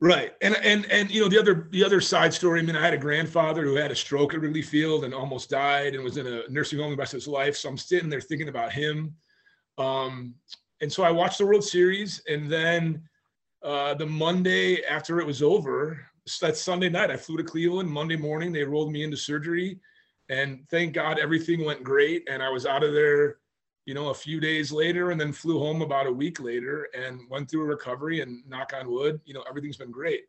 Right. 0.00 0.32
And 0.42 0.56
and 0.56 0.84
and 0.90 1.08
you 1.12 1.22
know 1.22 1.28
the 1.28 1.38
other 1.38 1.68
the 1.70 1.84
other 1.84 2.00
side 2.00 2.34
story. 2.34 2.58
I 2.58 2.64
mean, 2.64 2.74
I 2.74 2.84
had 2.84 2.92
a 2.92 2.98
grandfather 2.98 3.62
who 3.62 3.76
had 3.76 3.92
a 3.92 3.94
stroke 3.94 4.34
at 4.34 4.40
Wrigley 4.40 4.62
Field 4.62 5.04
and 5.04 5.14
almost 5.14 5.48
died 5.48 5.94
and 5.94 6.02
was 6.02 6.16
in 6.16 6.26
a 6.26 6.42
nursing 6.48 6.80
home 6.80 6.90
the 6.90 6.96
rest 6.96 7.14
of 7.14 7.18
his 7.18 7.28
life. 7.28 7.56
So 7.56 7.68
I'm 7.68 7.78
sitting 7.78 8.10
there 8.10 8.20
thinking 8.20 8.48
about 8.48 8.72
him. 8.72 9.14
Um, 9.78 10.34
and 10.80 10.92
so 10.92 11.04
I 11.04 11.12
watched 11.12 11.38
the 11.38 11.46
World 11.46 11.62
Series, 11.62 12.20
and 12.28 12.50
then 12.50 13.08
uh, 13.62 13.94
the 13.94 14.06
Monday 14.06 14.82
after 14.82 15.20
it 15.20 15.26
was 15.26 15.40
over, 15.40 16.04
that 16.40 16.56
Sunday 16.56 16.88
night, 16.88 17.10
I 17.10 17.16
flew 17.16 17.36
to 17.36 17.44
Cleveland. 17.44 17.88
Monday 17.88 18.16
morning, 18.16 18.52
they 18.52 18.64
rolled 18.64 18.92
me 18.92 19.04
into 19.04 19.16
surgery, 19.16 19.80
and 20.28 20.66
thank 20.70 20.94
God 20.94 21.18
everything 21.18 21.64
went 21.64 21.82
great, 21.82 22.28
and 22.30 22.42
I 22.42 22.48
was 22.48 22.66
out 22.66 22.84
of 22.84 22.92
there 22.92 23.38
you 23.86 23.94
know, 23.94 24.10
a 24.10 24.14
few 24.14 24.40
days 24.40 24.70
later 24.70 25.10
and 25.10 25.20
then 25.20 25.32
flew 25.32 25.58
home 25.58 25.82
about 25.82 26.06
a 26.06 26.12
week 26.12 26.40
later 26.40 26.88
and 26.94 27.20
went 27.28 27.50
through 27.50 27.62
a 27.62 27.66
recovery 27.66 28.20
and 28.20 28.46
knock 28.48 28.72
on 28.78 28.90
wood, 28.90 29.20
you 29.24 29.34
know, 29.34 29.44
everything's 29.48 29.76
been 29.76 29.90
great. 29.90 30.24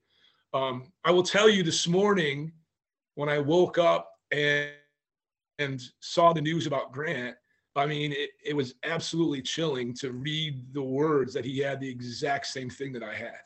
Um, 0.53 0.91
I 1.03 1.11
will 1.11 1.23
tell 1.23 1.49
you 1.49 1.63
this 1.63 1.87
morning 1.87 2.51
when 3.15 3.29
I 3.29 3.39
woke 3.39 3.77
up 3.77 4.11
and, 4.31 4.71
and 5.59 5.81
saw 5.99 6.33
the 6.33 6.41
news 6.41 6.65
about 6.65 6.91
Grant, 6.91 7.35
I 7.75 7.85
mean, 7.85 8.11
it, 8.11 8.31
it 8.43 8.55
was 8.55 8.75
absolutely 8.83 9.41
chilling 9.41 9.93
to 9.95 10.11
read 10.11 10.73
the 10.73 10.81
words 10.81 11.33
that 11.33 11.45
he 11.45 11.59
had 11.59 11.79
the 11.79 11.89
exact 11.89 12.47
same 12.47 12.69
thing 12.69 12.91
that 12.93 13.03
I 13.03 13.13
had. 13.15 13.41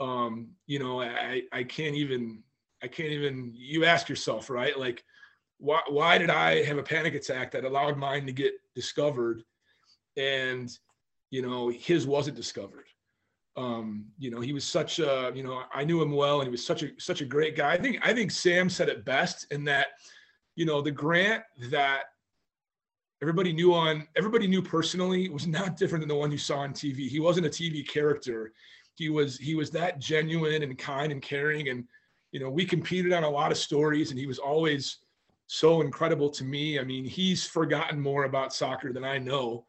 Um, 0.00 0.50
you 0.66 0.78
know, 0.78 1.00
I, 1.00 1.42
I 1.52 1.62
can't 1.64 1.94
even, 1.94 2.42
I 2.82 2.88
can't 2.88 3.10
even, 3.10 3.52
you 3.54 3.84
ask 3.84 4.08
yourself, 4.08 4.50
right? 4.50 4.78
Like, 4.78 5.04
why, 5.58 5.80
why 5.88 6.18
did 6.18 6.30
I 6.30 6.64
have 6.64 6.78
a 6.78 6.82
panic 6.82 7.14
attack 7.14 7.52
that 7.52 7.64
allowed 7.64 7.96
mine 7.96 8.26
to 8.26 8.32
get 8.32 8.54
discovered 8.74 9.44
and, 10.16 10.76
you 11.30 11.42
know, 11.42 11.68
his 11.68 12.06
wasn't 12.06 12.36
discovered? 12.36 12.86
Um, 13.56 14.06
you 14.18 14.30
know, 14.30 14.40
he 14.40 14.52
was 14.52 14.64
such 14.64 14.98
a, 14.98 15.30
you 15.34 15.42
know, 15.42 15.62
I 15.72 15.84
knew 15.84 16.02
him 16.02 16.12
well 16.12 16.40
and 16.40 16.48
he 16.48 16.50
was 16.50 16.66
such 16.66 16.82
a, 16.82 16.88
such 16.98 17.20
a 17.20 17.26
great 17.26 17.54
guy. 17.54 17.72
I 17.72 17.78
think, 17.78 17.98
I 18.02 18.12
think 18.12 18.30
Sam 18.30 18.68
said 18.68 18.88
it 18.88 19.04
best 19.04 19.46
in 19.52 19.62
that, 19.64 19.88
you 20.56 20.64
know, 20.64 20.80
the 20.80 20.90
grant 20.90 21.44
that 21.70 22.04
everybody 23.22 23.52
knew 23.52 23.72
on, 23.72 24.08
everybody 24.16 24.48
knew 24.48 24.60
personally 24.60 25.28
was 25.28 25.46
not 25.46 25.76
different 25.76 26.02
than 26.02 26.08
the 26.08 26.14
one 26.14 26.32
you 26.32 26.38
saw 26.38 26.58
on 26.58 26.72
TV. 26.72 27.08
He 27.08 27.20
wasn't 27.20 27.46
a 27.46 27.50
TV 27.50 27.86
character. 27.86 28.52
He 28.94 29.08
was, 29.08 29.38
he 29.38 29.54
was 29.54 29.70
that 29.70 29.98
genuine 29.98 30.62
and 30.62 30.76
kind 30.76 31.12
and 31.12 31.22
caring. 31.22 31.68
And, 31.68 31.84
you 32.30 32.40
know, 32.40 32.50
we 32.50 32.64
competed 32.64 33.12
on 33.12 33.24
a 33.24 33.30
lot 33.30 33.52
of 33.52 33.58
stories 33.58 34.10
and 34.10 34.18
he 34.18 34.26
was 34.26 34.38
always, 34.38 34.98
so 35.52 35.82
incredible 35.82 36.30
to 36.30 36.44
me. 36.44 36.78
I 36.78 36.82
mean, 36.82 37.04
he's 37.04 37.44
forgotten 37.46 38.00
more 38.00 38.24
about 38.24 38.54
soccer 38.54 38.90
than 38.90 39.04
I 39.04 39.18
know. 39.18 39.66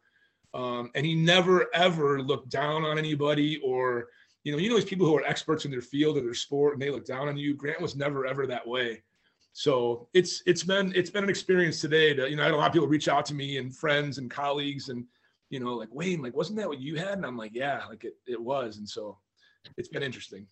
Um, 0.54 0.90
and 0.94 1.04
he 1.04 1.14
never 1.14 1.66
ever 1.74 2.22
looked 2.22 2.48
down 2.48 2.84
on 2.84 2.96
anybody 2.96 3.60
or 3.62 4.08
you 4.44 4.52
know 4.52 4.58
you 4.58 4.70
know 4.70 4.76
these 4.76 4.84
people 4.84 5.06
who 5.06 5.16
are 5.16 5.24
experts 5.24 5.66
in 5.66 5.70
their 5.70 5.82
field 5.82 6.16
or 6.16 6.22
their 6.22 6.32
sport 6.32 6.74
and 6.74 6.80
they 6.80 6.90
look 6.90 7.04
down 7.04 7.28
on 7.28 7.36
you 7.36 7.54
grant 7.54 7.80
was 7.80 7.96
never 7.96 8.24
ever 8.24 8.46
that 8.46 8.64
way 8.66 9.02
so 9.52 10.06
it's 10.14 10.42
it's 10.46 10.62
been 10.62 10.92
it's 10.94 11.10
been 11.10 11.24
an 11.24 11.30
experience 11.30 11.80
today 11.80 12.14
to 12.14 12.30
you 12.30 12.36
know 12.36 12.42
i 12.42 12.46
had 12.46 12.54
a 12.54 12.56
lot 12.56 12.68
of 12.68 12.72
people 12.72 12.86
reach 12.86 13.08
out 13.08 13.24
to 13.24 13.34
me 13.34 13.56
and 13.56 13.74
friends 13.74 14.18
and 14.18 14.30
colleagues 14.30 14.90
and 14.90 15.06
you 15.50 15.60
know 15.60 15.74
like 15.74 15.88
wayne 15.92 16.22
like 16.22 16.34
wasn't 16.34 16.56
that 16.56 16.68
what 16.68 16.80
you 16.80 16.96
had 16.96 17.12
and 17.12 17.26
i'm 17.26 17.36
like 17.36 17.52
yeah 17.54 17.82
like 17.88 18.04
it, 18.04 18.14
it 18.26 18.40
was 18.40 18.78
and 18.78 18.88
so 18.88 19.18
it's 19.76 19.88
been 19.88 20.02
interesting 20.02 20.46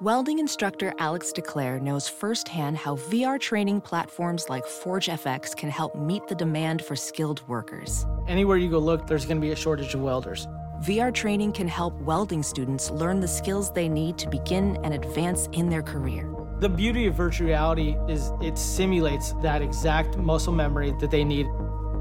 Welding 0.00 0.40
instructor 0.40 0.92
Alex 0.98 1.32
DeClaire 1.32 1.80
knows 1.80 2.08
firsthand 2.08 2.76
how 2.76 2.96
VR 2.96 3.38
training 3.38 3.80
platforms 3.80 4.48
like 4.48 4.64
ForgeFX 4.64 5.54
can 5.56 5.70
help 5.70 5.94
meet 5.94 6.26
the 6.26 6.34
demand 6.34 6.82
for 6.82 6.96
skilled 6.96 7.46
workers. 7.46 8.04
Anywhere 8.26 8.56
you 8.56 8.68
go 8.68 8.80
look, 8.80 9.06
there's 9.06 9.24
going 9.24 9.36
to 9.36 9.40
be 9.40 9.52
a 9.52 9.56
shortage 9.56 9.94
of 9.94 10.00
welders. 10.00 10.48
VR 10.82 11.14
training 11.14 11.52
can 11.52 11.68
help 11.68 11.94
welding 12.00 12.42
students 12.42 12.90
learn 12.90 13.20
the 13.20 13.28
skills 13.28 13.70
they 13.70 13.88
need 13.88 14.18
to 14.18 14.28
begin 14.28 14.76
and 14.82 14.92
advance 14.92 15.48
in 15.52 15.68
their 15.68 15.82
career. 15.82 16.28
The 16.58 16.68
beauty 16.68 17.06
of 17.06 17.14
virtual 17.14 17.46
reality 17.46 17.96
is 18.08 18.32
it 18.40 18.58
simulates 18.58 19.34
that 19.34 19.62
exact 19.62 20.18
muscle 20.18 20.52
memory 20.52 20.92
that 20.98 21.12
they 21.12 21.22
need. 21.22 21.46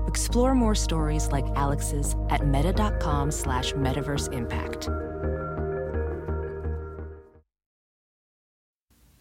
Explore 0.08 0.56
more 0.56 0.76
stories 0.76 1.30
like 1.32 1.46
Alex's 1.56 2.16
at 2.30 2.46
meta.com 2.46 3.32
slash 3.32 3.74
metaverse 3.74 4.32
impact. 4.34 4.90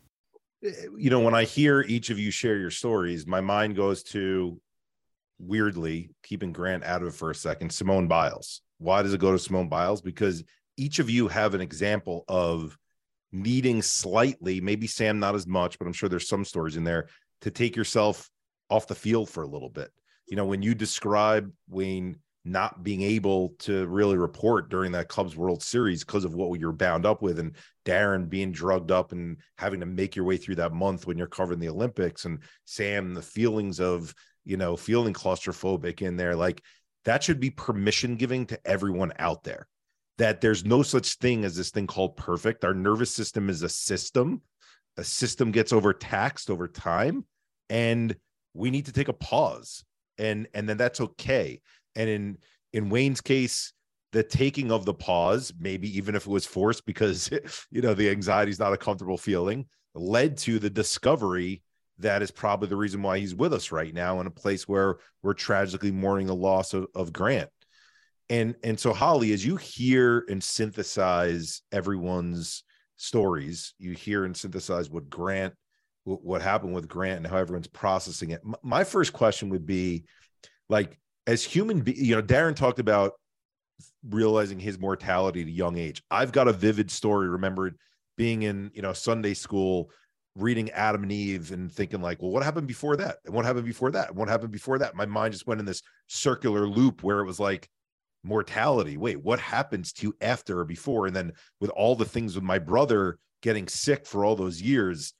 Eh, 0.65 0.71
you 0.97 1.11
know, 1.11 1.21
when 1.21 1.35
I 1.35 1.45
hear 1.45 1.83
each 1.83 2.11
of 2.11 2.19
you 2.19 2.31
share 2.31 2.57
your 2.57 2.71
stories, 2.71 3.27
my 3.27 3.41
mind 3.41 3.77
goes 3.77 4.03
to 4.05 4.61
weirdly 5.39 6.11
keeping 6.23 6.53
Grant 6.53 6.85
out 6.85 7.03
of 7.03 7.09
it 7.09 7.15
for 7.15 7.31
a 7.31 7.35
second, 7.35 7.71
Simone 7.71 8.09
Biles. 8.09 8.63
Why 8.79 9.03
does 9.03 9.13
it 9.13 9.21
go 9.21 9.33
to 9.33 9.39
Simone 9.39 9.69
Biles? 9.69 10.01
Because 10.01 10.45
each 10.77 10.99
of 10.99 11.11
you 11.11 11.29
have 11.29 11.55
an 11.55 11.61
example 11.61 12.25
of 12.29 12.79
needing 13.33 13.83
slightly, 13.83 14.61
maybe 14.61 14.87
Sam 14.87 15.19
not 15.19 15.35
as 15.35 15.47
much, 15.47 15.79
but 15.79 15.87
I'm 15.87 15.93
sure 15.93 16.09
there's 16.09 16.29
some 16.29 16.45
stories 16.45 16.77
in 16.77 16.85
there 16.85 17.09
to 17.43 17.51
take 17.51 17.77
yourself 17.77 18.31
off 18.71 18.87
the 18.87 18.95
field 18.95 19.29
for 19.29 19.43
a 19.43 19.49
little 19.49 19.71
bit. 19.71 19.91
You 20.27 20.37
know, 20.37 20.47
when 20.47 20.63
you 20.63 20.75
describe 20.75 21.51
Wayne 21.69 22.17
not 22.45 22.83
being 22.83 23.03
able 23.03 23.51
to 23.59 23.87
really 23.87 24.17
report 24.17 24.71
during 24.71 24.93
that 24.93 25.09
Cubs 25.09 25.37
World 25.37 25.63
Series 25.63 26.05
because 26.05 26.25
of 26.25 26.35
what 26.35 26.59
you're 26.59 26.73
bound 26.73 27.05
up 27.05 27.23
with, 27.23 27.39
and 27.39 27.55
Darren 27.85 28.29
being 28.29 28.53
drugged 28.53 28.91
up 28.91 29.13
and 29.13 29.37
having 29.57 29.81
to 29.81 29.87
make 29.87 30.17
your 30.17 30.25
way 30.25 30.37
through 30.37 30.57
that 30.57 30.73
month 30.73 31.07
when 31.07 31.19
you're 31.19 31.27
covering 31.27 31.59
the 31.59 31.69
Olympics, 31.69 32.25
and 32.25 32.41
Sam, 32.65 33.15
the 33.15 33.23
feelings 33.23 33.81
of 33.81 34.15
you 34.45 34.57
know 34.57 34.77
feeling 34.77 35.13
claustrophobic 35.13 36.01
in 36.01 36.17
there, 36.17 36.35
like 36.35 36.63
that 37.05 37.23
should 37.23 37.41
be 37.41 37.51
permission 37.51 38.17
giving 38.17 38.47
to 38.47 38.59
everyone 38.67 39.13
out 39.19 39.45
there 39.45 39.67
that 40.19 40.41
there's 40.41 40.65
no 40.65 40.83
such 40.83 41.15
thing 41.15 41.45
as 41.45 41.57
this 41.57 41.71
thing 41.71 41.87
called 41.87 42.17
perfect. 42.17 42.65
Our 42.65 42.75
nervous 42.75 43.15
system 43.15 43.49
is 43.49 43.63
a 43.63 43.69
system. 43.69 44.43
A 44.97 45.05
system 45.05 45.53
gets 45.53 45.73
overtaxed 45.73 46.51
over 46.51 46.67
time, 46.67 47.25
and 47.71 48.15
we 48.53 48.71
need 48.71 48.87
to 48.87 48.93
take 48.93 49.09
a 49.09 49.13
pause 49.13 49.85
and 50.19 50.49
and 50.53 50.69
then 50.69 50.77
that's 50.77 51.01
okay 51.01 51.61
and 51.99 52.09
in 52.09 52.39
in 52.75 52.91
Wayne's 52.91 53.21
case, 53.21 53.73
the 54.13 54.23
taking 54.23 54.71
of 54.71 54.85
the 54.85 54.95
pause, 54.95 55.53
maybe 55.59 55.97
even 55.97 56.15
if 56.15 56.27
it 56.27 56.31
was 56.31 56.47
forced 56.47 56.87
because 56.87 57.31
you 57.71 57.83
know 57.83 57.95
the 57.95 58.11
anxiety 58.11 58.51
is 58.51 58.59
not 58.59 58.73
a 58.73 58.79
comfortable 58.79 59.19
feeling, 59.19 59.67
led 59.95 60.37
to 60.39 60.59
the 60.59 60.71
discovery 60.71 61.63
that 62.01 62.23
is 62.23 62.31
probably 62.31 62.69
the 62.69 62.77
reason 62.77 63.03
why 63.03 63.19
he's 63.19 63.35
with 63.35 63.53
us 63.53 63.73
right 63.73 63.93
now 63.93 64.21
in 64.21 64.29
a 64.29 64.31
place 64.31 64.69
where 64.69 64.99
we're 65.23 65.35
tragically 65.35 65.91
mourning 65.91 66.29
the 66.29 66.35
loss 66.35 66.73
of, 66.73 66.87
of 66.95 67.13
Grant. 67.13 67.51
And 68.31 68.55
and 68.63 68.79
so 68.79 68.93
holly 68.93 69.33
as 69.33 69.45
you 69.45 69.57
hear 69.57 70.25
and 70.29 70.43
synthesize 70.43 71.63
everyone's 71.73 72.65
stories 72.97 73.75
you 73.79 73.93
hear 73.93 74.25
and 74.25 74.37
synthesize 74.37 74.91
what 74.91 75.09
grant 75.09 75.55
what 76.05 76.41
happened 76.41 76.75
with 76.75 76.89
grant 76.89 77.19
and 77.19 77.27
how 77.27 77.37
everyone's 77.37 77.69
processing 77.69 78.31
it 78.31 78.41
my 78.63 78.83
first 78.83 79.13
question 79.13 79.51
would 79.51 79.67
be 79.67 80.05
like 80.69 80.99
as 81.27 81.45
human 81.45 81.81
be- 81.81 81.93
you 81.93 82.15
know 82.15 82.23
darren 82.23 82.57
talked 82.57 82.79
about 82.79 83.13
realizing 84.09 84.59
his 84.59 84.79
mortality 84.79 85.43
at 85.43 85.49
a 85.49 85.51
young 85.51 85.79
age. 85.79 86.03
I've 86.11 86.33
got 86.33 86.49
a 86.49 86.53
vivid 86.53 86.91
story. 86.91 87.29
Remembered 87.29 87.77
being 88.17 88.43
in 88.43 88.71
you 88.75 88.83
know 88.83 88.93
sunday 88.93 89.33
school 89.33 89.93
reading 90.35 90.69
adam 90.71 91.05
and 91.05 91.13
eve 91.13 91.53
and 91.53 91.71
thinking 91.71 92.01
like 92.03 92.21
well 92.21 92.33
what 92.33 92.43
happened 92.43 92.67
before 92.67 92.97
that? 92.97 93.19
And 93.25 93.35
what 93.35 93.45
happened 93.45 93.65
before 93.67 93.91
that? 93.93 94.09
And 94.09 94.17
what 94.17 94.29
happened 94.29 94.51
before 94.51 94.79
that? 94.79 94.95
My 94.95 95.07
mind 95.07 95.33
just 95.33 95.47
went 95.47 95.61
in 95.61 95.67
this 95.67 95.83
circular 96.09 96.67
loop 96.67 97.03
where 97.03 97.21
it 97.21 97.27
was 97.27 97.39
like 97.39 97.69
mortality. 98.23 98.97
Wait, 98.97 99.23
what 99.23 99.39
happens 99.39 99.93
to 99.95 100.07
you 100.07 100.17
after 100.21 100.61
or 100.61 100.65
before? 100.65 101.07
And 101.07 101.15
then 101.15 101.33
with 101.61 101.71
all 101.71 101.95
the 101.95 102.05
things 102.05 102.35
with 102.35 102.45
my 102.45 102.59
brother 102.59 103.19
getting 103.43 103.69
sick 103.69 104.07
for 104.07 104.25
all 104.25 104.37
those 104.37 104.61
years, 104.61 105.15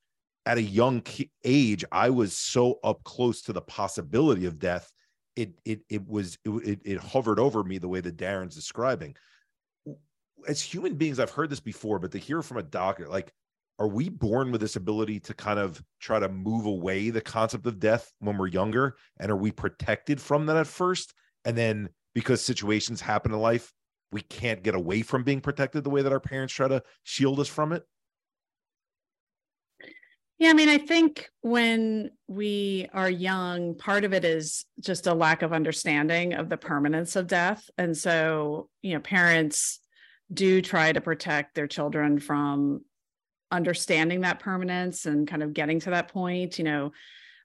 at 0.49 0.57
a 0.57 0.63
young 0.63 1.03
age, 1.45 1.85
I 1.93 2.09
was 2.09 2.35
so 2.35 2.81
up 2.83 3.05
close 3.05 3.43
to 3.43 3.53
the 3.53 3.61
possibility 3.61 4.47
of 4.47 4.59
death. 4.59 4.91
It 5.37 5.53
it 5.65 5.83
it 5.91 6.09
was 6.09 6.39
it, 6.45 6.81
it 6.85 6.99
hovered 6.99 7.39
over 7.39 7.63
me 7.63 7.77
the 7.77 7.89
way 7.89 8.01
that 8.01 8.17
Darren's 8.17 8.55
describing. 8.55 9.15
As 10.49 10.63
human 10.63 10.95
beings, 10.95 11.21
I've 11.21 11.31
heard 11.31 11.51
this 11.51 11.61
before, 11.61 11.99
but 11.99 12.13
to 12.13 12.19
hear 12.19 12.41
from 12.41 12.57
a 12.57 12.63
doctor, 12.63 13.09
like, 13.09 13.31
are 13.79 13.89
we 13.89 14.09
born 14.09 14.51
with 14.51 14.63
this 14.63 14.77
ability 14.77 15.21
to 15.21 15.35
kind 15.35 15.59
of 15.59 15.83
try 16.01 16.19
to 16.19 16.31
move 16.31 16.65
away 16.65 17.11
the 17.11 17.21
concept 17.21 17.67
of 17.67 17.79
death 17.79 18.11
when 18.21 18.39
we're 18.39 18.49
younger? 18.49 18.97
And 19.21 19.31
are 19.31 19.37
we 19.37 19.53
protected 19.53 20.19
from 20.19 20.47
that 20.47 20.57
at 20.57 20.67
first? 20.67 21.13
And 21.45 21.59
then 21.59 21.91
because 22.19 22.45
situations 22.45 23.01
happen 23.01 23.33
in 23.33 23.39
life, 23.39 23.73
we 24.11 24.23
can't 24.23 24.65
get 24.65 24.75
away 24.75 25.03
from 25.03 25.23
being 25.23 25.41
protected 25.41 25.85
the 25.85 25.91
way 25.91 26.03
that 26.03 26.11
our 26.11 26.19
parents 26.19 26.53
try 26.53 26.67
to 26.67 26.83
shield 27.05 27.39
us 27.39 27.47
from 27.47 27.73
it? 27.73 27.85
Yeah, 30.41 30.51
I 30.51 30.53
mean, 30.53 30.69
I 30.69 30.79
think 30.79 31.29
when 31.43 32.11
we 32.27 32.89
are 32.93 33.09
young, 33.09 33.77
part 33.77 34.03
of 34.03 34.13
it 34.13 34.25
is 34.25 34.65
just 34.81 35.07
a 35.07 35.15
lack 35.15 35.43
of 35.43 35.53
understanding 35.53 36.35
of 36.35 36.49
the 36.49 36.57
permanence 36.57 37.15
of 37.15 37.29
death. 37.29 37.71
And 37.79 37.97
so, 37.97 38.69
you 38.83 38.95
know, 38.95 39.01
parents 39.01 39.79
do 40.35 40.61
try 40.61 40.91
to 40.91 41.01
protect 41.01 41.55
their 41.55 41.69
children 41.69 42.19
from 42.19 42.85
understanding 43.53 44.23
that 44.23 44.41
permanence 44.41 45.07
and 45.07 45.29
kind 45.29 45.45
of 45.45 45.55
getting 45.55 45.79
to 45.81 45.91
that 45.91 46.09
point. 46.09 46.59
You 46.59 46.65
know, 46.65 46.93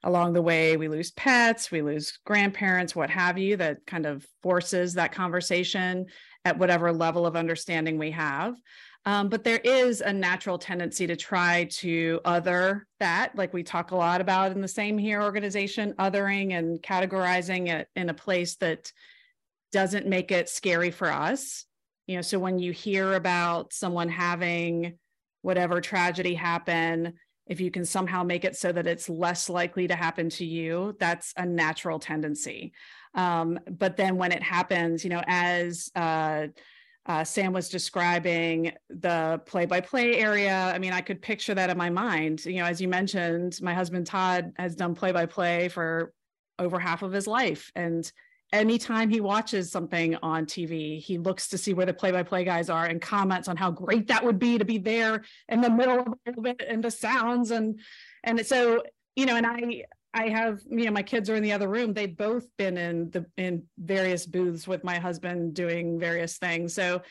along 0.04 0.32
the 0.32 0.42
way 0.42 0.76
we 0.76 0.88
lose 0.88 1.10
pets 1.10 1.70
we 1.70 1.82
lose 1.82 2.18
grandparents 2.24 2.94
what 2.94 3.10
have 3.10 3.36
you 3.36 3.56
that 3.56 3.84
kind 3.86 4.06
of 4.06 4.24
forces 4.42 4.94
that 4.94 5.12
conversation 5.12 6.06
at 6.44 6.58
whatever 6.58 6.92
level 6.92 7.26
of 7.26 7.36
understanding 7.36 7.98
we 7.98 8.10
have. 8.10 8.56
Um, 9.06 9.28
but 9.28 9.44
there 9.44 9.60
is 9.62 10.00
a 10.00 10.12
natural 10.12 10.58
tendency 10.58 11.06
to 11.06 11.16
try 11.16 11.64
to 11.72 12.20
other 12.24 12.86
that 13.00 13.36
like 13.36 13.52
we 13.52 13.62
talk 13.62 13.90
a 13.90 13.96
lot 13.96 14.22
about 14.22 14.52
in 14.52 14.62
the 14.62 14.68
same 14.68 14.96
here 14.96 15.22
organization 15.22 15.94
othering 15.98 16.52
and 16.52 16.80
categorizing 16.80 17.68
it 17.68 17.88
in 17.96 18.08
a 18.08 18.14
place 18.14 18.56
that 18.56 18.92
doesn't 19.72 20.06
make 20.06 20.30
it 20.30 20.48
scary 20.48 20.90
for 20.90 21.10
us. 21.10 21.66
You 22.06 22.16
know 22.16 22.22
so 22.22 22.38
when 22.38 22.58
you 22.58 22.72
hear 22.72 23.14
about 23.14 23.72
someone 23.72 24.08
having 24.08 24.98
whatever 25.42 25.82
tragedy 25.82 26.34
happen 26.34 27.14
if 27.46 27.60
you 27.60 27.70
can 27.70 27.84
somehow 27.84 28.22
make 28.22 28.44
it 28.44 28.56
so 28.56 28.72
that 28.72 28.86
it's 28.86 29.08
less 29.08 29.48
likely 29.48 29.86
to 29.86 29.94
happen 29.94 30.28
to 30.28 30.44
you 30.44 30.96
that's 30.98 31.32
a 31.36 31.44
natural 31.44 31.98
tendency 31.98 32.72
um, 33.14 33.58
but 33.70 33.96
then 33.96 34.16
when 34.16 34.32
it 34.32 34.42
happens 34.42 35.04
you 35.04 35.10
know 35.10 35.22
as 35.26 35.90
uh, 35.94 36.46
uh, 37.06 37.22
Sam 37.22 37.52
was 37.52 37.68
describing 37.68 38.72
the 38.88 39.40
play 39.44 39.66
by 39.66 39.80
play 39.80 40.16
area. 40.16 40.72
I 40.74 40.78
mean, 40.78 40.94
I 40.94 41.02
could 41.02 41.20
picture 41.20 41.54
that 41.54 41.68
in 41.68 41.76
my 41.76 41.90
mind. 41.90 42.44
You 42.46 42.56
know, 42.56 42.64
as 42.64 42.80
you 42.80 42.88
mentioned, 42.88 43.58
my 43.60 43.74
husband 43.74 44.06
Todd 44.06 44.52
has 44.56 44.74
done 44.74 44.94
play 44.94 45.12
by 45.12 45.26
play 45.26 45.68
for 45.68 46.14
over 46.58 46.78
half 46.78 47.02
of 47.02 47.12
his 47.12 47.26
life. 47.26 47.70
And 47.74 48.10
anytime 48.52 49.10
he 49.10 49.20
watches 49.20 49.70
something 49.70 50.16
on 50.22 50.46
TV, 50.46 51.00
he 51.00 51.18
looks 51.18 51.48
to 51.48 51.58
see 51.58 51.74
where 51.74 51.86
the 51.86 51.94
play-by-play 51.94 52.44
guys 52.44 52.70
are 52.70 52.86
and 52.86 53.00
comments 53.00 53.48
on 53.48 53.56
how 53.56 53.70
great 53.70 54.06
that 54.08 54.24
would 54.24 54.38
be 54.38 54.58
to 54.58 54.64
be 54.64 54.78
there 54.78 55.24
in 55.48 55.60
the 55.60 55.70
middle 55.70 56.00
of 56.26 56.46
it 56.46 56.62
and 56.68 56.82
the 56.82 56.90
sounds 56.90 57.50
and 57.50 57.80
and 58.22 58.44
so 58.46 58.82
you 59.16 59.26
know, 59.26 59.36
and 59.36 59.46
I 59.46 59.84
I 60.12 60.28
have 60.28 60.60
you 60.68 60.84
know 60.84 60.90
my 60.90 61.02
kids 61.02 61.28
are 61.30 61.34
in 61.34 61.42
the 61.42 61.52
other 61.52 61.68
room. 61.68 61.92
They've 61.92 62.16
both 62.16 62.46
been 62.56 62.76
in 62.76 63.10
the 63.10 63.26
in 63.36 63.64
various 63.78 64.26
booths 64.26 64.66
with 64.66 64.84
my 64.84 64.98
husband 64.98 65.54
doing 65.54 65.98
various 65.98 66.38
things. 66.38 66.74
So. 66.74 67.02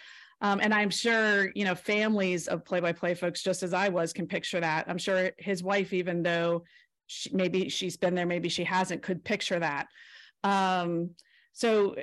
Um, 0.41 0.59
and 0.61 0.73
I'm 0.73 0.89
sure, 0.89 1.51
you 1.55 1.63
know, 1.63 1.73
families 1.73 2.49
of 2.49 2.65
play-by-play 2.65 3.13
folks, 3.13 3.41
just 3.41 3.63
as 3.63 3.73
I 3.73 3.87
was, 3.87 4.11
can 4.11 4.27
picture 4.27 4.59
that. 4.59 4.83
I'm 4.89 4.97
sure 4.97 5.31
his 5.37 5.63
wife, 5.63 5.93
even 5.93 6.21
though 6.21 6.65
she, 7.07 7.29
maybe 7.31 7.69
she's 7.69 7.95
been 7.95 8.13
there, 8.13 8.25
maybe 8.25 8.49
she 8.49 8.65
hasn't, 8.65 9.03
could 9.03 9.23
picture 9.23 9.57
that. 9.59 9.87
Um, 10.43 11.11
so 11.53 11.95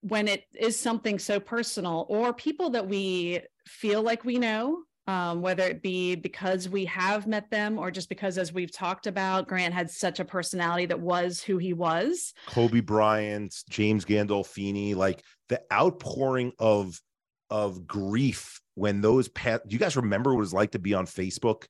when 0.00 0.28
it 0.28 0.44
is 0.58 0.78
something 0.78 1.18
so 1.18 1.40
personal 1.40 2.06
or 2.08 2.32
people 2.32 2.70
that 2.70 2.88
we 2.88 3.40
feel 3.66 4.02
like 4.02 4.24
we 4.24 4.38
know 4.38 4.82
um, 5.08 5.40
whether 5.40 5.62
it 5.62 5.82
be 5.82 6.16
because 6.16 6.68
we 6.68 6.84
have 6.84 7.26
met 7.26 7.50
them 7.50 7.78
or 7.78 7.90
just 7.90 8.10
because, 8.10 8.36
as 8.36 8.52
we've 8.52 8.70
talked 8.70 9.06
about, 9.06 9.48
Grant 9.48 9.72
had 9.72 9.90
such 9.90 10.20
a 10.20 10.24
personality 10.24 10.84
that 10.84 11.00
was 11.00 11.42
who 11.42 11.56
he 11.56 11.72
was. 11.72 12.34
Kobe 12.46 12.80
Bryant, 12.80 13.56
James 13.70 14.04
Gandolfini, 14.04 14.94
like 14.94 15.22
the 15.48 15.62
outpouring 15.72 16.52
of 16.58 17.00
of 17.48 17.86
grief 17.86 18.60
when 18.74 19.00
those 19.00 19.28
pat. 19.28 19.66
Do 19.66 19.72
you 19.72 19.80
guys 19.80 19.96
remember 19.96 20.30
what 20.30 20.40
it 20.40 20.40
was 20.40 20.52
like 20.52 20.72
to 20.72 20.78
be 20.78 20.92
on 20.92 21.06
Facebook? 21.06 21.64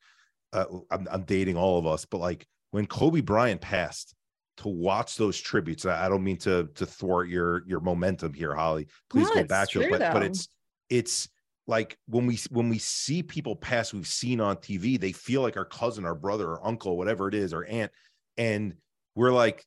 Uh, 0.52 0.64
I'm, 0.90 1.06
I'm 1.08 1.22
dating 1.22 1.56
all 1.56 1.78
of 1.78 1.86
us, 1.86 2.06
but 2.06 2.18
like 2.18 2.44
when 2.72 2.86
Kobe 2.86 3.20
Bryant 3.20 3.60
passed, 3.60 4.16
to 4.58 4.68
watch 4.68 5.16
those 5.16 5.40
tributes. 5.40 5.86
I 5.86 6.08
don't 6.08 6.24
mean 6.24 6.36
to 6.38 6.68
to 6.74 6.86
thwart 6.86 7.28
your 7.28 7.66
your 7.66 7.80
momentum 7.80 8.32
here, 8.34 8.54
Holly. 8.54 8.88
Please 9.08 9.28
no, 9.28 9.36
go 9.36 9.44
back 9.44 9.70
to 9.70 9.82
it, 9.82 9.90
but 9.90 10.00
but 10.12 10.22
it's 10.22 10.48
it's 10.90 11.28
like 11.66 11.96
when 12.06 12.26
we 12.26 12.38
when 12.50 12.68
we 12.68 12.78
see 12.78 13.22
people 13.22 13.54
pass 13.54 13.92
we've 13.92 14.06
seen 14.06 14.40
on 14.40 14.56
TV, 14.56 14.98
they 14.98 15.12
feel 15.12 15.42
like 15.42 15.56
our 15.56 15.64
cousin, 15.64 16.04
our 16.04 16.14
brother, 16.14 16.48
or 16.48 16.66
uncle, 16.66 16.96
whatever 16.96 17.28
it 17.28 17.34
is, 17.34 17.52
or 17.52 17.64
aunt, 17.66 17.92
and 18.36 18.74
we're 19.14 19.32
like, 19.32 19.64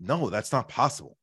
no, 0.00 0.30
that's 0.30 0.52
not 0.52 0.68
possible. 0.68 1.16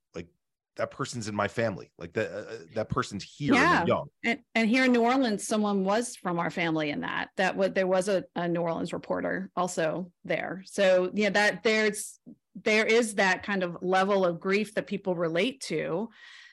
That 0.82 0.91
person's 0.91 1.27
in 1.27 1.36
my 1.36 1.47
family. 1.47 1.91
Like 1.99 2.13
that 2.13 2.32
uh, 2.32 2.55
that 2.73 2.89
person's 2.89 3.23
here 3.23 3.53
yeah. 3.53 3.79
and 3.79 3.88
young. 3.88 4.07
And, 4.25 4.39
and 4.55 4.67
here 4.67 4.86
in 4.86 4.91
New 4.91 5.03
Orleans, 5.03 5.47
someone 5.47 5.84
was 5.84 6.15
from 6.15 6.39
our 6.39 6.49
family 6.49 6.89
in 6.89 7.01
that. 7.01 7.29
That 7.38 7.55
would 7.55 7.75
there 7.75 7.88
was 7.88 8.07
a, 8.07 8.23
a 8.36 8.47
New 8.47 8.61
Orleans 8.61 8.93
reporter 8.93 9.51
also 9.55 10.11
there. 10.25 10.63
So 10.65 11.11
yeah, 11.13 11.29
that 11.29 11.61
there's 11.61 12.19
there 12.63 12.86
is 12.86 13.15
that 13.15 13.43
kind 13.43 13.61
of 13.61 13.77
level 13.82 14.25
of 14.25 14.39
grief 14.39 14.73
that 14.73 14.88
people 14.88 15.15
relate 15.15 15.61
to 15.61 16.09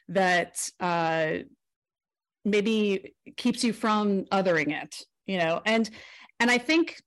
that 0.08 0.56
uh, 0.78 1.38
maybe 2.44 3.14
keeps 3.36 3.64
you 3.64 3.72
from 3.72 4.24
othering 4.26 4.72
it 4.82 5.02
you 5.28 5.38
know 5.38 5.60
and 5.64 5.88
and 6.40 6.50
i 6.50 6.58
think 6.58 7.00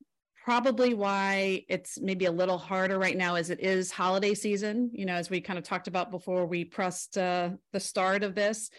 probably 0.43 0.93
why 0.93 1.63
it's 1.69 1.99
maybe 1.99 2.25
a 2.25 2.31
little 2.31 2.57
harder 2.57 2.97
right 2.97 3.17
now 3.17 3.35
as 3.35 3.49
it 3.49 3.59
is 3.59 3.91
holiday 3.91 4.33
season 4.33 4.89
you 4.93 5.05
know 5.05 5.13
as 5.13 5.29
we 5.29 5.39
kind 5.39 5.59
of 5.59 5.63
talked 5.63 5.87
about 5.87 6.11
before 6.11 6.45
we 6.45 6.65
pressed 6.65 7.17
uh, 7.17 7.49
the 7.71 7.79
start 7.79 8.23
of 8.23 8.35
this 8.35 8.69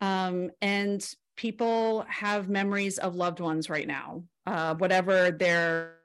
um, 0.00 0.50
and 0.60 1.14
people 1.36 2.04
have 2.08 2.48
memories 2.48 2.98
of 2.98 3.14
loved 3.14 3.40
ones 3.40 3.70
right 3.70 3.86
now 3.86 4.22
uh, 4.46 4.74
whatever 4.74 5.30
their 5.30 6.02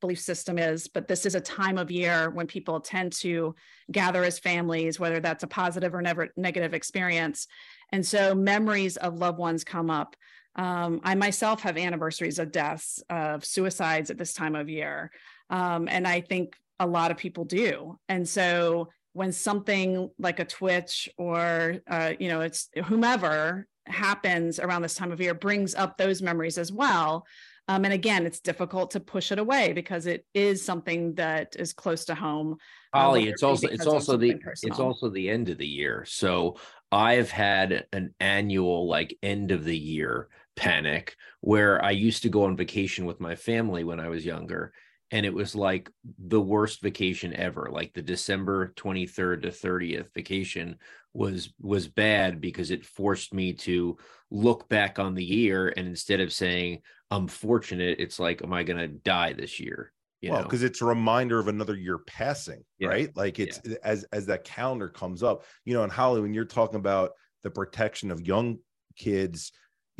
belief 0.00 0.20
system 0.20 0.58
is, 0.58 0.88
but 0.88 1.08
this 1.08 1.26
is 1.26 1.34
a 1.34 1.40
time 1.40 1.78
of 1.78 1.90
year 1.90 2.30
when 2.30 2.46
people 2.46 2.80
tend 2.80 3.12
to 3.12 3.54
gather 3.90 4.24
as 4.24 4.38
families, 4.38 5.00
whether 5.00 5.20
that's 5.20 5.42
a 5.42 5.48
positive 5.48 5.94
or 5.94 6.02
never 6.02 6.28
negative 6.36 6.74
experience. 6.74 7.46
And 7.92 8.04
so 8.04 8.34
memories 8.34 8.96
of 8.96 9.18
loved 9.18 9.38
ones 9.38 9.64
come 9.64 9.90
up. 9.90 10.16
Um, 10.60 11.00
I 11.04 11.14
myself 11.14 11.62
have 11.62 11.78
anniversaries 11.78 12.38
of 12.38 12.52
deaths, 12.52 13.02
of 13.08 13.46
suicides 13.46 14.10
at 14.10 14.18
this 14.18 14.34
time 14.34 14.54
of 14.54 14.68
year. 14.68 15.10
Um, 15.48 15.88
and 15.88 16.06
I 16.06 16.20
think 16.20 16.54
a 16.78 16.86
lot 16.86 17.10
of 17.10 17.16
people 17.16 17.46
do. 17.46 17.98
And 18.10 18.28
so 18.28 18.90
when 19.14 19.32
something 19.32 20.10
like 20.18 20.38
a 20.38 20.44
twitch 20.44 21.08
or, 21.16 21.76
uh, 21.88 22.12
you 22.18 22.28
know, 22.28 22.42
it's 22.42 22.68
whomever 22.84 23.66
happens 23.86 24.58
around 24.58 24.82
this 24.82 24.94
time 24.94 25.12
of 25.12 25.20
year 25.22 25.32
brings 25.32 25.74
up 25.74 25.96
those 25.96 26.20
memories 26.20 26.58
as 26.58 26.70
well 26.70 27.24
um, 27.70 27.84
and 27.84 27.94
again, 27.94 28.26
it's 28.26 28.40
difficult 28.40 28.90
to 28.92 29.00
push 29.00 29.30
it 29.30 29.38
away 29.38 29.72
because 29.72 30.06
it 30.06 30.26
is 30.34 30.64
something 30.64 31.14
that 31.14 31.54
is 31.56 31.72
close 31.72 32.04
to 32.06 32.16
home. 32.16 32.56
Uh, 32.92 33.02
Holly, 33.02 33.28
it's 33.28 33.44
also 33.44 33.68
it's 33.68 33.86
also 33.86 34.16
the 34.16 34.34
personal. 34.34 34.72
it's 34.72 34.80
also 34.80 35.08
the 35.08 35.30
end 35.30 35.50
of 35.50 35.58
the 35.58 35.68
year. 35.68 36.04
So 36.04 36.56
I've 36.90 37.30
had 37.30 37.86
an 37.92 38.12
annual 38.18 38.88
like 38.88 39.16
end 39.22 39.52
of 39.52 39.62
the 39.62 39.78
year 39.78 40.26
panic 40.60 41.16
where 41.40 41.82
I 41.82 41.92
used 41.92 42.22
to 42.24 42.28
go 42.28 42.44
on 42.44 42.56
vacation 42.56 43.06
with 43.06 43.18
my 43.20 43.34
family 43.34 43.82
when 43.84 43.98
I 44.00 44.08
was 44.08 44.24
younger. 44.26 44.72
and 45.12 45.24
it 45.26 45.34
was 45.34 45.54
like 45.56 45.90
the 46.34 46.40
worst 46.54 46.82
vacation 46.88 47.30
ever 47.34 47.64
like 47.78 47.90
the 47.94 48.02
december 48.12 48.58
23rd 48.76 49.38
to 49.42 49.48
30th 49.64 50.08
vacation 50.14 50.76
was 51.22 51.40
was 51.72 51.88
bad 51.88 52.40
because 52.40 52.70
it 52.70 52.84
forced 52.98 53.30
me 53.40 53.46
to 53.68 53.96
look 54.30 54.68
back 54.68 54.98
on 55.04 55.12
the 55.14 55.24
year 55.40 55.60
and 55.76 55.88
instead 55.88 56.20
of 56.20 56.30
saying 56.42 56.70
i'm 57.10 57.26
fortunate 57.26 57.94
it's 58.04 58.18
like 58.26 58.38
am 58.44 58.52
i 58.52 58.62
going 58.62 58.78
to 58.84 59.00
die 59.14 59.32
this 59.32 59.54
year 59.58 59.80
you 60.20 60.30
well 60.30 60.38
know 60.40 60.44
because 60.46 60.62
it's 60.68 60.82
a 60.82 60.92
reminder 60.96 61.38
of 61.40 61.48
another 61.48 61.76
year 61.86 61.98
passing 62.20 62.62
Yeah. 62.78 62.88
right 62.94 63.10
like 63.22 63.36
it's 63.44 63.58
as 63.92 64.04
as 64.18 64.24
that 64.26 64.44
calendar 64.44 64.88
comes 65.02 65.20
up 65.30 65.38
you 65.64 65.74
know 65.74 65.82
and 65.86 65.92
holly 65.98 66.20
when 66.20 66.34
you're 66.34 66.44
talking 66.60 66.80
about 66.86 67.08
the 67.42 67.50
protection 67.50 68.12
of 68.12 68.24
young 68.34 68.58
kids 68.96 69.50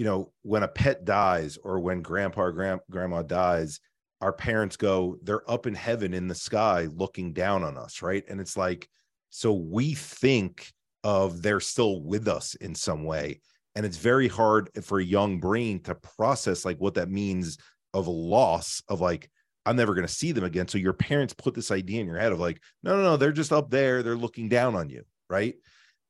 you 0.01 0.07
know 0.07 0.32
when 0.40 0.62
a 0.62 0.68
pet 0.68 1.05
dies 1.05 1.59
or 1.62 1.78
when 1.78 2.01
grandpa 2.01 2.40
or 2.40 2.53
grand, 2.53 2.80
grandma 2.90 3.20
dies 3.20 3.80
our 4.22 4.32
parents 4.32 4.74
go 4.74 5.18
they're 5.22 5.48
up 5.51 5.66
in 5.66 5.74
heaven 5.74 6.14
in 6.14 6.26
the 6.26 6.34
sky 6.34 6.88
looking 6.94 7.34
down 7.34 7.62
on 7.62 7.76
us 7.76 8.01
right? 8.01 8.24
And 8.26 8.40
it's 8.40 8.57
like 8.57 8.88
so 9.28 9.53
we 9.53 9.92
think 9.92 10.72
of 11.05 11.42
they're 11.42 11.61
still 11.61 12.01
with 12.01 12.28
us 12.28 12.55
in 12.55 12.74
some 12.74 13.05
way. 13.05 13.42
And 13.76 13.84
it's 13.84 13.98
very 13.98 14.26
hard 14.26 14.70
for 14.82 15.01
a 15.01 15.05
young 15.05 15.38
brain 15.38 15.80
to 15.82 15.94
process 15.94 16.64
like 16.64 16.78
what 16.78 16.94
that 16.94 17.11
means 17.11 17.59
of 17.92 18.09
loss 18.09 18.82
of 18.88 19.03
like 19.03 19.28
i'm 19.66 19.76
never 19.76 19.94
going 19.94 20.07
to 20.07 20.12
see 20.12 20.32
them 20.32 20.44
again. 20.44 20.66
So 20.66 20.78
your 20.78 20.94
parents 20.94 21.34
put 21.34 21.53
this 21.53 21.70
idea 21.70 22.01
in 22.01 22.07
your 22.07 22.18
head 22.18 22.32
of 22.32 22.40
like 22.40 22.59
no 22.82 22.96
no 22.96 23.03
no 23.03 23.16
they're 23.18 23.32
just 23.32 23.53
up 23.53 23.68
there 23.68 24.03
they're 24.03 24.16
looking 24.16 24.48
down 24.48 24.76
on 24.76 24.88
you 24.88 25.03
right? 25.28 25.57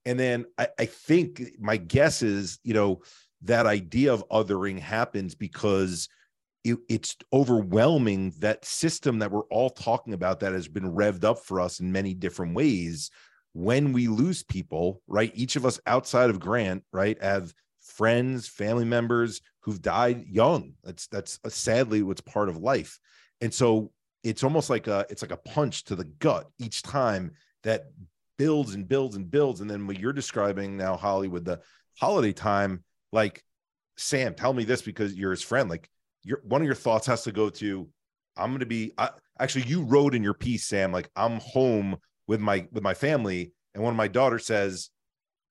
And 0.06 0.16
then 0.16 0.44
i, 0.56 0.68
I 0.78 0.84
think 0.86 1.42
my 1.58 1.76
guess 1.76 2.22
is 2.22 2.60
you 2.62 2.74
know 2.74 3.02
that 3.42 3.66
idea 3.66 4.12
of 4.12 4.28
othering 4.28 4.78
happens 4.78 5.34
because 5.34 6.08
it, 6.64 6.78
it's 6.88 7.16
overwhelming 7.32 8.34
that 8.38 8.64
system 8.64 9.18
that 9.20 9.30
we're 9.30 9.44
all 9.44 9.70
talking 9.70 10.12
about 10.12 10.40
that 10.40 10.52
has 10.52 10.68
been 10.68 10.94
revved 10.94 11.24
up 11.24 11.38
for 11.38 11.60
us 11.60 11.80
in 11.80 11.90
many 11.90 12.12
different 12.12 12.54
ways. 12.54 13.10
When 13.52 13.92
we 13.92 14.08
lose 14.08 14.42
people 14.42 15.02
right 15.08 15.32
each 15.34 15.56
of 15.56 15.66
us 15.66 15.80
outside 15.86 16.30
of 16.30 16.38
grant 16.38 16.84
right 16.92 17.20
have 17.22 17.52
friends 17.80 18.46
family 18.46 18.84
members 18.84 19.40
who've 19.60 19.82
died 19.82 20.26
young. 20.28 20.74
That's 20.84 21.06
that's 21.08 21.38
uh, 21.44 21.48
sadly 21.48 22.02
what's 22.02 22.20
part 22.20 22.48
of 22.48 22.58
life. 22.58 22.98
And 23.40 23.52
so 23.52 23.90
it's 24.22 24.44
almost 24.44 24.70
like 24.70 24.86
a 24.86 25.06
it's 25.10 25.22
like 25.22 25.32
a 25.32 25.36
punch 25.36 25.84
to 25.84 25.96
the 25.96 26.04
gut 26.04 26.46
each 26.58 26.82
time 26.82 27.32
that 27.62 27.86
builds 28.38 28.74
and 28.74 28.88
builds 28.88 29.16
and 29.16 29.30
builds. 29.30 29.60
And 29.60 29.70
then 29.70 29.86
what 29.86 29.98
you're 29.98 30.12
describing 30.12 30.76
now 30.76 30.96
holly 30.96 31.28
with 31.28 31.44
the 31.44 31.60
holiday 31.98 32.32
time 32.32 32.84
like 33.12 33.42
sam 33.96 34.34
tell 34.34 34.52
me 34.52 34.64
this 34.64 34.82
because 34.82 35.14
you're 35.14 35.30
his 35.30 35.42
friend 35.42 35.68
like 35.68 35.88
your 36.24 36.40
one 36.44 36.60
of 36.60 36.66
your 36.66 36.74
thoughts 36.74 37.06
has 37.06 37.22
to 37.22 37.32
go 37.32 37.50
to 37.50 37.88
i'm 38.36 38.50
going 38.50 38.60
to 38.60 38.66
be 38.66 38.92
I, 38.98 39.10
actually 39.38 39.64
you 39.64 39.82
wrote 39.82 40.14
in 40.14 40.22
your 40.22 40.34
piece 40.34 40.66
sam 40.66 40.92
like 40.92 41.10
i'm 41.16 41.40
home 41.40 41.96
with 42.26 42.40
my 42.40 42.66
with 42.72 42.82
my 42.82 42.94
family 42.94 43.52
and 43.74 43.82
one 43.82 43.92
of 43.92 43.96
my 43.96 44.08
daughters 44.08 44.46
says 44.46 44.90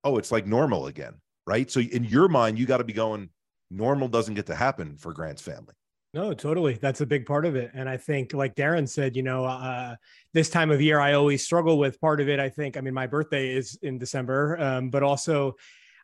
oh 0.03 0.18
it's 0.18 0.32
like 0.32 0.47
normal 0.47 0.88
again 0.88 1.14
right 1.45 1.70
so 1.70 1.80
in 1.80 2.03
your 2.03 2.28
mind 2.28 2.57
you 2.57 2.66
got 2.66 2.78
to 2.78 2.84
be 2.84 2.93
going 2.93 3.30
normal 3.70 4.07
doesn't 4.07 4.36
get 4.36 4.47
to 4.47 4.55
happen 4.55 4.97
for 4.97 5.14
grant's 5.14 5.41
family 5.41 5.74
No, 6.12 6.34
totally. 6.34 6.74
That's 6.74 7.01
a 7.01 7.05
big 7.05 7.28
part 7.28 7.45
of 7.45 7.55
it. 7.55 7.70
And 7.76 7.88
I 7.88 7.95
think, 7.97 8.34
like 8.34 8.55
Darren 8.55 8.89
said, 8.89 9.16
you 9.16 9.22
know, 9.22 9.45
uh, 9.45 9.95
this 10.34 10.49
time 10.49 10.72
of 10.72 10.82
year, 10.82 10.99
I 10.99 11.14
always 11.14 11.43
struggle 11.43 11.78
with 11.78 12.01
part 12.01 12.20
of 12.20 12.28
it. 12.28 12.39
I 12.39 12.49
think, 12.49 12.78
I 12.78 12.82
mean, 12.82 12.95
my 12.95 13.05
birthday 13.05 13.55
is 13.55 13.78
in 13.84 13.99
December, 13.99 14.60
um, 14.60 14.89
but 14.89 15.03
also 15.03 15.55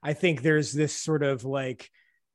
I 0.05 0.13
think 0.13 0.43
there's 0.43 0.71
this 0.71 0.95
sort 0.95 1.23
of 1.23 1.45
like 1.45 1.89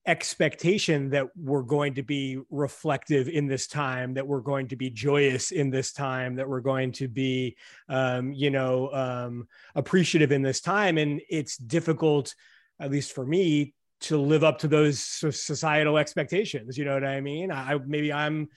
expectation 0.04 1.10
that 1.10 1.26
we're 1.36 1.62
going 1.62 1.94
to 1.94 2.02
be 2.02 2.36
reflective 2.50 3.28
in 3.28 3.46
this 3.46 3.68
time, 3.68 4.14
that 4.14 4.26
we're 4.26 4.40
going 4.40 4.66
to 4.68 4.76
be 4.76 4.90
joyous 4.90 5.52
in 5.52 5.70
this 5.70 5.92
time, 5.92 6.34
that 6.34 6.48
we're 6.48 6.62
going 6.62 6.90
to 6.90 7.06
be, 7.06 7.56
um, 7.88 8.32
you 8.32 8.50
know, 8.50 8.90
um, 8.92 9.46
appreciative 9.76 10.32
in 10.32 10.42
this 10.42 10.60
time. 10.60 10.98
And 10.98 11.20
it's 11.30 11.56
difficult, 11.56 12.34
at 12.80 12.90
least 12.90 13.12
for 13.12 13.24
me, 13.24 13.72
to 14.00 14.20
live 14.20 14.42
up 14.42 14.58
to 14.58 14.68
those 14.68 14.98
societal 14.98 15.96
expectations. 15.96 16.76
You 16.76 16.86
know 16.86 16.94
what 16.94 17.04
I 17.04 17.20
mean? 17.20 17.52
I 17.52 17.78
maybe 17.86 18.12
I'm 18.12 18.48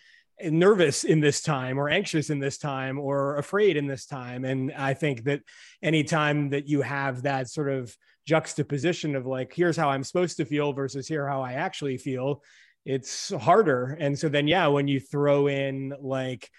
nervous 0.43 1.03
in 1.03 1.19
this 1.19 1.41
time 1.41 1.77
or 1.77 1.87
anxious 1.87 2.31
in 2.31 2.39
this 2.39 2.57
time 2.57 2.97
or 2.97 3.37
afraid 3.37 3.77
in 3.77 3.85
this 3.85 4.07
time. 4.07 4.43
And 4.43 4.71
I 4.75 4.95
think 4.95 5.25
that 5.25 5.41
anytime 5.83 6.49
that 6.49 6.67
you 6.67 6.81
have 6.81 7.21
that 7.23 7.47
sort 7.49 7.69
of 7.69 7.95
juxtaposition 8.25 9.15
of 9.15 9.25
like, 9.25 9.53
here's 9.53 9.77
how 9.77 9.89
I'm 9.89 10.03
supposed 10.03 10.37
to 10.37 10.45
feel 10.45 10.73
versus 10.73 11.07
here 11.07 11.27
how 11.27 11.41
I 11.41 11.53
actually 11.53 11.97
feel, 11.97 12.41
it's 12.85 13.33
harder. 13.33 13.97
And 13.99 14.17
so 14.17 14.29
then, 14.29 14.47
yeah, 14.47 14.67
when 14.67 14.87
you 14.87 14.99
throw 14.99 15.47
in 15.47 15.93
like 16.01 16.49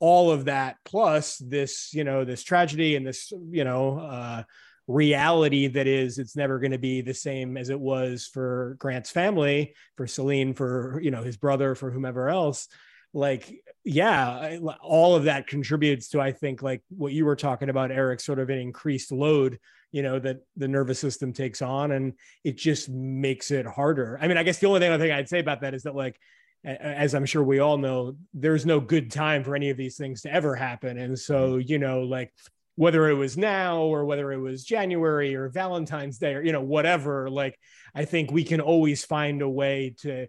all 0.00 0.30
of 0.30 0.46
that 0.46 0.76
plus 0.84 1.38
this, 1.38 1.92
you 1.92 2.04
know, 2.04 2.24
this 2.24 2.42
tragedy 2.42 2.96
and 2.96 3.06
this, 3.06 3.32
you 3.50 3.64
know, 3.64 3.98
uh, 3.98 4.42
reality 4.88 5.66
that 5.66 5.86
is 5.86 6.18
it's 6.18 6.36
never 6.36 6.58
going 6.58 6.72
to 6.72 6.78
be 6.78 7.00
the 7.00 7.14
same 7.14 7.56
as 7.56 7.70
it 7.70 7.78
was 7.78 8.26
for 8.26 8.76
Grant's 8.78 9.10
family, 9.10 9.74
for 9.96 10.06
Celine, 10.06 10.54
for 10.54 11.00
you 11.02 11.10
know 11.10 11.22
his 11.22 11.36
brother, 11.36 11.74
for 11.74 11.90
whomever 11.90 12.28
else. 12.28 12.68
Like, 13.12 13.62
yeah, 13.84 14.58
all 14.82 15.16
of 15.16 15.24
that 15.24 15.46
contributes 15.46 16.10
to 16.10 16.20
I 16.20 16.32
think 16.32 16.62
like 16.62 16.82
what 16.88 17.12
you 17.12 17.24
were 17.24 17.36
talking 17.36 17.68
about, 17.68 17.90
Eric, 17.90 18.20
sort 18.20 18.38
of 18.38 18.50
an 18.50 18.58
increased 18.58 19.10
load, 19.10 19.58
you 19.92 20.02
know, 20.02 20.18
that 20.18 20.38
the 20.56 20.68
nervous 20.68 20.98
system 20.98 21.32
takes 21.32 21.62
on, 21.62 21.92
and 21.92 22.14
it 22.44 22.56
just 22.56 22.88
makes 22.88 23.50
it 23.50 23.66
harder. 23.66 24.18
I 24.20 24.28
mean, 24.28 24.36
I 24.36 24.42
guess 24.42 24.58
the 24.58 24.66
only 24.66 24.80
thing 24.80 24.92
I 24.92 24.98
think 24.98 25.12
I'd 25.12 25.28
say 25.28 25.40
about 25.40 25.60
that 25.62 25.74
is 25.74 25.84
that 25.84 25.94
like 25.94 26.18
as 26.66 27.14
I'm 27.14 27.26
sure 27.26 27.44
we 27.44 27.60
all 27.60 27.78
know, 27.78 28.16
there's 28.34 28.66
no 28.66 28.80
good 28.80 29.10
time 29.10 29.44
for 29.44 29.54
any 29.54 29.70
of 29.70 29.76
these 29.76 29.96
things 29.96 30.22
to 30.22 30.32
ever 30.32 30.56
happen. 30.56 30.98
And 30.98 31.16
so, 31.16 31.52
mm-hmm. 31.52 31.70
you 31.70 31.78
know, 31.78 32.02
like 32.02 32.32
whether 32.74 33.08
it 33.08 33.14
was 33.14 33.38
now 33.38 33.82
or 33.82 34.04
whether 34.04 34.32
it 34.32 34.38
was 34.38 34.64
January 34.64 35.36
or 35.36 35.48
Valentine's 35.48 36.18
Day 36.18 36.34
or, 36.34 36.42
you 36.42 36.52
know, 36.52 36.62
whatever, 36.62 37.30
like 37.30 37.56
I 37.94 38.04
think 38.04 38.32
we 38.32 38.42
can 38.42 38.60
always 38.60 39.04
find 39.04 39.42
a 39.42 39.48
way 39.48 39.94
to 40.00 40.26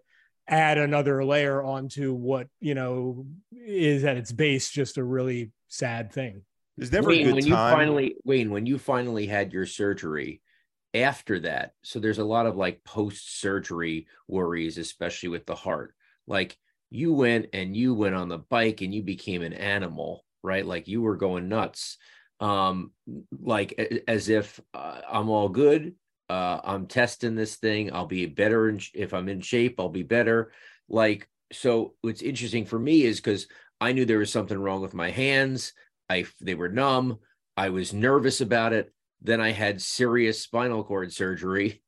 add 0.47 0.77
another 0.77 1.25
layer 1.25 1.61
onto 1.61 2.13
what, 2.13 2.47
you 2.59 2.75
know, 2.75 3.25
is 3.51 4.03
at 4.03 4.17
its 4.17 4.31
base 4.31 4.69
just 4.69 4.97
a 4.97 5.03
really 5.03 5.51
sad 5.67 6.13
thing. 6.13 6.43
There's 6.77 6.91
never 6.91 7.09
Wayne, 7.09 7.21
a 7.21 7.23
good 7.31 7.33
when 7.35 7.43
time. 7.43 7.71
you 7.71 7.75
finally 7.75 8.15
Wayne, 8.23 8.51
when 8.51 8.65
you 8.65 8.77
finally 8.77 9.25
had 9.25 9.51
your 9.53 9.65
surgery 9.65 10.41
after 10.93 11.39
that, 11.41 11.73
so 11.83 11.99
there's 11.99 12.19
a 12.19 12.25
lot 12.25 12.45
of 12.45 12.55
like 12.55 12.83
post-surgery 12.83 14.07
worries, 14.27 14.77
especially 14.77 15.29
with 15.29 15.45
the 15.45 15.55
heart. 15.55 15.93
Like 16.27 16.57
you 16.89 17.13
went 17.13 17.47
and 17.53 17.75
you 17.75 17.93
went 17.93 18.15
on 18.15 18.29
the 18.29 18.37
bike 18.37 18.81
and 18.81 18.93
you 18.93 19.03
became 19.03 19.41
an 19.41 19.53
animal, 19.53 20.23
right? 20.43 20.65
Like 20.65 20.87
you 20.87 21.01
were 21.01 21.17
going 21.17 21.49
nuts. 21.49 21.97
Um, 22.39 22.91
like 23.41 24.03
as 24.07 24.29
if 24.29 24.59
uh, 24.73 25.01
I'm 25.09 25.29
all 25.29 25.49
good. 25.49 25.95
Uh, 26.29 26.59
I'm 26.63 26.87
testing 26.87 27.35
this 27.35 27.55
thing. 27.55 27.93
I'll 27.93 28.05
be 28.05 28.25
better 28.25 28.69
in, 28.69 28.79
if 28.93 29.13
I'm 29.13 29.29
in 29.29 29.41
shape. 29.41 29.79
I'll 29.79 29.89
be 29.89 30.03
better. 30.03 30.51
Like 30.89 31.27
so, 31.51 31.95
what's 32.01 32.21
interesting 32.21 32.65
for 32.65 32.77
me 32.77 33.03
is 33.03 33.17
because 33.17 33.47
I 33.79 33.93
knew 33.93 34.05
there 34.05 34.19
was 34.19 34.31
something 34.31 34.59
wrong 34.59 34.81
with 34.81 34.93
my 34.93 35.09
hands. 35.09 35.73
I 36.09 36.25
they 36.41 36.55
were 36.55 36.69
numb. 36.69 37.19
I 37.55 37.69
was 37.69 37.93
nervous 37.93 38.41
about 38.41 38.73
it. 38.73 38.93
Then 39.21 39.41
I 39.41 39.51
had 39.51 39.81
serious 39.81 40.41
spinal 40.41 40.83
cord 40.83 41.11
surgery, 41.11 41.81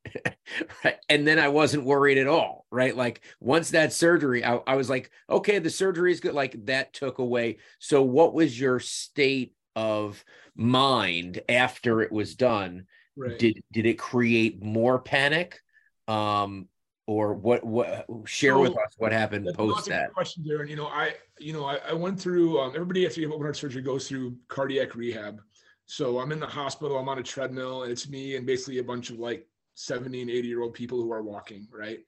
right? 0.84 0.96
and 1.08 1.26
then 1.26 1.38
I 1.38 1.48
wasn't 1.48 1.84
worried 1.84 2.18
at 2.18 2.26
all. 2.26 2.66
Right, 2.72 2.96
like 2.96 3.22
once 3.38 3.70
that 3.70 3.92
surgery, 3.92 4.44
I, 4.44 4.56
I 4.66 4.76
was 4.76 4.90
like, 4.90 5.10
okay, 5.28 5.58
the 5.58 5.70
surgery 5.70 6.12
is 6.12 6.20
good. 6.20 6.34
Like 6.34 6.66
that 6.66 6.92
took 6.92 7.18
away. 7.18 7.58
So, 7.78 8.02
what 8.02 8.34
was 8.34 8.58
your 8.58 8.80
state 8.80 9.54
of 9.76 10.24
mind 10.56 11.40
after 11.48 12.02
it 12.02 12.10
was 12.10 12.34
done? 12.34 12.86
Right. 13.16 13.38
Did 13.38 13.62
did 13.72 13.86
it 13.86 13.98
create 13.98 14.62
more 14.62 14.98
panic? 14.98 15.60
Um, 16.08 16.68
or 17.10 17.34
what? 17.34 17.64
What? 17.64 18.06
Share 18.24 18.52
So, 18.52 18.60
with 18.60 18.72
us 18.72 18.94
what 18.98 19.10
happened 19.10 19.48
post 19.54 19.86
that. 19.88 20.12
question, 20.12 20.44
Darren. 20.44 20.68
You 20.68 20.76
know, 20.76 20.86
I, 20.86 21.14
you 21.40 21.52
know, 21.52 21.64
I, 21.64 21.78
I 21.88 21.92
went 21.92 22.20
through. 22.20 22.60
Um, 22.60 22.70
everybody 22.72 23.04
after 23.04 23.20
you 23.20 23.26
have 23.26 23.34
open 23.34 23.46
heart 23.46 23.56
surgery 23.56 23.82
goes 23.82 24.08
through 24.08 24.36
cardiac 24.46 24.94
rehab. 24.94 25.40
So 25.86 26.20
I'm 26.20 26.30
in 26.30 26.38
the 26.38 26.46
hospital. 26.46 26.96
I'm 26.96 27.08
on 27.08 27.18
a 27.18 27.22
treadmill, 27.22 27.82
and 27.82 27.90
it's 27.90 28.08
me 28.08 28.36
and 28.36 28.46
basically 28.46 28.78
a 28.78 28.84
bunch 28.84 29.10
of 29.10 29.18
like 29.18 29.44
70 29.74 30.20
and 30.20 30.30
80 30.30 30.46
year 30.46 30.62
old 30.62 30.72
people 30.72 31.02
who 31.02 31.10
are 31.12 31.22
walking, 31.22 31.66
right? 31.72 31.98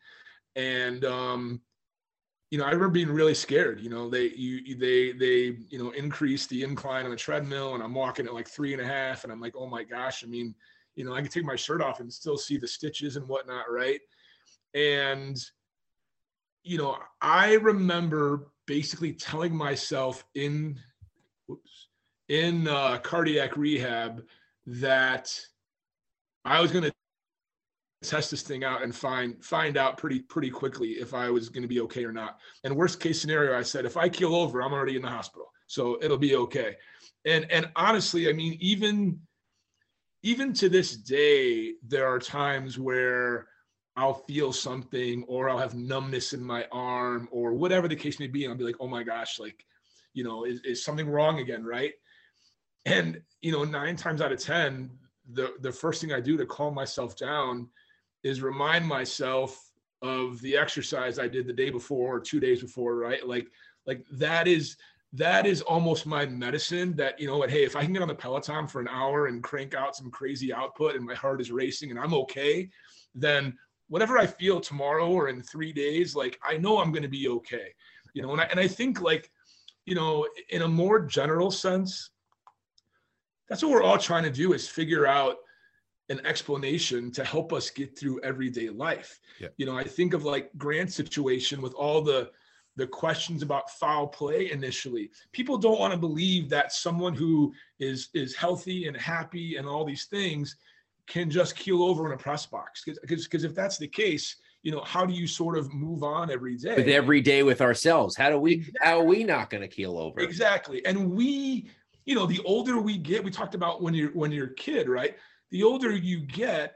And 0.55 1.05
um, 1.05 1.61
you 2.53 2.59
know, 2.59 2.64
I 2.64 2.70
remember 2.70 2.90
being 2.90 3.11
really 3.11 3.34
scared. 3.34 3.80
You 3.80 3.90
know, 3.90 4.09
they 4.09 4.28
you 4.36 4.76
they 4.76 5.11
they 5.11 5.59
you 5.68 5.82
know 5.82 5.90
increase 5.90 6.46
the 6.46 6.62
incline 6.62 7.07
on 7.07 7.11
the 7.11 7.16
treadmill, 7.16 7.74
and 7.74 7.82
I'm 7.82 7.94
walking 7.94 8.26
at 8.26 8.34
like 8.34 8.46
three 8.46 8.72
and 8.72 8.80
a 8.80 8.86
half, 8.86 9.24
and 9.24 9.32
I'm 9.32 9.40
like, 9.40 9.55
oh 9.57 9.66
my 9.66 9.82
gosh. 9.82 10.22
I 10.22 10.28
mean, 10.28 10.55
you 10.94 11.05
know, 11.05 11.12
I 11.12 11.22
can 11.22 11.30
take 11.30 11.44
my 11.44 11.57
shirt 11.57 11.82
off 11.82 11.98
and 11.98 12.12
still 12.12 12.38
see 12.38 12.57
the 12.57 12.68
stitches 12.68 13.16
and 13.16 13.26
whatnot, 13.26 13.64
right? 13.68 13.98
And 14.74 15.36
you 16.64 16.78
know, 16.78 16.98
I 17.20 17.54
remember 17.54 18.48
basically 18.66 19.12
telling 19.12 19.54
myself 19.54 20.24
in 20.34 20.78
whoops, 21.46 21.88
in 22.28 22.68
uh, 22.68 22.98
cardiac 22.98 23.56
rehab 23.56 24.22
that 24.66 25.38
I 26.44 26.60
was 26.60 26.70
going 26.70 26.84
to 26.84 26.92
test 28.02 28.30
this 28.30 28.42
thing 28.42 28.64
out 28.64 28.82
and 28.82 28.94
find 28.94 29.42
find 29.44 29.76
out 29.76 29.96
pretty 29.96 30.20
pretty 30.20 30.50
quickly 30.50 30.90
if 30.92 31.14
I 31.14 31.30
was 31.30 31.48
going 31.48 31.62
to 31.62 31.68
be 31.68 31.80
okay 31.82 32.04
or 32.04 32.12
not. 32.12 32.38
And 32.64 32.76
worst 32.76 33.00
case 33.00 33.20
scenario, 33.20 33.56
I 33.56 33.62
said 33.62 33.84
if 33.84 33.96
I 33.96 34.08
keel 34.08 34.34
over, 34.34 34.62
I'm 34.62 34.72
already 34.72 34.96
in 34.96 35.02
the 35.02 35.08
hospital, 35.08 35.52
so 35.66 35.98
it'll 36.02 36.18
be 36.18 36.36
okay. 36.36 36.76
And 37.24 37.50
and 37.50 37.70
honestly, 37.76 38.28
I 38.28 38.32
mean, 38.32 38.56
even 38.60 39.20
even 40.22 40.52
to 40.54 40.68
this 40.68 40.96
day, 40.96 41.74
there 41.86 42.06
are 42.06 42.18
times 42.18 42.78
where 42.78 43.48
I'll 43.97 44.14
feel 44.14 44.53
something 44.53 45.24
or 45.24 45.51
I'll 45.51 45.59
have 45.59 45.74
numbness 45.74 46.32
in 46.32 46.43
my 46.43 46.66
arm 46.72 47.28
or 47.30 47.53
whatever 47.53 47.88
the 47.88 47.97
case 47.97 48.18
may 48.18 48.26
be. 48.26 48.45
And 48.45 48.53
I'll 48.53 48.59
be 48.59 48.64
like, 48.64 48.76
oh 48.80 48.88
my 48.88 49.03
gosh, 49.03 49.38
like, 49.38 49.66
you 50.14 50.24
know, 50.24 50.45
is, 50.45 50.61
is 50.61 50.84
something 50.84 51.09
wrong 51.09 51.40
again? 51.40 51.64
Right. 51.64 51.93
And, 52.86 53.20
you 53.43 53.53
know, 53.53 53.64
nine 53.64 53.97
times 53.97 54.20
out 54.20 54.32
of 54.32 54.40
10, 54.40 54.90
the, 55.32 55.55
the 55.61 55.72
first 55.72 56.01
thing 56.01 56.12
I 56.12 56.20
do 56.20 56.36
to 56.36 56.47
calm 56.47 56.74
myself 56.74 57.16
down 57.16 57.68
is 58.22 58.40
remind 58.40 58.86
myself 58.86 59.70
of 60.01 60.40
the 60.40 60.57
exercise 60.57 61.18
I 61.18 61.28
did 61.28 61.47
the 61.47 61.53
day 61.53 61.70
before 61.70 62.16
or 62.16 62.20
two 62.20 62.40
days 62.40 62.61
before, 62.61 62.97
right? 62.97 63.26
Like, 63.26 63.49
like 63.86 64.05
that 64.12 64.49
is 64.49 64.76
that 65.14 65.47
is 65.47 65.61
almost 65.62 66.07
my 66.07 66.24
medicine 66.24 66.97
that 66.97 67.20
you 67.20 67.26
know 67.26 67.36
what 67.36 67.51
hey 67.51 67.64
if 67.64 67.76
i 67.76 67.84
can 67.84 67.93
get 67.93 68.03
on 68.03 68.09
the 68.09 68.14
peloton 68.14 68.66
for 68.66 68.80
an 68.80 68.88
hour 68.88 69.26
and 69.26 69.43
crank 69.43 69.74
out 69.74 69.95
some 69.95 70.11
crazy 70.11 70.53
output 70.53 70.95
and 70.95 71.05
my 71.05 71.14
heart 71.14 71.40
is 71.40 71.51
racing 71.51 71.90
and 71.90 71.99
i'm 71.99 72.14
okay 72.14 72.68
then 73.14 73.57
whatever 73.93 74.16
i 74.16 74.26
feel 74.26 74.59
tomorrow 74.59 75.07
or 75.07 75.28
in 75.28 75.43
three 75.43 75.70
days 75.70 76.16
like 76.16 76.40
i 76.43 76.57
know 76.57 76.78
i'm 76.78 76.90
going 76.90 77.03
to 77.03 77.09
be 77.20 77.28
okay 77.28 77.66
you 78.14 78.22
know 78.22 78.32
and 78.32 78.40
I, 78.40 78.45
and 78.45 78.59
I 78.59 78.66
think 78.66 79.03
like 79.03 79.30
you 79.84 79.95
know 79.95 80.26
in 80.49 80.62
a 80.62 80.68
more 80.68 80.99
general 81.01 81.51
sense 81.51 82.11
that's 83.49 83.62
what 83.62 83.70
we're 83.70 83.82
all 83.82 83.99
trying 83.99 84.22
to 84.24 84.30
do 84.30 84.55
is 84.55 84.66
figure 84.66 85.07
out 85.07 85.36
an 86.09 86.24
explanation 86.24 87.11
to 87.12 87.22
help 87.22 87.53
us 87.53 87.68
get 87.68 87.99
through 87.99 88.18
everyday 88.22 88.70
life 88.70 89.20
yeah. 89.38 89.49
you 89.59 89.66
know 89.66 89.76
i 89.76 89.84
think 89.84 90.14
of 90.14 90.24
like 90.24 90.51
grant's 90.57 90.95
situation 90.95 91.61
with 91.61 91.74
all 91.74 92.01
the 92.01 92.30
the 92.76 92.86
questions 92.86 93.43
about 93.43 93.70
foul 93.72 94.07
play 94.07 94.51
initially 94.51 95.11
people 95.32 95.59
don't 95.59 95.78
want 95.78 95.93
to 95.93 95.99
believe 95.99 96.49
that 96.49 96.72
someone 96.72 97.14
who 97.14 97.53
is 97.78 98.09
is 98.14 98.34
healthy 98.34 98.86
and 98.86 98.97
happy 98.97 99.57
and 99.57 99.68
all 99.68 99.84
these 99.84 100.07
things 100.07 100.57
can 101.07 101.30
just 101.30 101.57
keel 101.57 101.82
over 101.82 102.07
in 102.07 102.12
a 102.12 102.16
press 102.16 102.46
box. 102.46 102.82
Because 102.84 103.26
because 103.26 103.44
if 103.44 103.55
that's 103.55 103.78
the 103.78 103.88
case 103.88 104.36
you 104.62 104.70
know 104.70 104.80
how 104.82 105.05
do 105.05 105.12
you 105.12 105.26
sort 105.26 105.59
of 105.59 105.72
move 105.74 106.03
on 106.03 106.30
every 106.30 106.57
day? 106.57 106.76
With 106.76 106.88
every 106.88 107.20
day 107.20 107.42
with 107.42 107.61
ourselves. 107.61 108.16
How 108.16 108.30
do 108.30 108.38
we 108.38 108.55
exactly. 108.55 108.80
how 108.82 109.00
are 109.00 109.05
we 109.05 109.24
not 109.24 109.50
going 109.50 109.62
to 109.62 109.68
keel 109.68 109.98
over? 109.98 110.20
Exactly. 110.20 110.84
And 110.86 111.12
we 111.12 111.68
you 112.05 112.14
know 112.14 112.26
the 112.26 112.40
older 112.44 112.80
we 112.80 112.96
get 112.96 113.24
we 113.24 113.30
talked 113.30 113.55
about 113.55 113.82
when 113.82 113.94
you're 113.94 114.11
when 114.12 114.30
you're 114.30 114.46
a 114.46 114.55
kid 114.55 114.88
right? 114.88 115.16
The 115.50 115.62
older 115.62 115.90
you 115.90 116.20
get 116.20 116.74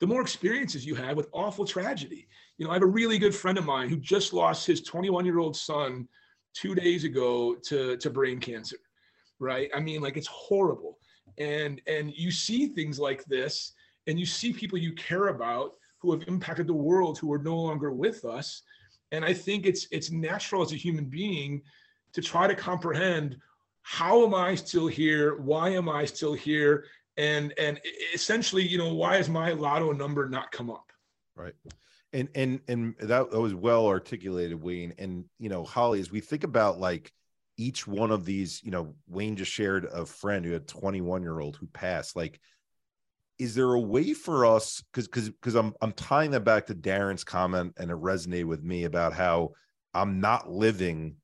the 0.00 0.06
more 0.06 0.20
experiences 0.20 0.84
you 0.84 0.94
have 0.94 1.16
with 1.16 1.28
awful 1.32 1.66
tragedy. 1.66 2.26
You 2.58 2.64
know 2.64 2.70
i 2.70 2.74
have 2.74 2.82
a 2.82 2.86
really 2.86 3.18
good 3.18 3.34
friend 3.34 3.58
of 3.58 3.66
mine 3.66 3.90
who 3.90 3.98
just 3.98 4.32
lost 4.32 4.66
his 4.66 4.80
21 4.82 5.26
year 5.26 5.38
old 5.38 5.56
son 5.56 6.08
two 6.54 6.74
days 6.74 7.04
ago 7.04 7.54
to 7.66 7.98
to 7.98 8.10
brain 8.10 8.40
cancer 8.40 8.78
right? 9.38 9.70
I 9.74 9.80
mean 9.80 10.00
like 10.00 10.16
it's 10.16 10.28
horrible 10.28 10.98
and 11.38 11.80
and 11.86 12.12
you 12.14 12.30
see 12.30 12.66
things 12.66 12.98
like 12.98 13.24
this 13.24 13.72
and 14.06 14.18
you 14.18 14.26
see 14.26 14.52
people 14.52 14.78
you 14.78 14.92
care 14.92 15.28
about 15.28 15.72
who 15.98 16.12
have 16.12 16.26
impacted 16.28 16.66
the 16.66 16.72
world 16.72 17.18
who 17.18 17.32
are 17.32 17.38
no 17.38 17.56
longer 17.56 17.92
with 17.92 18.24
us. 18.24 18.62
And 19.12 19.24
i 19.24 19.32
think 19.32 19.66
it's 19.66 19.86
it's 19.90 20.10
natural 20.10 20.62
as 20.62 20.72
a 20.72 20.76
human 20.76 21.06
being 21.06 21.62
to 22.12 22.20
try 22.20 22.46
to 22.46 22.54
comprehend 22.54 23.36
how 23.82 24.24
am 24.26 24.34
i 24.34 24.54
still 24.54 24.88
here? 24.88 25.36
Why 25.40 25.70
am 25.70 25.88
i 25.88 26.04
still 26.04 26.34
here? 26.34 26.86
And 27.16 27.54
and 27.58 27.80
essentially 28.14 28.66
you 28.66 28.78
know 28.78 28.92
why 28.94 29.16
has 29.16 29.28
my 29.28 29.52
lotto 29.52 29.92
number 29.92 30.28
not 30.28 30.50
come 30.50 30.70
up? 30.70 30.90
Right. 31.34 31.54
And 32.12 32.28
and 32.34 32.60
and 32.68 32.94
that, 33.00 33.30
that 33.30 33.40
was 33.40 33.54
well 33.54 33.86
articulated 33.86 34.60
wayne. 34.60 34.94
And 34.98 35.24
you 35.38 35.48
know 35.48 35.62
holly 35.62 36.00
as 36.00 36.10
we 36.10 36.20
think 36.20 36.42
about 36.42 36.80
like 36.80 37.12
each 37.56 37.86
one 37.86 38.10
of 38.10 38.24
these, 38.24 38.62
you 38.62 38.70
know, 38.70 38.94
Wayne 39.08 39.36
just 39.36 39.52
shared 39.52 39.86
a 39.86 40.04
friend 40.04 40.44
who 40.44 40.52
had 40.52 40.68
21 40.68 41.22
year 41.22 41.40
old 41.40 41.56
who 41.56 41.66
passed. 41.66 42.16
Like, 42.16 42.40
is 43.38 43.54
there 43.54 43.72
a 43.72 43.80
way 43.80 44.12
for 44.14 44.46
us? 44.46 44.82
Because 44.92 45.08
because 45.08 45.28
because 45.30 45.54
I'm 45.54 45.74
I'm 45.80 45.92
tying 45.92 46.30
that 46.32 46.44
back 46.44 46.66
to 46.66 46.74
Darren's 46.74 47.24
comment, 47.24 47.74
and 47.78 47.90
it 47.90 47.96
resonated 47.96 48.46
with 48.46 48.62
me 48.62 48.84
about 48.84 49.12
how 49.12 49.52
I'm 49.94 50.20
not 50.20 50.50
living 50.50 51.16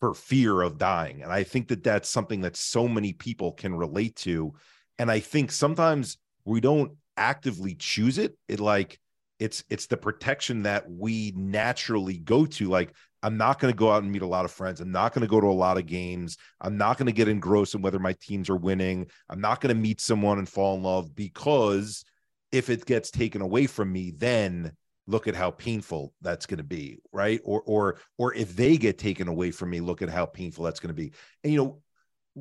for 0.00 0.14
fear 0.14 0.62
of 0.62 0.78
dying, 0.78 1.22
and 1.22 1.32
I 1.32 1.42
think 1.42 1.68
that 1.68 1.84
that's 1.84 2.08
something 2.08 2.42
that 2.42 2.56
so 2.56 2.88
many 2.88 3.12
people 3.12 3.52
can 3.52 3.74
relate 3.74 4.16
to, 4.16 4.54
and 4.98 5.10
I 5.10 5.20
think 5.20 5.52
sometimes 5.52 6.16
we 6.44 6.60
don't 6.60 6.92
actively 7.16 7.74
choose 7.74 8.18
it. 8.18 8.36
It 8.48 8.60
like 8.60 8.98
it's 9.38 9.64
it's 9.68 9.86
the 9.86 9.96
protection 9.96 10.62
that 10.62 10.90
we 10.90 11.32
naturally 11.36 12.18
go 12.18 12.46
to 12.46 12.68
like 12.68 12.94
i'm 13.22 13.36
not 13.36 13.58
going 13.58 13.72
to 13.72 13.76
go 13.76 13.90
out 13.90 14.02
and 14.02 14.12
meet 14.12 14.22
a 14.22 14.26
lot 14.26 14.44
of 14.44 14.50
friends. 14.50 14.80
I'm 14.80 14.92
not 14.92 15.12
going 15.12 15.22
to 15.22 15.28
go 15.28 15.40
to 15.40 15.46
a 15.46 15.48
lot 15.48 15.78
of 15.78 15.86
games. 15.86 16.36
I'm 16.60 16.76
not 16.76 16.98
going 16.98 17.06
to 17.06 17.12
get 17.12 17.28
engrossed 17.28 17.74
in 17.74 17.82
whether 17.82 17.98
my 17.98 18.14
teams 18.20 18.48
are 18.50 18.56
winning. 18.56 19.06
I'm 19.28 19.40
not 19.40 19.60
going 19.60 19.74
to 19.74 19.80
meet 19.80 20.00
someone 20.00 20.38
and 20.38 20.48
fall 20.48 20.76
in 20.76 20.82
love 20.82 21.14
because 21.14 22.04
if 22.52 22.70
it 22.70 22.86
gets 22.86 23.10
taken 23.10 23.42
away 23.42 23.66
from 23.66 23.92
me 23.92 24.12
then 24.16 24.72
look 25.08 25.28
at 25.28 25.36
how 25.36 25.50
painful 25.50 26.12
that's 26.20 26.46
going 26.46 26.58
to 26.58 26.64
be 26.64 26.98
right? 27.12 27.40
Or 27.44 27.62
or 27.66 27.98
or 28.18 28.34
if 28.34 28.56
they 28.56 28.76
get 28.76 28.98
taken 28.98 29.28
away 29.28 29.50
from 29.50 29.70
me 29.70 29.80
look 29.80 30.02
at 30.02 30.08
how 30.08 30.26
painful 30.26 30.64
that's 30.64 30.80
going 30.80 30.94
to 30.94 30.94
be. 30.94 31.12
And 31.42 31.52
you 31.52 31.58
know 31.58 31.82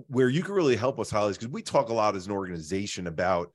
where 0.08 0.30
you 0.30 0.44
can 0.44 0.56
really 0.56 0.76
help 0.76 1.00
us 1.00 1.10
holly 1.10 1.34
because 1.34 1.48
we 1.48 1.62
talk 1.62 1.90
a 1.90 1.94
lot 1.94 2.16
as 2.16 2.26
an 2.26 2.34
organization 2.34 3.08
about 3.08 3.52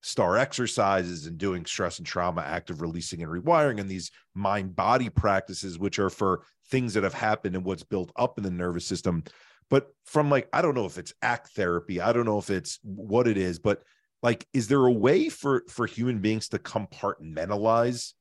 star 0.00 0.36
exercises 0.36 1.26
and 1.26 1.38
doing 1.38 1.64
stress 1.64 1.98
and 1.98 2.06
trauma 2.06 2.42
active 2.42 2.80
releasing 2.80 3.22
and 3.22 3.30
rewiring 3.30 3.80
and 3.80 3.90
these 3.90 4.10
mind 4.34 4.74
body 4.76 5.08
practices 5.08 5.78
which 5.78 5.98
are 5.98 6.10
for 6.10 6.42
things 6.70 6.94
that 6.94 7.02
have 7.02 7.14
happened 7.14 7.56
and 7.56 7.64
what's 7.64 7.82
built 7.82 8.12
up 8.16 8.38
in 8.38 8.44
the 8.44 8.50
nervous 8.50 8.86
system. 8.86 9.24
But 9.70 9.88
from 10.04 10.30
like 10.30 10.48
i 10.52 10.62
don't 10.62 10.74
know 10.74 10.86
if 10.86 10.98
it's 10.98 11.12
act 11.22 11.50
therapy 11.50 12.00
i 12.00 12.12
don't 12.12 12.24
know 12.24 12.38
if 12.38 12.50
it's 12.50 12.78
what 12.82 13.28
it 13.28 13.36
is 13.36 13.58
but 13.58 13.82
like 14.22 14.46
is 14.52 14.68
there 14.68 14.84
a 14.84 14.92
way 14.92 15.28
for 15.28 15.62
for 15.68 15.86
human 15.86 16.18
beings 16.18 16.48
to 16.48 16.58
compartmentalize 16.58 18.14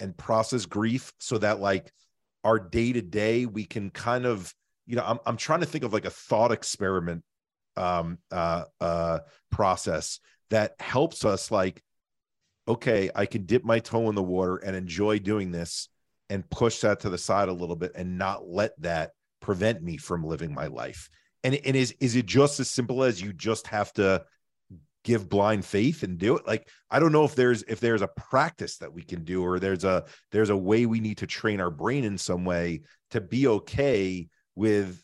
and 0.00 0.16
process 0.16 0.66
grief 0.66 1.12
so 1.18 1.38
that 1.38 1.60
like 1.60 1.92
our 2.42 2.58
day 2.58 2.92
to 2.92 3.02
day 3.02 3.46
we 3.46 3.64
can 3.64 3.90
kind 3.90 4.26
of 4.26 4.52
you 4.86 4.96
know 4.96 5.04
I'm, 5.06 5.18
I'm 5.26 5.36
trying 5.36 5.60
to 5.60 5.66
think 5.66 5.84
of 5.84 5.92
like 5.92 6.04
a 6.04 6.10
thought 6.10 6.52
experiment 6.52 7.22
um 7.76 8.18
uh 8.30 8.64
uh 8.80 9.20
process 9.50 10.20
that 10.50 10.74
helps 10.80 11.24
us 11.24 11.50
like 11.50 11.82
okay 12.66 13.10
i 13.14 13.26
can 13.26 13.44
dip 13.44 13.64
my 13.64 13.78
toe 13.78 14.08
in 14.08 14.14
the 14.14 14.22
water 14.22 14.56
and 14.56 14.76
enjoy 14.76 15.18
doing 15.18 15.50
this 15.50 15.88
and 16.30 16.48
push 16.50 16.80
that 16.80 17.00
to 17.00 17.10
the 17.10 17.18
side 17.18 17.48
a 17.48 17.52
little 17.52 17.76
bit 17.76 17.92
and 17.94 18.18
not 18.18 18.48
let 18.48 18.80
that 18.80 19.12
prevent 19.40 19.82
me 19.82 19.96
from 19.96 20.24
living 20.24 20.54
my 20.54 20.66
life. 20.66 21.10
And, 21.42 21.54
and 21.54 21.76
is 21.76 21.94
is 22.00 22.16
it 22.16 22.26
just 22.26 22.60
as 22.60 22.70
simple 22.70 23.04
as 23.04 23.20
you 23.20 23.32
just 23.32 23.66
have 23.66 23.92
to 23.94 24.24
give 25.04 25.28
blind 25.28 25.66
faith 25.66 26.02
and 26.02 26.16
do 26.16 26.36
it? 26.36 26.46
Like 26.46 26.68
i 26.90 26.98
don't 26.98 27.12
know 27.12 27.24
if 27.24 27.34
there's 27.34 27.62
if 27.64 27.80
there's 27.80 28.00
a 28.00 28.08
practice 28.08 28.78
that 28.78 28.92
we 28.92 29.02
can 29.02 29.24
do 29.24 29.44
or 29.44 29.60
there's 29.60 29.84
a 29.84 30.04
there's 30.32 30.50
a 30.50 30.56
way 30.56 30.86
we 30.86 31.00
need 31.00 31.18
to 31.18 31.26
train 31.26 31.60
our 31.60 31.70
brain 31.70 32.04
in 32.04 32.16
some 32.16 32.44
way 32.44 32.82
to 33.10 33.20
be 33.20 33.46
okay 33.46 34.28
with 34.54 35.00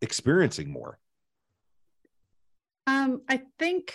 experiencing 0.00 0.70
more. 0.70 0.98
Um 2.86 3.20
i 3.28 3.42
think 3.58 3.94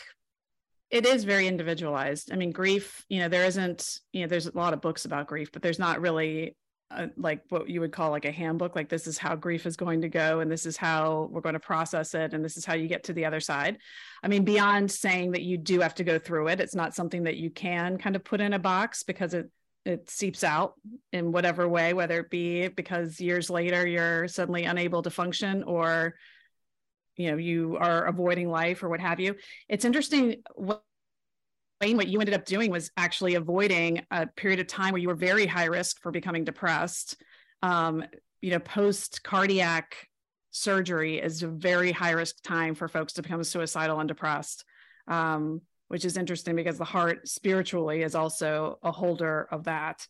it 0.89 1.05
is 1.05 1.23
very 1.23 1.47
individualized. 1.47 2.31
I 2.31 2.37
mean, 2.37 2.51
grief, 2.51 3.05
you 3.09 3.19
know, 3.19 3.27
there 3.27 3.45
isn't, 3.45 3.99
you 4.13 4.21
know, 4.21 4.27
there's 4.27 4.47
a 4.47 4.57
lot 4.57 4.73
of 4.73 4.81
books 4.81 5.05
about 5.05 5.27
grief, 5.27 5.51
but 5.51 5.61
there's 5.61 5.79
not 5.79 5.99
really 5.99 6.55
a, 6.91 7.09
like 7.17 7.41
what 7.49 7.69
you 7.69 7.81
would 7.81 7.91
call 7.91 8.11
like 8.11 8.23
a 8.23 8.31
handbook. 8.31 8.75
Like, 8.75 8.87
this 8.87 9.05
is 9.05 9.17
how 9.17 9.35
grief 9.35 9.65
is 9.65 9.75
going 9.75 10.01
to 10.01 10.09
go, 10.09 10.39
and 10.39 10.49
this 10.49 10.65
is 10.65 10.77
how 10.77 11.27
we're 11.29 11.41
going 11.41 11.53
to 11.53 11.59
process 11.59 12.13
it, 12.13 12.33
and 12.33 12.43
this 12.43 12.55
is 12.55 12.65
how 12.65 12.73
you 12.73 12.87
get 12.87 13.03
to 13.05 13.13
the 13.13 13.25
other 13.25 13.41
side. 13.41 13.77
I 14.23 14.29
mean, 14.29 14.45
beyond 14.45 14.89
saying 14.89 15.31
that 15.31 15.41
you 15.41 15.57
do 15.57 15.81
have 15.81 15.95
to 15.95 16.05
go 16.05 16.17
through 16.17 16.47
it, 16.47 16.61
it's 16.61 16.75
not 16.75 16.95
something 16.95 17.23
that 17.23 17.35
you 17.35 17.49
can 17.49 17.97
kind 17.97 18.15
of 18.15 18.23
put 18.23 18.39
in 18.39 18.53
a 18.53 18.59
box 18.59 19.03
because 19.03 19.33
it, 19.33 19.51
it 19.83 20.09
seeps 20.09 20.43
out 20.43 20.75
in 21.11 21.33
whatever 21.33 21.67
way, 21.67 21.93
whether 21.93 22.19
it 22.21 22.29
be 22.29 22.69
because 22.69 23.19
years 23.19 23.49
later 23.49 23.85
you're 23.85 24.27
suddenly 24.29 24.63
unable 24.63 25.01
to 25.01 25.09
function 25.09 25.63
or 25.63 26.15
you 27.17 27.31
know 27.31 27.37
you 27.37 27.77
are 27.77 28.05
avoiding 28.05 28.49
life 28.49 28.83
or 28.83 28.89
what 28.89 28.99
have 28.99 29.19
you 29.19 29.35
it's 29.67 29.85
interesting 29.85 30.41
what 30.55 30.83
Wayne, 31.81 31.97
what 31.97 32.07
you 32.07 32.19
ended 32.19 32.33
up 32.33 32.45
doing 32.45 32.71
was 32.71 32.91
actually 32.97 33.35
avoiding 33.35 34.03
a 34.09 34.25
period 34.25 34.59
of 34.59 34.67
time 34.67 34.93
where 34.93 35.01
you 35.01 35.07
were 35.07 35.15
very 35.15 35.45
high 35.45 35.65
risk 35.65 36.01
for 36.01 36.11
becoming 36.11 36.43
depressed. 36.43 37.21
Um, 37.61 38.03
you 38.41 38.51
know, 38.51 38.59
post 38.59 39.23
cardiac 39.23 39.95
surgery 40.51 41.19
is 41.19 41.43
a 41.43 41.47
very 41.47 41.91
high 41.91 42.11
risk 42.11 42.41
time 42.43 42.73
for 42.73 42.87
folks 42.87 43.13
to 43.13 43.21
become 43.21 43.43
suicidal 43.43 43.99
and 43.99 44.07
depressed, 44.07 44.65
um, 45.07 45.61
which 45.87 46.03
is 46.03 46.17
interesting 46.17 46.55
because 46.55 46.77
the 46.77 46.83
heart 46.83 47.27
spiritually 47.27 48.01
is 48.01 48.15
also 48.15 48.79
a 48.81 48.91
holder 48.91 49.47
of 49.51 49.65
that. 49.65 50.07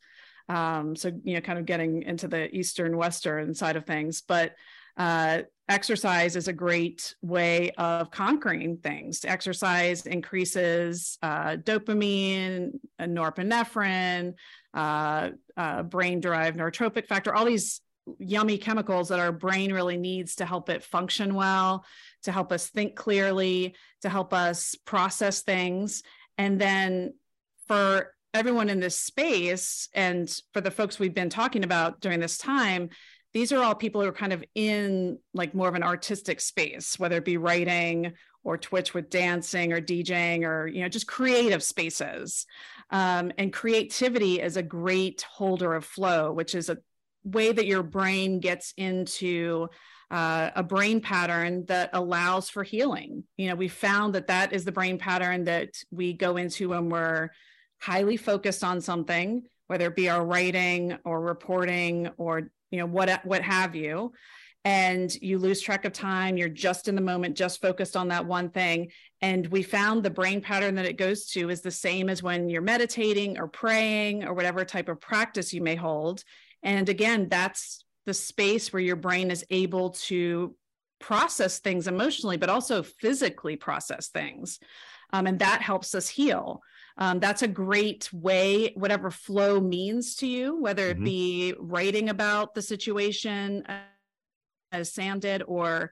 Um, 0.49 0.95
so, 0.95 1.12
you 1.24 1.34
know, 1.34 1.41
kind 1.41 1.60
of 1.60 1.66
getting 1.66 2.03
into 2.03 2.30
the 2.30 2.53
Eastern 2.55 2.95
Western 2.95 3.53
side 3.53 3.76
of 3.76 3.86
things. 3.86 4.22
But 4.22 4.53
uh, 4.98 5.43
exercise 5.70 6.36
is 6.36 6.48
a 6.48 6.54
great 6.54 7.16
way 7.22 7.72
of 7.78 8.10
conquering 8.10 8.78
things. 8.78 9.24
Exercise 9.26 10.06
increases 10.06 11.18
uh, 11.22 11.58
dopamine, 11.58 12.72
norepinephrine, 13.00 14.34
uh, 14.74 15.30
uh, 15.56 15.84
brain 15.84 16.20
derived 16.20 16.58
neurotrophic 16.58 17.08
factor, 17.08 17.34
all 17.34 17.45
these 17.45 17.82
yummy 18.20 18.58
chemicals 18.58 19.10
that 19.10 19.20
our 19.20 19.34
brain 19.34 19.74
really 19.74 19.98
needs 19.98 20.36
to 20.36 20.45
help 20.45 20.70
it 20.70 20.84
function 20.84 21.36
well, 21.36 21.86
to 22.24 22.32
help 22.32 22.52
us 22.52 22.68
think 22.68 22.95
clearly, 22.95 23.76
to 24.02 24.10
help 24.10 24.34
us 24.34 24.76
process 24.86 25.41
things. 25.41 26.04
And 26.38 26.60
then 26.60 27.14
for 27.68 28.14
everyone 28.34 28.70
in 28.70 28.80
this 28.80 28.98
space 28.98 29.89
and 29.93 30.34
for 30.54 30.62
the 30.62 30.72
folks 30.72 31.00
we've 31.00 31.14
been 31.14 31.30
talking 31.30 31.64
about 31.64 32.00
during 32.00 32.20
this 32.20 32.38
time, 32.38 32.89
these 33.34 33.52
are 33.52 33.62
all 33.62 33.76
people 33.76 34.02
who 34.02 34.08
are 34.08 34.14
kind 34.14 34.34
of 34.34 34.44
in 34.56 35.20
like 35.34 35.54
more 35.54 35.68
of 35.68 35.76
an 35.76 35.84
artistic 35.84 36.42
space, 36.42 36.98
whether 36.98 37.18
it 37.18 37.26
be 37.26 37.38
writing 37.38 38.14
or 38.44 38.58
Twitch 38.58 38.94
with 38.94 39.10
dancing 39.10 39.74
or 39.74 39.82
DJing 39.82 40.44
or 40.44 40.68
you 40.68 40.82
know 40.82 40.90
just 40.90 41.08
creative 41.08 41.62
spaces. 41.62 42.46
Um, 42.90 43.32
and 43.38 43.52
creativity 43.52 44.40
is 44.40 44.56
a 44.56 44.64
great 44.64 45.22
holder 45.24 45.74
of 45.74 45.84
flow, 45.84 46.32
which 46.32 46.56
is 46.56 46.70
a 46.70 46.78
way 47.24 47.52
that 47.52 47.66
your 47.66 47.84
brain 47.84 48.40
gets 48.40 48.74
into 48.78 49.68
uh, 50.10 50.52
a 50.56 50.64
brain 50.64 51.02
pattern 51.02 51.66
that 51.66 51.90
allows 51.92 52.50
for 52.50 52.64
healing. 52.64 53.26
You 53.36 53.50
know, 53.50 53.56
we 53.56 53.68
found 53.68 54.16
that 54.16 54.28
that 54.28 54.54
is 54.54 54.64
the 54.64 54.72
brain 54.72 54.98
pattern 54.98 55.44
that 55.46 55.70
we 55.92 56.14
go 56.14 56.38
into 56.38 56.70
when 56.70 56.90
we're 56.90 57.30
highly 57.80 58.16
focused 58.16 58.64
on 58.64 58.80
something, 58.80 59.44
whether 59.68 59.88
it 59.88 59.96
be 59.96 60.10
our 60.10 60.26
writing 60.26 60.98
or 61.04 61.20
reporting 61.20 62.10
or 62.18 62.50
you 62.72 62.80
know 62.80 62.86
what 62.86 63.26
what 63.26 63.41
have 63.41 63.76
you. 63.76 64.13
And 64.65 65.13
you 65.22 65.38
lose 65.38 65.61
track 65.61 65.86
of 65.86 65.93
time. 65.93 66.36
You're 66.36 66.49
just 66.49 66.89
in 66.89 66.95
the 66.95 67.01
moment 67.01 67.38
just 67.38 67.61
focused 67.61 67.95
on 67.95 68.09
that 68.09 68.26
one 68.26 68.49
thing. 68.49 68.91
And 69.22 69.47
we 69.47 69.63
found 69.63 70.03
the 70.03 70.09
brain 70.09 70.41
pattern 70.41 70.76
that 70.76 70.86
it 70.86 70.97
goes 70.97 71.28
to 71.28 71.49
is 71.49 71.61
the 71.61 71.72
same 71.72 72.09
as 72.09 72.22
when 72.22 72.49
you're 72.49 72.61
meditating 72.61 73.39
or 73.39 73.47
praying 73.47 74.26
or 74.26 74.34
whatever 74.34 74.65
type 74.65 74.89
of 74.89 74.99
practice 74.99 75.53
you 75.53 75.61
may 75.61 75.76
hold. 75.76 76.24
And 76.63 76.89
again 76.89 77.30
that's 77.30 77.86
the 78.05 78.13
space 78.13 78.74
where 78.74 78.82
your 78.82 78.95
brain 78.95 79.32
is 79.32 79.45
able 79.49 79.91
to 79.91 80.55
process 80.99 81.59
things 81.59 81.88
emotionally 81.88 82.38
but 82.38 82.49
also 82.49 82.84
physically 82.84 83.55
process 83.55 84.09
things. 84.09 84.59
Um, 85.13 85.28
and 85.28 85.39
that 85.39 85.61
helps 85.61 85.95
us 85.95 86.09
heal 86.09 86.61
um, 86.98 87.20
that's 87.20 87.41
a 87.41 87.48
great 87.48 88.12
way 88.12 88.72
whatever 88.76 89.12
flow 89.12 89.60
means 89.60 90.16
to 90.16 90.28
you 90.28 90.60
whether 90.60 90.88
it 90.88 90.95
mm-hmm. 90.95 91.06
be 91.06 91.54
writing 91.60 92.10
about 92.10 92.54
the 92.54 92.62
situation 92.62 93.64
as 94.72 94.91
sam 94.91 95.20
did 95.20 95.43
or 95.48 95.91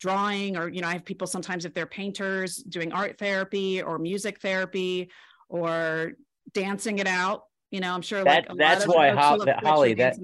drawing 0.00 0.56
or 0.56 0.68
you 0.68 0.80
know 0.80 0.88
i 0.88 0.92
have 0.92 1.04
people 1.04 1.26
sometimes 1.26 1.64
if 1.64 1.74
they're 1.74 1.86
painters 1.86 2.56
doing 2.56 2.92
art 2.92 3.18
therapy 3.18 3.82
or 3.82 3.98
music 3.98 4.40
therapy 4.40 5.10
or 5.48 6.12
dancing 6.52 6.98
it 6.98 7.06
out 7.06 7.44
you 7.70 7.80
know 7.80 7.92
i'm 7.92 8.02
sure 8.02 8.22
that, 8.22 8.48
like 8.48 8.58
that's 8.58 8.86
why 8.86 9.10
Ho- 9.10 9.44
that, 9.44 9.64
holly 9.64 9.94
that, 9.94 10.16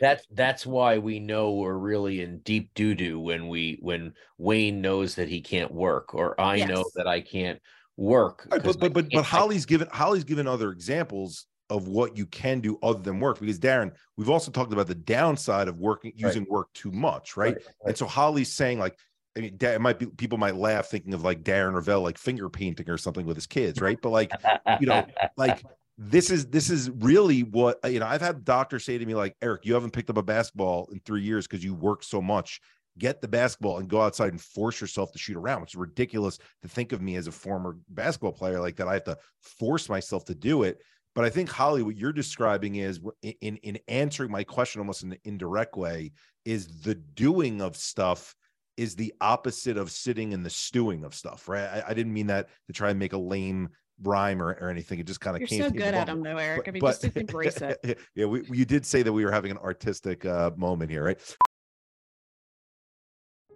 that's 0.00 0.26
that's 0.32 0.66
why 0.66 0.98
we 0.98 1.18
know 1.18 1.52
we're 1.52 1.72
really 1.78 2.20
in 2.20 2.38
deep 2.40 2.70
doo-doo 2.74 3.18
when 3.20 3.48
we 3.48 3.78
when 3.80 4.14
wayne 4.38 4.80
knows 4.80 5.14
that 5.14 5.28
he 5.28 5.40
can't 5.40 5.72
work 5.72 6.14
or 6.14 6.38
i 6.40 6.56
yes. 6.56 6.68
know 6.68 6.84
that 6.96 7.06
i 7.06 7.20
can't 7.20 7.60
work. 7.96 8.46
Right, 8.50 8.62
but 8.62 8.78
but 8.78 8.92
but, 8.92 9.06
but 9.12 9.24
Holly's 9.24 9.66
given 9.66 9.88
Holly's 9.90 10.24
given 10.24 10.46
other 10.46 10.70
examples 10.70 11.46
of 11.70 11.88
what 11.88 12.16
you 12.16 12.26
can 12.26 12.60
do 12.60 12.78
other 12.82 13.00
than 13.00 13.20
work 13.20 13.40
because 13.40 13.58
Darren, 13.58 13.92
we've 14.16 14.28
also 14.28 14.50
talked 14.50 14.72
about 14.72 14.86
the 14.86 14.94
downside 14.94 15.66
of 15.66 15.78
working 15.78 16.12
using 16.14 16.42
right. 16.42 16.50
work 16.50 16.72
too 16.74 16.90
much, 16.92 17.36
right? 17.36 17.54
right? 17.54 17.64
And 17.86 17.96
so 17.96 18.06
Holly's 18.06 18.52
saying 18.52 18.78
like 18.78 18.98
I 19.36 19.40
mean, 19.40 19.56
it 19.60 19.80
might 19.80 19.98
be 19.98 20.06
people 20.06 20.38
might 20.38 20.54
laugh 20.54 20.86
thinking 20.86 21.12
of 21.12 21.24
like 21.24 21.42
Darren 21.42 21.74
Rovell 21.74 22.02
like 22.02 22.18
finger 22.18 22.48
painting 22.48 22.88
or 22.88 22.96
something 22.96 23.26
with 23.26 23.36
his 23.36 23.46
kids, 23.46 23.80
right? 23.80 24.00
But 24.00 24.10
like, 24.10 24.32
you 24.80 24.86
know, 24.86 25.04
like 25.36 25.64
this 25.98 26.30
is 26.30 26.46
this 26.46 26.70
is 26.70 26.90
really 26.90 27.40
what 27.42 27.78
you 27.84 27.98
know. 27.98 28.06
I've 28.06 28.20
had 28.20 28.44
doctors 28.44 28.84
say 28.84 28.96
to 28.96 29.04
me 29.04 29.14
like, 29.14 29.36
Eric, 29.42 29.64
you 29.64 29.74
haven't 29.74 29.90
picked 29.90 30.10
up 30.10 30.18
a 30.18 30.22
basketball 30.22 30.88
in 30.92 31.00
three 31.00 31.22
years 31.22 31.48
because 31.48 31.64
you 31.64 31.74
work 31.74 32.04
so 32.04 32.22
much 32.22 32.60
get 32.98 33.20
the 33.20 33.28
basketball 33.28 33.78
and 33.78 33.88
go 33.88 34.00
outside 34.00 34.30
and 34.30 34.40
force 34.40 34.80
yourself 34.80 35.12
to 35.12 35.18
shoot 35.18 35.36
around. 35.36 35.62
It's 35.62 35.74
ridiculous 35.74 36.38
to 36.62 36.68
think 36.68 36.92
of 36.92 37.02
me 37.02 37.16
as 37.16 37.26
a 37.26 37.32
former 37.32 37.76
basketball 37.88 38.32
player 38.32 38.60
like 38.60 38.76
that. 38.76 38.88
I 38.88 38.94
have 38.94 39.04
to 39.04 39.18
force 39.40 39.88
myself 39.88 40.24
to 40.26 40.34
do 40.34 40.62
it. 40.62 40.80
But 41.14 41.24
I 41.24 41.30
think 41.30 41.48
Holly, 41.48 41.82
what 41.82 41.96
you're 41.96 42.12
describing 42.12 42.76
is 42.76 43.00
in 43.22 43.56
in 43.58 43.78
answering 43.86 44.32
my 44.32 44.42
question 44.42 44.80
almost 44.80 45.04
in 45.04 45.12
an 45.12 45.18
indirect 45.24 45.76
way, 45.76 46.12
is 46.44 46.82
the 46.82 46.94
doing 46.94 47.62
of 47.62 47.76
stuff 47.76 48.34
is 48.76 48.96
the 48.96 49.14
opposite 49.20 49.76
of 49.76 49.90
sitting 49.90 50.32
in 50.32 50.42
the 50.42 50.50
stewing 50.50 51.04
of 51.04 51.14
stuff, 51.14 51.48
right? 51.48 51.64
I, 51.64 51.84
I 51.88 51.94
didn't 51.94 52.12
mean 52.12 52.26
that 52.28 52.48
to 52.66 52.72
try 52.72 52.90
and 52.90 52.98
make 52.98 53.12
a 53.12 53.18
lame 53.18 53.68
rhyme 54.02 54.42
or, 54.42 54.56
or 54.60 54.68
anything. 54.68 54.98
It 54.98 55.06
just 55.06 55.20
kind 55.20 55.36
of 55.36 55.40
You're 55.40 55.48
came. 55.48 55.62
so 55.62 55.70
good 55.70 55.94
at 55.94 56.06
them, 56.06 56.22
though, 56.22 56.36
Eric. 56.36 56.64
But, 56.64 56.68
I 56.68 56.72
mean, 56.72 56.80
but, 56.80 57.00
just 57.00 57.16
embrace 57.16 57.56
it. 57.58 57.98
yeah, 58.14 58.26
we, 58.26 58.42
you 58.50 58.64
did 58.64 58.84
say 58.84 59.02
that 59.02 59.12
we 59.12 59.24
were 59.24 59.30
having 59.30 59.50
an 59.50 59.58
artistic 59.58 60.24
uh, 60.24 60.50
moment 60.56 60.90
here, 60.90 61.04
right? 61.04 61.36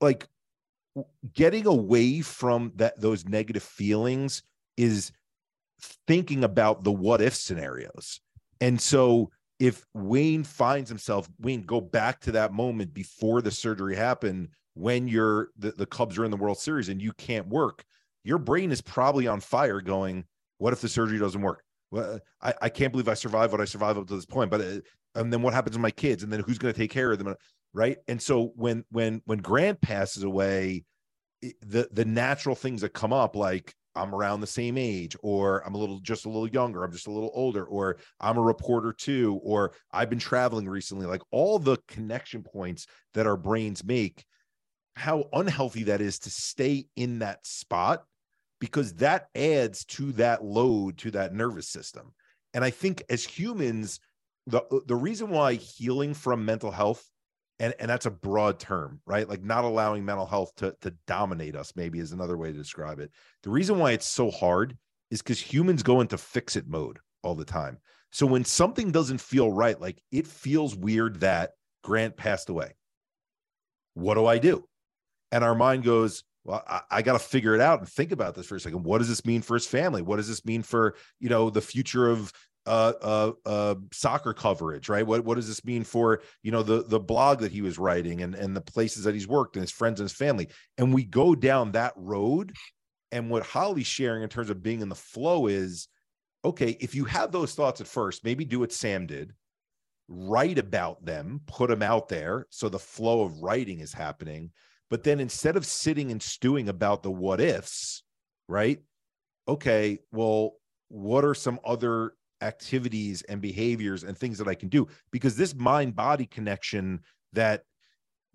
like 0.00 0.28
getting 1.32 1.66
away 1.66 2.20
from 2.20 2.72
that 2.76 3.00
those 3.00 3.26
negative 3.26 3.62
feelings 3.62 4.42
is 4.76 5.12
thinking 6.06 6.44
about 6.44 6.84
the 6.84 6.92
what 6.92 7.20
if 7.20 7.34
scenarios. 7.34 8.20
And 8.60 8.80
so 8.80 9.30
if 9.58 9.84
Wayne 9.94 10.44
finds 10.44 10.88
himself, 10.88 11.28
Wayne, 11.40 11.62
go 11.62 11.80
back 11.80 12.20
to 12.20 12.32
that 12.32 12.52
moment 12.52 12.94
before 12.94 13.42
the 13.42 13.50
surgery 13.50 13.96
happened 13.96 14.48
when 14.74 15.06
you're 15.06 15.50
the, 15.58 15.72
the 15.72 15.86
Cubs 15.86 16.18
are 16.18 16.24
in 16.24 16.30
the 16.30 16.36
World 16.36 16.58
Series 16.58 16.88
and 16.88 17.00
you 17.00 17.12
can't 17.12 17.46
work, 17.48 17.84
your 18.24 18.38
brain 18.38 18.72
is 18.72 18.80
probably 18.80 19.26
on 19.26 19.40
fire 19.40 19.80
going, 19.80 20.24
what 20.58 20.72
if 20.72 20.80
the 20.80 20.88
surgery 20.88 21.18
doesn't 21.18 21.42
work? 21.42 21.62
Well, 21.90 22.18
I, 22.42 22.54
I 22.62 22.68
can't 22.68 22.92
believe 22.92 23.08
I 23.08 23.14
survived 23.14 23.52
what 23.52 23.60
I 23.60 23.66
survived 23.66 23.98
up 23.98 24.08
to 24.08 24.16
this 24.16 24.26
point. 24.26 24.50
But 24.50 24.60
uh, 24.60 24.80
and 25.14 25.32
then 25.32 25.42
what 25.42 25.54
happens 25.54 25.76
to 25.76 25.80
my 25.80 25.92
kids? 25.92 26.22
And 26.22 26.32
then 26.32 26.40
who's 26.40 26.58
going 26.58 26.74
to 26.74 26.78
take 26.78 26.90
care 26.90 27.12
of 27.12 27.18
them? 27.18 27.34
Right 27.74 27.98
and 28.08 28.22
so 28.22 28.52
when 28.56 28.84
when 28.90 29.20
when 29.26 29.38
grant 29.38 29.80
passes 29.80 30.22
away 30.22 30.84
the 31.60 31.88
the 31.92 32.04
natural 32.04 32.54
things 32.54 32.80
that 32.80 32.90
come 32.90 33.12
up 33.12 33.36
like 33.36 33.74
I'm 33.96 34.14
around 34.14 34.40
the 34.40 34.46
same 34.46 34.76
age, 34.76 35.16
or 35.22 35.64
I'm 35.64 35.74
a 35.74 35.78
little 35.78 36.00
just 36.00 36.24
a 36.24 36.28
little 36.28 36.48
younger, 36.48 36.82
I'm 36.82 36.92
just 36.92 37.06
a 37.06 37.12
little 37.12 37.30
older, 37.32 37.64
or 37.64 37.98
I'm 38.20 38.36
a 38.36 38.42
reporter 38.42 38.92
too, 38.92 39.40
or 39.42 39.72
I've 39.92 40.10
been 40.10 40.18
traveling 40.18 40.68
recently. 40.68 41.06
Like 41.06 41.22
all 41.30 41.58
the 41.58 41.78
connection 41.86 42.42
points 42.42 42.86
that 43.14 43.26
our 43.26 43.36
brains 43.36 43.84
make, 43.84 44.24
how 44.96 45.24
unhealthy 45.32 45.84
that 45.84 46.00
is 46.00 46.18
to 46.20 46.30
stay 46.30 46.86
in 46.96 47.20
that 47.20 47.46
spot 47.46 48.04
because 48.60 48.94
that 48.94 49.28
adds 49.34 49.84
to 49.84 50.12
that 50.12 50.44
load 50.44 50.98
to 50.98 51.10
that 51.12 51.34
nervous 51.34 51.68
system. 51.68 52.12
And 52.52 52.64
I 52.64 52.70
think 52.70 53.02
as 53.08 53.24
humans, 53.24 54.00
the 54.46 54.62
the 54.86 54.96
reason 54.96 55.30
why 55.30 55.54
healing 55.54 56.14
from 56.14 56.44
mental 56.44 56.70
health 56.70 57.08
and 57.58 57.74
and 57.78 57.88
that's 57.88 58.06
a 58.06 58.10
broad 58.10 58.58
term 58.58 59.00
right? 59.06 59.28
Like 59.28 59.42
not 59.42 59.64
allowing 59.64 60.04
mental 60.04 60.26
health 60.26 60.54
to 60.56 60.74
to 60.82 60.94
dominate 61.06 61.56
us 61.56 61.72
maybe 61.76 61.98
is 61.98 62.12
another 62.12 62.36
way 62.36 62.52
to 62.52 62.58
describe 62.58 63.00
it. 63.00 63.10
The 63.42 63.50
reason 63.50 63.78
why 63.78 63.92
it's 63.92 64.06
so 64.06 64.30
hard 64.30 64.76
is 65.10 65.22
because 65.22 65.40
humans 65.40 65.82
go 65.82 66.00
into 66.00 66.18
fix 66.18 66.56
it 66.56 66.66
mode 66.66 66.98
all 67.22 67.34
the 67.34 67.44
time. 67.44 67.78
So 68.10 68.26
when 68.26 68.44
something 68.44 68.90
doesn't 68.90 69.20
feel 69.20 69.50
right 69.50 69.80
like 69.80 70.02
it 70.12 70.26
feels 70.26 70.76
weird 70.76 71.20
that 71.20 71.50
grant 71.82 72.16
passed 72.16 72.48
away. 72.48 72.74
What 73.94 74.14
do 74.14 74.26
i 74.26 74.38
do? 74.38 74.66
And 75.30 75.44
our 75.44 75.54
mind 75.54 75.84
goes 75.84 76.24
well 76.44 76.62
i, 76.66 76.80
I 76.90 77.02
got 77.02 77.14
to 77.14 77.18
figure 77.18 77.54
it 77.54 77.60
out 77.60 77.80
and 77.80 77.88
think 77.88 78.12
about 78.12 78.34
this 78.34 78.46
for 78.46 78.56
a 78.56 78.60
second. 78.60 78.82
What 78.82 78.98
does 78.98 79.08
this 79.08 79.24
mean 79.24 79.42
for 79.42 79.54
his 79.54 79.66
family? 79.66 80.02
What 80.02 80.16
does 80.16 80.28
this 80.28 80.44
mean 80.44 80.62
for 80.62 80.96
you 81.20 81.28
know 81.28 81.50
the 81.50 81.60
future 81.60 82.08
of 82.08 82.32
uh, 82.66 82.92
uh, 83.02 83.32
uh, 83.44 83.74
soccer 83.92 84.32
coverage, 84.32 84.88
right? 84.88 85.06
What 85.06 85.24
what 85.24 85.34
does 85.34 85.48
this 85.48 85.64
mean 85.64 85.84
for 85.84 86.22
you 86.42 86.50
know 86.50 86.62
the 86.62 86.82
the 86.82 87.00
blog 87.00 87.40
that 87.40 87.52
he 87.52 87.62
was 87.62 87.78
writing 87.78 88.22
and 88.22 88.34
and 88.34 88.56
the 88.56 88.60
places 88.60 89.04
that 89.04 89.14
he's 89.14 89.28
worked 89.28 89.56
and 89.56 89.62
his 89.62 89.70
friends 89.70 90.00
and 90.00 90.08
his 90.08 90.16
family? 90.16 90.48
And 90.78 90.94
we 90.94 91.04
go 91.04 91.34
down 91.34 91.72
that 91.72 91.92
road. 91.96 92.52
And 93.12 93.30
what 93.30 93.44
Holly's 93.44 93.86
sharing 93.86 94.24
in 94.24 94.28
terms 94.28 94.50
of 94.50 94.62
being 94.62 94.80
in 94.80 94.88
the 94.88 94.96
flow 94.96 95.46
is, 95.46 95.86
okay, 96.44 96.76
if 96.80 96.96
you 96.96 97.04
have 97.04 97.30
those 97.30 97.54
thoughts 97.54 97.80
at 97.80 97.86
first, 97.86 98.24
maybe 98.24 98.44
do 98.44 98.58
what 98.58 98.72
Sam 98.72 99.06
did, 99.06 99.32
write 100.08 100.58
about 100.58 101.04
them, 101.04 101.40
put 101.46 101.70
them 101.70 101.82
out 101.82 102.08
there, 102.08 102.46
so 102.50 102.68
the 102.68 102.78
flow 102.78 103.22
of 103.22 103.40
writing 103.40 103.78
is 103.78 103.92
happening. 103.92 104.50
But 104.90 105.04
then 105.04 105.20
instead 105.20 105.56
of 105.56 105.64
sitting 105.64 106.10
and 106.10 106.20
stewing 106.20 106.68
about 106.68 107.04
the 107.04 107.10
what 107.10 107.40
ifs, 107.40 108.02
right? 108.48 108.80
Okay, 109.46 109.98
well, 110.10 110.54
what 110.88 111.24
are 111.24 111.34
some 111.34 111.60
other 111.64 112.14
activities 112.44 113.22
and 113.22 113.40
behaviors 113.40 114.04
and 114.04 114.16
things 114.16 114.38
that 114.38 114.48
I 114.48 114.54
can 114.54 114.68
do 114.68 114.86
because 115.10 115.36
this 115.36 115.54
mind 115.54 115.96
body 115.96 116.26
connection 116.26 117.00
that 117.32 117.62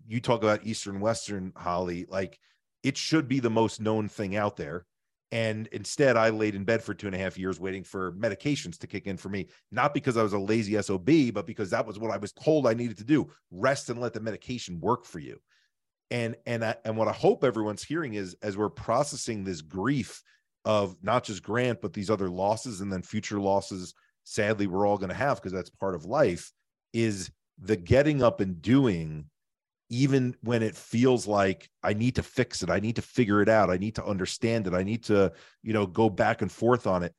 you 0.06 0.20
talk 0.20 0.42
about 0.42 0.66
Eastern 0.66 1.00
Western, 1.00 1.52
Holly, 1.56 2.06
like 2.08 2.38
it 2.82 2.96
should 2.96 3.28
be 3.28 3.40
the 3.40 3.50
most 3.50 3.80
known 3.80 4.08
thing 4.08 4.36
out 4.36 4.56
there. 4.56 4.86
And 5.32 5.68
instead, 5.68 6.16
I 6.16 6.30
laid 6.30 6.56
in 6.56 6.64
bed 6.64 6.82
for 6.82 6.92
two 6.92 7.06
and 7.06 7.14
a 7.14 7.18
half 7.18 7.38
years 7.38 7.60
waiting 7.60 7.84
for 7.84 8.12
medications 8.12 8.78
to 8.78 8.88
kick 8.88 9.06
in 9.06 9.16
for 9.16 9.28
me, 9.28 9.46
not 9.70 9.94
because 9.94 10.16
I 10.16 10.24
was 10.24 10.32
a 10.32 10.38
lazy 10.38 10.80
SOB, 10.82 11.32
but 11.32 11.46
because 11.46 11.70
that 11.70 11.86
was 11.86 12.00
what 12.00 12.10
I 12.10 12.16
was 12.16 12.32
told 12.32 12.66
I 12.66 12.74
needed 12.74 12.98
to 12.98 13.04
do 13.04 13.30
rest 13.52 13.90
and 13.90 14.00
let 14.00 14.12
the 14.12 14.20
medication 14.20 14.80
work 14.80 15.04
for 15.04 15.20
you. 15.20 15.40
And, 16.10 16.34
and, 16.46 16.64
I, 16.64 16.74
and 16.84 16.96
what 16.96 17.06
I 17.06 17.12
hope 17.12 17.44
everyone's 17.44 17.84
hearing 17.84 18.14
is 18.14 18.34
as 18.42 18.56
we're 18.56 18.70
processing 18.70 19.44
this 19.44 19.60
grief 19.60 20.20
of 20.64 20.96
not 21.02 21.24
just 21.24 21.42
Grant, 21.42 21.80
but 21.80 21.92
these 21.92 22.10
other 22.10 22.28
losses 22.28 22.80
and 22.80 22.92
then 22.92 23.02
future 23.02 23.40
losses, 23.40 23.94
sadly, 24.24 24.66
we're 24.66 24.86
all 24.86 24.98
going 24.98 25.08
to 25.08 25.14
have 25.14 25.36
because 25.36 25.52
that's 25.52 25.70
part 25.70 25.94
of 25.94 26.04
life, 26.04 26.52
is 26.92 27.30
the 27.58 27.76
getting 27.76 28.22
up 28.22 28.40
and 28.40 28.60
doing, 28.60 29.26
even 29.88 30.34
when 30.42 30.62
it 30.62 30.76
feels 30.76 31.26
like 31.26 31.68
I 31.82 31.94
need 31.94 32.16
to 32.16 32.22
fix 32.22 32.62
it, 32.62 32.70
I 32.70 32.80
need 32.80 32.96
to 32.96 33.02
figure 33.02 33.42
it 33.42 33.48
out, 33.48 33.70
I 33.70 33.76
need 33.76 33.96
to 33.96 34.04
understand 34.04 34.66
it, 34.66 34.74
I 34.74 34.82
need 34.82 35.04
to, 35.04 35.32
you 35.62 35.72
know, 35.72 35.86
go 35.86 36.08
back 36.08 36.42
and 36.42 36.50
forth 36.50 36.86
on 36.86 37.02
it. 37.02 37.14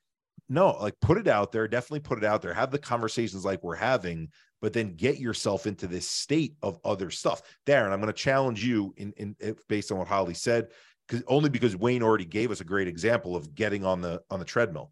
No, 0.49 0.71
like 0.81 0.95
put 1.01 1.17
it 1.17 1.27
out 1.27 1.51
there, 1.51 1.67
definitely 1.67 2.01
put 2.01 2.17
it 2.17 2.25
out 2.25 2.41
there, 2.41 2.53
have 2.53 2.71
the 2.71 2.79
conversations 2.79 3.45
like 3.45 3.63
we're 3.63 3.75
having, 3.75 4.29
but 4.61 4.73
then 4.73 4.95
get 4.95 5.17
yourself 5.17 5.65
into 5.65 5.87
this 5.87 6.07
state 6.07 6.55
of 6.61 6.79
other 6.83 7.09
stuff. 7.09 7.41
Darren, 7.65 7.91
I'm 7.91 8.01
going 8.01 8.07
to 8.07 8.13
challenge 8.13 8.63
you 8.63 8.93
in, 8.97 9.13
in 9.17 9.35
based 9.67 9.91
on 9.91 9.97
what 9.97 10.07
Holly 10.07 10.33
said 10.33 10.67
because 11.07 11.23
only 11.27 11.49
because 11.49 11.75
Wayne 11.75 12.03
already 12.03 12.25
gave 12.25 12.51
us 12.51 12.61
a 12.61 12.65
great 12.65 12.87
example 12.87 13.35
of 13.35 13.53
getting 13.55 13.85
on 13.85 14.01
the 14.01 14.21
on 14.29 14.39
the 14.39 14.45
treadmill. 14.45 14.91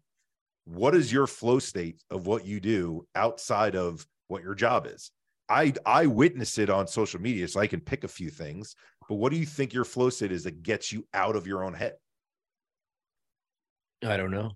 What 0.64 0.94
is 0.94 1.12
your 1.12 1.26
flow 1.26 1.58
state 1.58 2.02
of 2.10 2.26
what 2.26 2.44
you 2.44 2.60
do 2.60 3.06
outside 3.14 3.74
of 3.74 4.06
what 4.28 4.42
your 4.42 4.54
job 4.54 4.86
is? 4.86 5.10
I 5.48 5.74
I 5.84 6.06
witness 6.06 6.58
it 6.58 6.70
on 6.70 6.86
social 6.86 7.20
media, 7.20 7.48
so 7.48 7.60
I 7.60 7.66
can 7.66 7.80
pick 7.80 8.04
a 8.04 8.08
few 8.08 8.30
things. 8.30 8.76
But 9.08 9.16
what 9.16 9.32
do 9.32 9.38
you 9.38 9.46
think 9.46 9.72
your 9.72 9.84
flow 9.84 10.10
state 10.10 10.32
is 10.32 10.44
that 10.44 10.62
gets 10.62 10.92
you 10.92 11.06
out 11.12 11.34
of 11.34 11.46
your 11.46 11.64
own 11.64 11.74
head? 11.74 11.94
I 14.04 14.16
don't 14.16 14.30
know. 14.30 14.52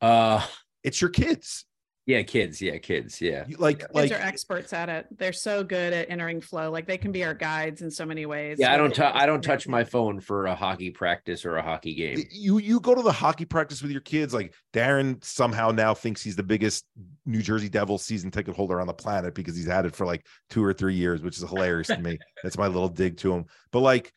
Uh 0.00 0.46
it's 0.84 1.00
your 1.00 1.10
kids. 1.10 1.64
Yeah, 2.08 2.22
kids. 2.22 2.62
Yeah, 2.62 2.78
kids. 2.78 3.20
Yeah. 3.20 3.44
Like 3.58 3.80
kids 3.80 3.90
like 3.92 4.12
are 4.12 4.14
experts 4.14 4.72
at 4.72 4.88
it. 4.88 5.06
They're 5.18 5.34
so 5.34 5.62
good 5.62 5.92
at 5.92 6.08
entering 6.08 6.40
flow. 6.40 6.70
Like 6.70 6.86
they 6.86 6.96
can 6.96 7.12
be 7.12 7.22
our 7.22 7.34
guides 7.34 7.82
in 7.82 7.90
so 7.90 8.06
many 8.06 8.24
ways. 8.24 8.56
Yeah, 8.58 8.72
I 8.72 8.78
don't. 8.78 8.88
they 8.88 8.94
T- 8.94 9.02
just 9.02 9.14
I 9.14 9.26
don't 9.26 9.42
touch 9.44 9.68
my 9.68 9.84
phone 9.84 10.18
for 10.18 10.46
a 10.46 10.54
hockey 10.54 10.88
practice 10.90 11.44
or 11.44 11.58
a 11.58 11.62
hockey 11.62 11.94
game. 11.94 12.24
you 12.30 12.56
you 12.56 12.80
go 12.80 12.94
to 12.94 13.02
the 13.02 13.12
hockey 13.12 13.44
practice 13.44 13.82
with 13.82 13.90
your 13.90 14.00
kids 14.00 14.32
like 14.32 14.54
darren 14.72 15.22
somehow 15.22 15.70
now 15.70 15.92
thinks 15.92 16.22
he's 16.22 16.34
the 16.34 16.42
biggest 16.42 16.86
new 17.26 17.42
jersey 17.42 17.68
devils 17.68 18.02
season 18.06 18.30
ticket 18.30 18.56
holder 18.56 18.80
on 18.80 18.86
the 18.86 18.94
planet 18.94 19.34
because 19.34 19.54
he's 19.54 19.66
had 19.66 19.84
it 19.84 19.94
for 19.94 20.06
like 20.06 20.24
two 20.48 20.64
or 20.64 20.72
three 20.72 20.94
years 20.94 21.20
which 21.20 21.36
is 21.36 21.42
hilarious 21.42 21.88
to 21.88 21.98
me 21.98 22.18
that's 22.42 22.56
my 22.56 22.68
little 22.68 22.88
dig 22.88 23.18
to 23.18 23.34
him 23.34 23.44
but 23.70 23.80
like 23.80 24.14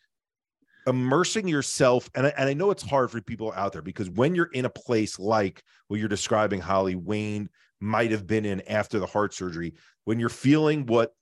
immersing 0.87 1.47
yourself 1.47 2.09
and 2.15 2.27
I, 2.27 2.33
and 2.37 2.47
I 2.47 2.53
know 2.53 2.71
it's 2.71 2.83
hard 2.83 3.11
for 3.11 3.19
people 3.21 3.51
out 3.53 3.73
there 3.73 3.81
because 3.81 4.09
when 4.09 4.33
you're 4.33 4.49
in 4.53 4.63
a 4.65 4.69
place 4.69 5.19
like 5.19 5.61
what 5.89 5.99
you're 5.99 6.09
describing 6.09 6.61
holly 6.61 6.95
wayne 6.95 7.49
might 7.81 8.11
have 8.11 8.27
been 8.27 8.45
in 8.45 8.61
after 8.69 8.99
the 8.99 9.05
heart 9.05 9.33
surgery 9.33 9.73
when 10.05 10.19
you're 10.19 10.29
feeling 10.29 10.85
what 10.85 11.13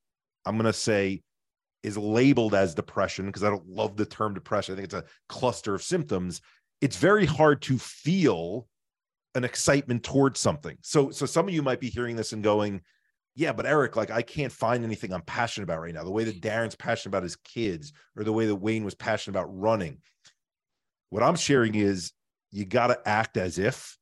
i'm 0.45 0.55
going 0.55 0.65
to 0.65 0.73
say 0.73 1.23
is 1.83 1.97
labeled 1.97 2.53
as 2.53 2.75
depression 2.75 3.25
because 3.25 3.43
I 3.43 3.49
don't 3.49 3.67
love 3.67 3.95
the 3.95 4.05
term 4.05 4.33
depression. 4.33 4.73
I 4.73 4.75
think 4.75 4.85
it's 4.85 4.93
a 4.93 5.05
cluster 5.27 5.73
of 5.73 5.83
symptoms. 5.83 6.41
It's 6.81 6.97
very 6.97 7.25
hard 7.25 7.61
to 7.63 7.77
feel 7.77 8.67
an 9.35 9.43
excitement 9.43 10.03
towards 10.03 10.39
something. 10.39 10.77
So 10.81 11.11
so 11.11 11.25
some 11.25 11.47
of 11.47 11.53
you 11.53 11.61
might 11.61 11.79
be 11.79 11.89
hearing 11.89 12.15
this 12.15 12.33
and 12.33 12.43
going, 12.43 12.81
"Yeah, 13.35 13.53
but 13.53 13.65
Eric, 13.65 13.95
like 13.95 14.11
I 14.11 14.21
can't 14.21 14.51
find 14.51 14.83
anything 14.83 15.13
I'm 15.13 15.21
passionate 15.21 15.65
about 15.65 15.81
right 15.81 15.93
now. 15.93 16.03
The 16.03 16.11
way 16.11 16.23
that 16.25 16.41
Darren's 16.41 16.75
passionate 16.75 17.11
about 17.11 17.23
his 17.23 17.35
kids 17.37 17.93
or 18.15 18.23
the 18.23 18.33
way 18.33 18.45
that 18.47 18.55
Wayne 18.55 18.83
was 18.83 18.95
passionate 18.95 19.37
about 19.37 19.55
running." 19.55 20.01
What 21.09 21.23
I'm 21.23 21.35
sharing 21.35 21.75
is 21.75 22.11
you 22.51 22.65
got 22.65 22.87
to 22.87 23.07
act 23.07 23.37
as 23.37 23.57
if 23.57 23.97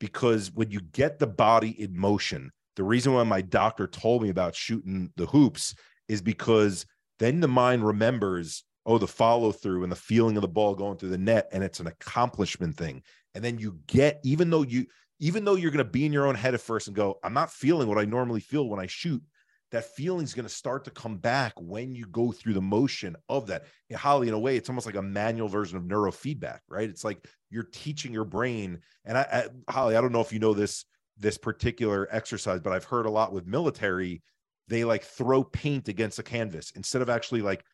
because 0.00 0.50
when 0.52 0.70
you 0.70 0.80
get 0.80 1.18
the 1.18 1.26
body 1.26 1.80
in 1.80 1.96
motion, 1.96 2.50
the 2.74 2.82
reason 2.82 3.14
why 3.14 3.22
my 3.22 3.40
doctor 3.40 3.86
told 3.86 4.22
me 4.22 4.30
about 4.30 4.56
shooting 4.56 5.12
the 5.16 5.26
hoops 5.26 5.74
is 6.08 6.20
because 6.20 6.86
then 7.18 7.40
the 7.40 7.48
mind 7.48 7.86
remembers 7.86 8.64
oh 8.86 8.98
the 8.98 9.06
follow 9.06 9.52
through 9.52 9.82
and 9.82 9.92
the 9.92 9.96
feeling 9.96 10.36
of 10.36 10.42
the 10.42 10.48
ball 10.48 10.74
going 10.74 10.96
through 10.96 11.10
the 11.10 11.18
net 11.18 11.48
and 11.52 11.62
it's 11.62 11.80
an 11.80 11.86
accomplishment 11.86 12.76
thing. 12.76 13.02
And 13.34 13.44
then 13.44 13.58
you 13.58 13.78
get 13.86 14.18
even 14.24 14.50
though 14.50 14.62
you 14.62 14.86
even 15.20 15.44
though 15.44 15.54
you're 15.54 15.70
going 15.70 15.84
to 15.84 15.90
be 15.90 16.06
in 16.06 16.12
your 16.12 16.26
own 16.26 16.34
head 16.34 16.54
at 16.54 16.60
first 16.60 16.88
and 16.88 16.96
go 16.96 17.18
i'm 17.22 17.34
not 17.34 17.52
feeling 17.52 17.86
what 17.86 17.98
i 17.98 18.04
normally 18.04 18.40
feel 18.40 18.68
when 18.68 18.80
i 18.80 18.86
shoot 18.86 19.22
that 19.72 19.84
feeling 19.84 20.24
is 20.24 20.34
going 20.34 20.46
to 20.46 20.52
start 20.52 20.84
to 20.84 20.90
come 20.90 21.16
back 21.16 21.52
when 21.56 21.94
you 21.94 22.06
go 22.06 22.32
through 22.32 22.54
the 22.54 22.60
motion 22.60 23.16
of 23.28 23.46
that. 23.48 23.64
And 23.88 23.98
holly 23.98 24.28
in 24.28 24.34
a 24.34 24.38
way 24.38 24.56
it's 24.56 24.68
almost 24.68 24.86
like 24.86 24.96
a 24.96 25.02
manual 25.02 25.48
version 25.48 25.76
of 25.76 25.84
neurofeedback 25.84 26.60
right? 26.68 26.88
It's 26.88 27.04
like 27.04 27.26
you're 27.50 27.68
teaching 27.72 28.12
your 28.12 28.24
brain 28.24 28.80
and 29.04 29.18
I, 29.18 29.48
I 29.66 29.72
holly 29.72 29.96
i 29.96 30.00
don't 30.00 30.12
know 30.12 30.20
if 30.20 30.32
you 30.32 30.38
know 30.38 30.54
this 30.54 30.84
this 31.18 31.36
particular 31.36 32.08
exercise 32.10 32.60
but 32.60 32.72
i've 32.72 32.84
heard 32.84 33.06
a 33.06 33.10
lot 33.10 33.32
with 33.32 33.46
military 33.46 34.22
they 34.70 34.84
like 34.84 35.02
throw 35.02 35.42
paint 35.42 35.88
against 35.88 36.20
a 36.20 36.22
canvas. 36.22 36.70
Instead 36.76 37.02
of 37.02 37.10
actually 37.10 37.42
like 37.42 37.64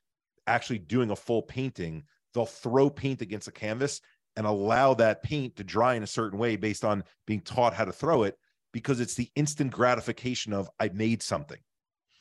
actually 0.46 0.78
doing 0.78 1.10
a 1.10 1.16
full 1.16 1.42
painting 1.42 2.02
they'll 2.34 2.46
throw 2.46 2.90
paint 2.90 3.22
against 3.22 3.48
a 3.48 3.52
canvas 3.52 4.00
and 4.36 4.46
allow 4.46 4.94
that 4.94 5.22
paint 5.22 5.56
to 5.56 5.64
dry 5.64 5.94
in 5.94 6.02
a 6.02 6.06
certain 6.06 6.38
way 6.38 6.56
based 6.56 6.84
on 6.84 7.02
being 7.26 7.40
taught 7.40 7.74
how 7.74 7.84
to 7.84 7.92
throw 7.92 8.24
it 8.24 8.36
because 8.72 9.00
it's 9.00 9.14
the 9.14 9.30
instant 9.34 9.72
gratification 9.72 10.52
of 10.52 10.70
i 10.78 10.88
made 10.90 11.22
something 11.22 11.58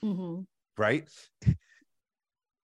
Mhm. 0.03 0.45
right 0.77 1.09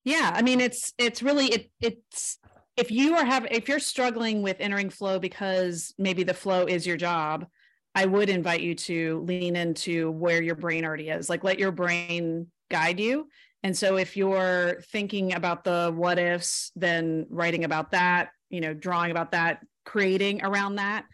Yeah, 0.03 0.31
I 0.33 0.41
mean 0.41 0.59
it's 0.61 0.93
it's 0.97 1.21
really 1.21 1.45
it 1.47 1.71
it's 1.79 2.39
if 2.75 2.89
you 2.91 3.15
are 3.15 3.25
have 3.25 3.45
if 3.51 3.67
you're 3.69 3.79
struggling 3.79 4.41
with 4.41 4.57
entering 4.59 4.89
flow 4.89 5.19
because 5.19 5.93
maybe 5.97 6.23
the 6.23 6.33
flow 6.33 6.65
is 6.65 6.87
your 6.87 6.97
job, 6.97 7.45
I 7.93 8.05
would 8.05 8.29
invite 8.29 8.61
you 8.61 8.73
to 8.75 9.19
lean 9.21 9.55
into 9.55 10.11
where 10.11 10.41
your 10.41 10.55
brain 10.55 10.85
already 10.85 11.09
is. 11.09 11.29
Like 11.29 11.43
let 11.43 11.59
your 11.59 11.71
brain 11.71 12.47
guide 12.69 12.99
you. 12.99 13.27
And 13.63 13.77
so 13.77 13.97
if 13.97 14.17
you're 14.17 14.81
thinking 14.91 15.33
about 15.33 15.63
the 15.63 15.91
what 15.95 16.17
ifs, 16.17 16.71
then 16.75 17.27
writing 17.29 17.63
about 17.63 17.91
that, 17.91 18.29
you 18.49 18.59
know, 18.59 18.73
drawing 18.73 19.11
about 19.11 19.31
that, 19.33 19.59
creating 19.85 20.43
around 20.43 20.75
that. 20.75 21.05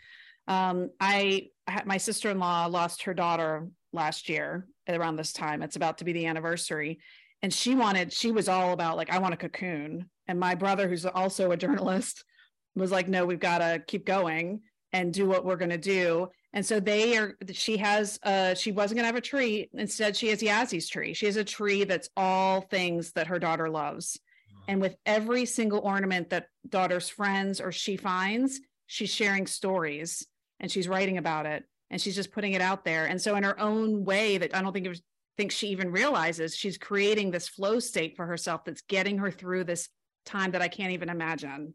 Um, 0.47 0.91
I 0.99 1.49
I- 1.67 1.83
my 1.85 1.97
sister-in-law 1.97 2.67
lost 2.67 3.03
her 3.03 3.13
daughter 3.13 3.67
last 3.91 4.29
year 4.29 4.67
around 4.95 5.15
this 5.15 5.33
time. 5.33 5.61
It's 5.61 5.75
about 5.75 5.97
to 5.99 6.05
be 6.05 6.13
the 6.13 6.25
anniversary 6.25 6.99
and 7.43 7.53
she 7.53 7.75
wanted 7.75 8.11
she 8.11 8.31
was 8.31 8.49
all 8.49 8.73
about 8.73 8.97
like 8.97 9.11
i 9.11 9.19
want 9.19 9.31
a 9.31 9.37
cocoon 9.37 10.09
and 10.27 10.39
my 10.39 10.55
brother 10.55 10.87
who's 10.87 11.05
also 11.05 11.51
a 11.51 11.57
journalist 11.65 12.23
was 12.75 12.91
like 12.91 13.07
no 13.07 13.27
we've 13.27 13.39
got 13.39 13.59
to 13.59 13.79
keep 13.85 14.07
going 14.07 14.59
and 14.93 15.13
do 15.13 15.27
what 15.27 15.45
we're 15.45 15.57
going 15.57 15.69
to 15.69 15.77
do. 15.77 16.29
And 16.53 16.65
so 16.65 16.79
they 16.79 17.17
are, 17.17 17.35
she 17.51 17.77
has, 17.77 18.19
uh, 18.23 18.53
she 18.55 18.71
wasn't 18.71 18.97
going 18.97 19.03
to 19.03 19.07
have 19.07 19.15
a 19.15 19.21
tree. 19.21 19.69
Instead, 19.73 20.15
she 20.15 20.29
has 20.29 20.41
Yazzy's 20.41 20.87
tree. 20.87 21.13
She 21.13 21.25
has 21.25 21.35
a 21.35 21.43
tree 21.43 21.83
that's 21.83 22.09
all 22.15 22.61
things 22.61 23.11
that 23.13 23.27
her 23.27 23.37
daughter 23.37 23.69
loves. 23.69 24.19
And 24.67 24.81
with 24.81 24.95
every 25.05 25.45
single 25.45 25.79
ornament 25.79 26.29
that 26.29 26.47
daughter's 26.67 27.09
friends 27.09 27.61
or 27.61 27.71
she 27.71 27.95
finds, 27.95 28.59
she's 28.85 29.13
sharing 29.13 29.45
stories 29.45 30.25
and 30.59 30.71
she's 30.71 30.87
writing 30.87 31.17
about 31.17 31.45
it 31.45 31.63
and 31.89 32.01
she's 32.01 32.15
just 32.15 32.31
putting 32.31 32.53
it 32.53 32.61
out 32.61 32.83
there. 32.83 33.05
And 33.05 33.21
so 33.21 33.35
in 33.35 33.43
her 33.43 33.59
own 33.59 34.03
way 34.03 34.37
that 34.37 34.55
I 34.55 34.61
don't 34.61 34.73
think 34.73 34.85
it 34.85 34.89
was, 34.89 35.01
think 35.37 35.51
she 35.51 35.67
even 35.67 35.91
realizes 35.91 36.55
she's 36.55 36.77
creating 36.77 37.31
this 37.31 37.47
flow 37.47 37.79
state 37.79 38.15
for 38.15 38.25
herself 38.25 38.65
that's 38.65 38.81
getting 38.81 39.19
her 39.19 39.31
through 39.31 39.63
this 39.63 39.89
time 40.25 40.51
that 40.51 40.61
I 40.61 40.67
can't 40.67 40.91
even 40.91 41.09
imagine. 41.09 41.73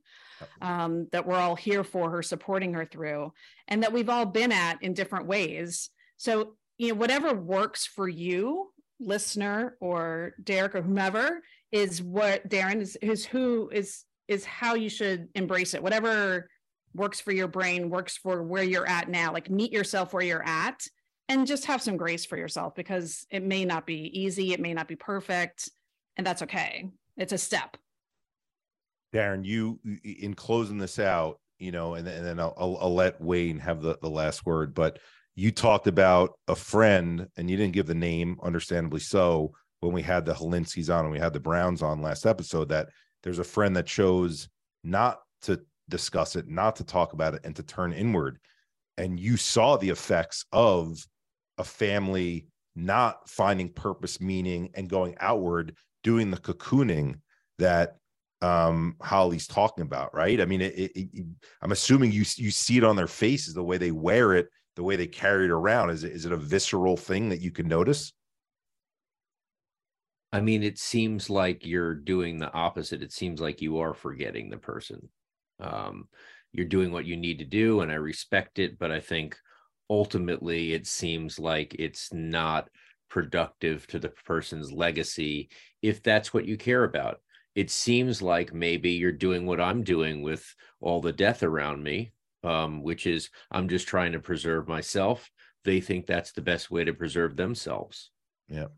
Um, 0.60 1.06
that 1.12 1.24
we're 1.24 1.36
all 1.36 1.54
here 1.54 1.84
for 1.84 2.10
her, 2.10 2.22
supporting 2.22 2.74
her 2.74 2.84
through, 2.84 3.32
and 3.68 3.84
that 3.84 3.92
we've 3.92 4.08
all 4.08 4.26
been 4.26 4.50
at 4.50 4.82
in 4.82 4.92
different 4.92 5.26
ways. 5.26 5.88
So, 6.16 6.56
you 6.78 6.88
know, 6.88 6.94
whatever 6.94 7.32
works 7.32 7.86
for 7.86 8.08
you, 8.08 8.72
listener 8.98 9.76
or 9.78 10.34
Derek 10.42 10.74
or 10.74 10.82
whomever, 10.82 11.42
is 11.70 12.02
what 12.02 12.48
Darren 12.48 12.80
is, 12.80 12.96
is 12.96 13.24
who 13.24 13.70
is 13.72 14.04
is 14.26 14.44
how 14.44 14.74
you 14.74 14.88
should 14.88 15.28
embrace 15.36 15.74
it. 15.74 15.82
Whatever 15.82 16.48
works 16.94 17.20
for 17.20 17.32
your 17.32 17.48
brain, 17.48 17.90
works 17.90 18.16
for 18.16 18.42
where 18.42 18.62
you're 18.62 18.88
at 18.88 19.08
now. 19.08 19.32
Like 19.32 19.50
meet 19.50 19.72
yourself 19.72 20.12
where 20.12 20.22
you're 20.22 20.46
at 20.46 20.86
and 21.28 21.46
just 21.46 21.64
have 21.66 21.82
some 21.82 21.96
grace 21.96 22.24
for 22.24 22.36
yourself 22.36 22.74
because 22.74 23.26
it 23.30 23.42
may 23.42 23.64
not 23.64 23.86
be 23.86 24.10
easy, 24.18 24.52
it 24.52 24.60
may 24.60 24.74
not 24.74 24.88
be 24.88 24.96
perfect, 24.96 25.70
and 26.16 26.26
that's 26.26 26.42
okay. 26.42 26.90
It's 27.16 27.32
a 27.32 27.38
step. 27.38 27.76
Darren, 29.14 29.44
you 29.44 29.78
in 30.04 30.34
closing 30.34 30.78
this 30.78 30.98
out, 30.98 31.38
you 31.58 31.70
know, 31.70 31.94
and, 31.94 32.06
and 32.08 32.24
then 32.24 32.40
I'll, 32.40 32.54
I'll, 32.56 32.78
I'll 32.80 32.94
let 32.94 33.20
Wayne 33.20 33.58
have 33.58 33.82
the, 33.82 33.98
the 34.00 34.10
last 34.10 34.46
word, 34.46 34.74
but 34.74 34.98
you 35.34 35.50
talked 35.50 35.86
about 35.86 36.38
a 36.48 36.54
friend 36.54 37.26
and 37.36 37.50
you 37.50 37.56
didn't 37.56 37.72
give 37.72 37.86
the 37.86 37.94
name, 37.94 38.38
understandably 38.42 39.00
so, 39.00 39.52
when 39.80 39.92
we 39.92 40.02
had 40.02 40.24
the 40.24 40.34
Hilinskis 40.34 40.94
on 40.94 41.04
and 41.04 41.12
we 41.12 41.18
had 41.18 41.32
the 41.32 41.40
Browns 41.40 41.82
on 41.82 42.02
last 42.02 42.26
episode, 42.26 42.68
that 42.68 42.88
there's 43.22 43.38
a 43.38 43.44
friend 43.44 43.74
that 43.76 43.86
chose 43.86 44.48
not 44.84 45.20
to 45.42 45.60
discuss 45.88 46.36
it, 46.36 46.48
not 46.48 46.76
to 46.76 46.84
talk 46.84 47.12
about 47.12 47.34
it, 47.34 47.42
and 47.44 47.54
to 47.56 47.62
turn 47.62 47.92
inward. 47.92 48.38
And 48.98 49.18
you 49.18 49.36
saw 49.36 49.76
the 49.76 49.90
effects 49.90 50.44
of 50.52 51.04
a 51.58 51.64
family 51.64 52.46
not 52.74 53.28
finding 53.28 53.68
purpose, 53.68 54.20
meaning, 54.20 54.70
and 54.74 54.88
going 54.88 55.16
outward, 55.20 55.76
doing 56.02 56.30
the 56.30 56.38
cocooning 56.38 57.20
that 57.58 57.96
um 58.40 58.96
Holly's 59.00 59.46
talking 59.46 59.82
about, 59.82 60.14
right? 60.14 60.40
I 60.40 60.46
mean, 60.46 60.60
it, 60.60 60.74
it, 60.74 60.92
it, 60.96 61.26
I'm 61.60 61.72
assuming 61.72 62.10
you 62.10 62.24
you 62.36 62.50
see 62.50 62.76
it 62.76 62.84
on 62.84 62.96
their 62.96 63.06
faces, 63.06 63.54
the 63.54 63.62
way 63.62 63.78
they 63.78 63.92
wear 63.92 64.34
it, 64.34 64.48
the 64.76 64.82
way 64.82 64.96
they 64.96 65.06
carry 65.06 65.44
it 65.44 65.50
around. 65.50 65.90
Is 65.90 66.04
it 66.04 66.12
is 66.12 66.26
it 66.26 66.32
a 66.32 66.36
visceral 66.36 66.96
thing 66.96 67.28
that 67.28 67.40
you 67.40 67.50
can 67.50 67.68
notice? 67.68 68.12
I 70.32 70.40
mean, 70.40 70.62
it 70.62 70.78
seems 70.78 71.28
like 71.28 71.66
you're 71.66 71.94
doing 71.94 72.38
the 72.38 72.52
opposite. 72.52 73.02
It 73.02 73.12
seems 73.12 73.40
like 73.40 73.60
you 73.60 73.78
are 73.78 73.92
forgetting 73.92 74.48
the 74.48 74.56
person. 74.56 75.10
Um, 75.62 76.08
you're 76.52 76.66
doing 76.66 76.92
what 76.92 77.06
you 77.06 77.16
need 77.16 77.38
to 77.38 77.46
do, 77.46 77.80
and 77.80 77.90
I 77.90 77.94
respect 77.94 78.58
it, 78.58 78.78
but 78.78 78.90
I 78.90 79.00
think 79.00 79.38
ultimately 79.88 80.74
it 80.74 80.86
seems 80.86 81.38
like 81.38 81.74
it's 81.78 82.12
not 82.12 82.68
productive 83.08 83.86
to 83.86 83.98
the 83.98 84.08
person's 84.08 84.72
legacy 84.72 85.50
if 85.82 86.02
that's 86.02 86.32
what 86.32 86.46
you 86.46 86.56
care 86.56 86.84
about 86.84 87.20
it 87.54 87.70
seems 87.70 88.22
like 88.22 88.54
maybe 88.54 88.92
you're 88.92 89.12
doing 89.12 89.46
what 89.46 89.60
I'm 89.60 89.82
doing 89.82 90.22
with 90.22 90.54
all 90.80 91.00
the 91.00 91.12
death 91.12 91.42
around 91.42 91.82
me, 91.82 92.12
um, 92.42 92.82
which 92.82 93.06
is 93.06 93.30
I'm 93.50 93.68
just 93.68 93.86
trying 93.86 94.12
to 94.12 94.20
preserve 94.20 94.68
myself. 94.68 95.30
They 95.64 95.80
think 95.80 96.06
that's 96.06 96.32
the 96.32 96.40
best 96.40 96.70
way 96.70 96.84
to 96.84 96.94
preserve 96.94 97.36
themselves. 97.36 98.10
Yeah, 98.48 98.68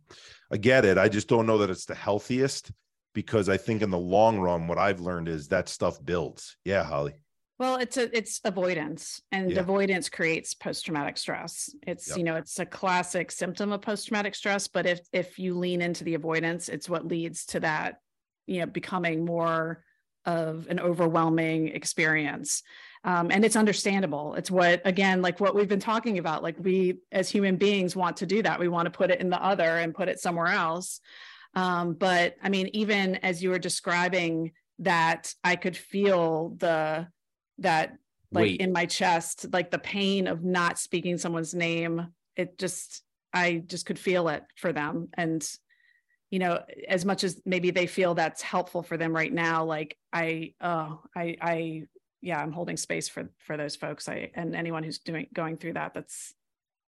I 0.51 0.57
get 0.57 0.85
it. 0.85 0.99
I 0.99 1.09
just 1.09 1.29
don't 1.29 1.47
know 1.47 1.59
that 1.59 1.71
it's 1.71 1.87
the 1.87 1.95
healthiest 1.95 2.71
because 3.15 3.49
I 3.49 3.57
think 3.57 3.83
in 3.83 3.91
the 3.91 3.99
long 3.99 4.39
run, 4.39 4.67
what 4.67 4.79
I've 4.79 5.01
learned 5.01 5.29
is 5.29 5.49
that 5.49 5.69
stuff 5.69 6.05
builds. 6.05 6.57
Yeah, 6.65 6.85
Holly. 6.85 7.15
Well, 7.59 7.77
it's 7.77 7.97
a 7.97 8.15
it's 8.17 8.41
avoidance, 8.45 9.23
and 9.31 9.53
yeah. 9.53 9.61
avoidance 9.61 10.09
creates 10.09 10.55
post 10.55 10.85
traumatic 10.85 11.17
stress. 11.17 11.75
It's 11.87 12.09
yep. 12.09 12.19
you 12.19 12.25
know 12.25 12.35
it's 12.35 12.59
a 12.59 12.67
classic 12.67 13.31
symptom 13.31 13.73
of 13.73 13.81
post 13.81 14.09
traumatic 14.09 14.35
stress. 14.35 14.67
But 14.67 14.87
if 14.87 15.01
if 15.13 15.39
you 15.39 15.57
lean 15.57 15.81
into 15.81 16.03
the 16.03 16.15
avoidance, 16.15 16.69
it's 16.69 16.89
what 16.89 17.07
leads 17.07 17.47
to 17.47 17.61
that 17.61 18.01
you 18.47 18.61
know 18.61 18.67
becoming 18.67 19.25
more 19.25 19.85
of 20.27 20.67
an 20.69 20.81
overwhelming 20.81 21.69
experience 21.69 22.63
um, 23.05 23.31
and 23.31 23.45
it's 23.45 23.57
understandable 23.57 24.35
it's 24.35 24.51
what 24.51 24.81
again 24.85 25.21
like 25.21 25.39
what 25.39 25.55
we've 25.55 25.69
been 25.69 25.81
talking 25.81 26.19
about 26.19 26.43
like 26.43 26.57
we 26.59 26.99
as 27.13 27.29
human 27.29 27.57
beings 27.57 27.95
want 27.95 28.17
to 28.17 28.27
do 28.27 28.43
that 28.43 28.59
we 28.59 28.69
want 28.69 28.87
to 28.87 28.91
put 28.91 29.11
it 29.11 29.21
in 29.21 29.29
the 29.29 29.43
other 29.43 29.79
and 29.79 29.95
put 29.95 30.09
it 30.09 30.19
somewhere 30.19 30.47
else 30.47 31.01
um, 31.57 31.95
but 31.95 32.37
i 32.43 32.49
mean 32.49 32.69
even 32.73 33.17
as 33.17 33.43
you 33.43 33.51
were 33.51 33.59
describing 33.59 34.53
that 34.79 35.35
i 35.45 35.57
could 35.57 35.77
feel 35.77 36.55
the 36.59 37.07
that 37.59 37.97
like 38.33 38.43
Wait. 38.43 38.61
in 38.61 38.73
my 38.73 38.87
chest 38.87 39.47
like 39.53 39.71
the 39.71 39.79
pain 39.79 40.27
of 40.27 40.43
not 40.43 40.79
speaking 40.79 41.17
someone's 41.19 41.55
name 41.55 42.09
it 42.37 42.59
just 42.59 43.03
i 43.33 43.63
just 43.67 43.87
could 43.87 43.99
feel 43.99 44.29
it 44.29 44.45
for 44.57 44.73
them. 44.73 45.09
And 45.15 45.47
you 46.31 46.39
know 46.41 46.63
as 46.89 47.05
much 47.05 47.23
as 47.23 47.41
maybe 47.45 47.71
they 47.71 47.87
feel 47.87 48.15
that's 48.15 48.43
helpful 48.43 48.83
for 48.83 48.97
them 48.97 49.15
right 49.15 49.33
now 49.33 49.65
like 49.65 49.97
i 50.13 50.53
oh 50.61 51.01
i 51.15 51.37
i 51.41 51.83
yeah 52.23 52.41
i'm 52.41 52.51
holding 52.51 52.77
space 52.77 53.09
for 53.09 53.31
for 53.39 53.57
those 53.57 53.77
folks. 53.77 54.09
I 54.09 54.31
and 54.35 54.57
anyone 54.57 54.83
who's 54.83 54.99
doing 54.99 55.27
going 55.33 55.59
through 55.59 55.75
that 55.75 55.95
that's 55.95 56.35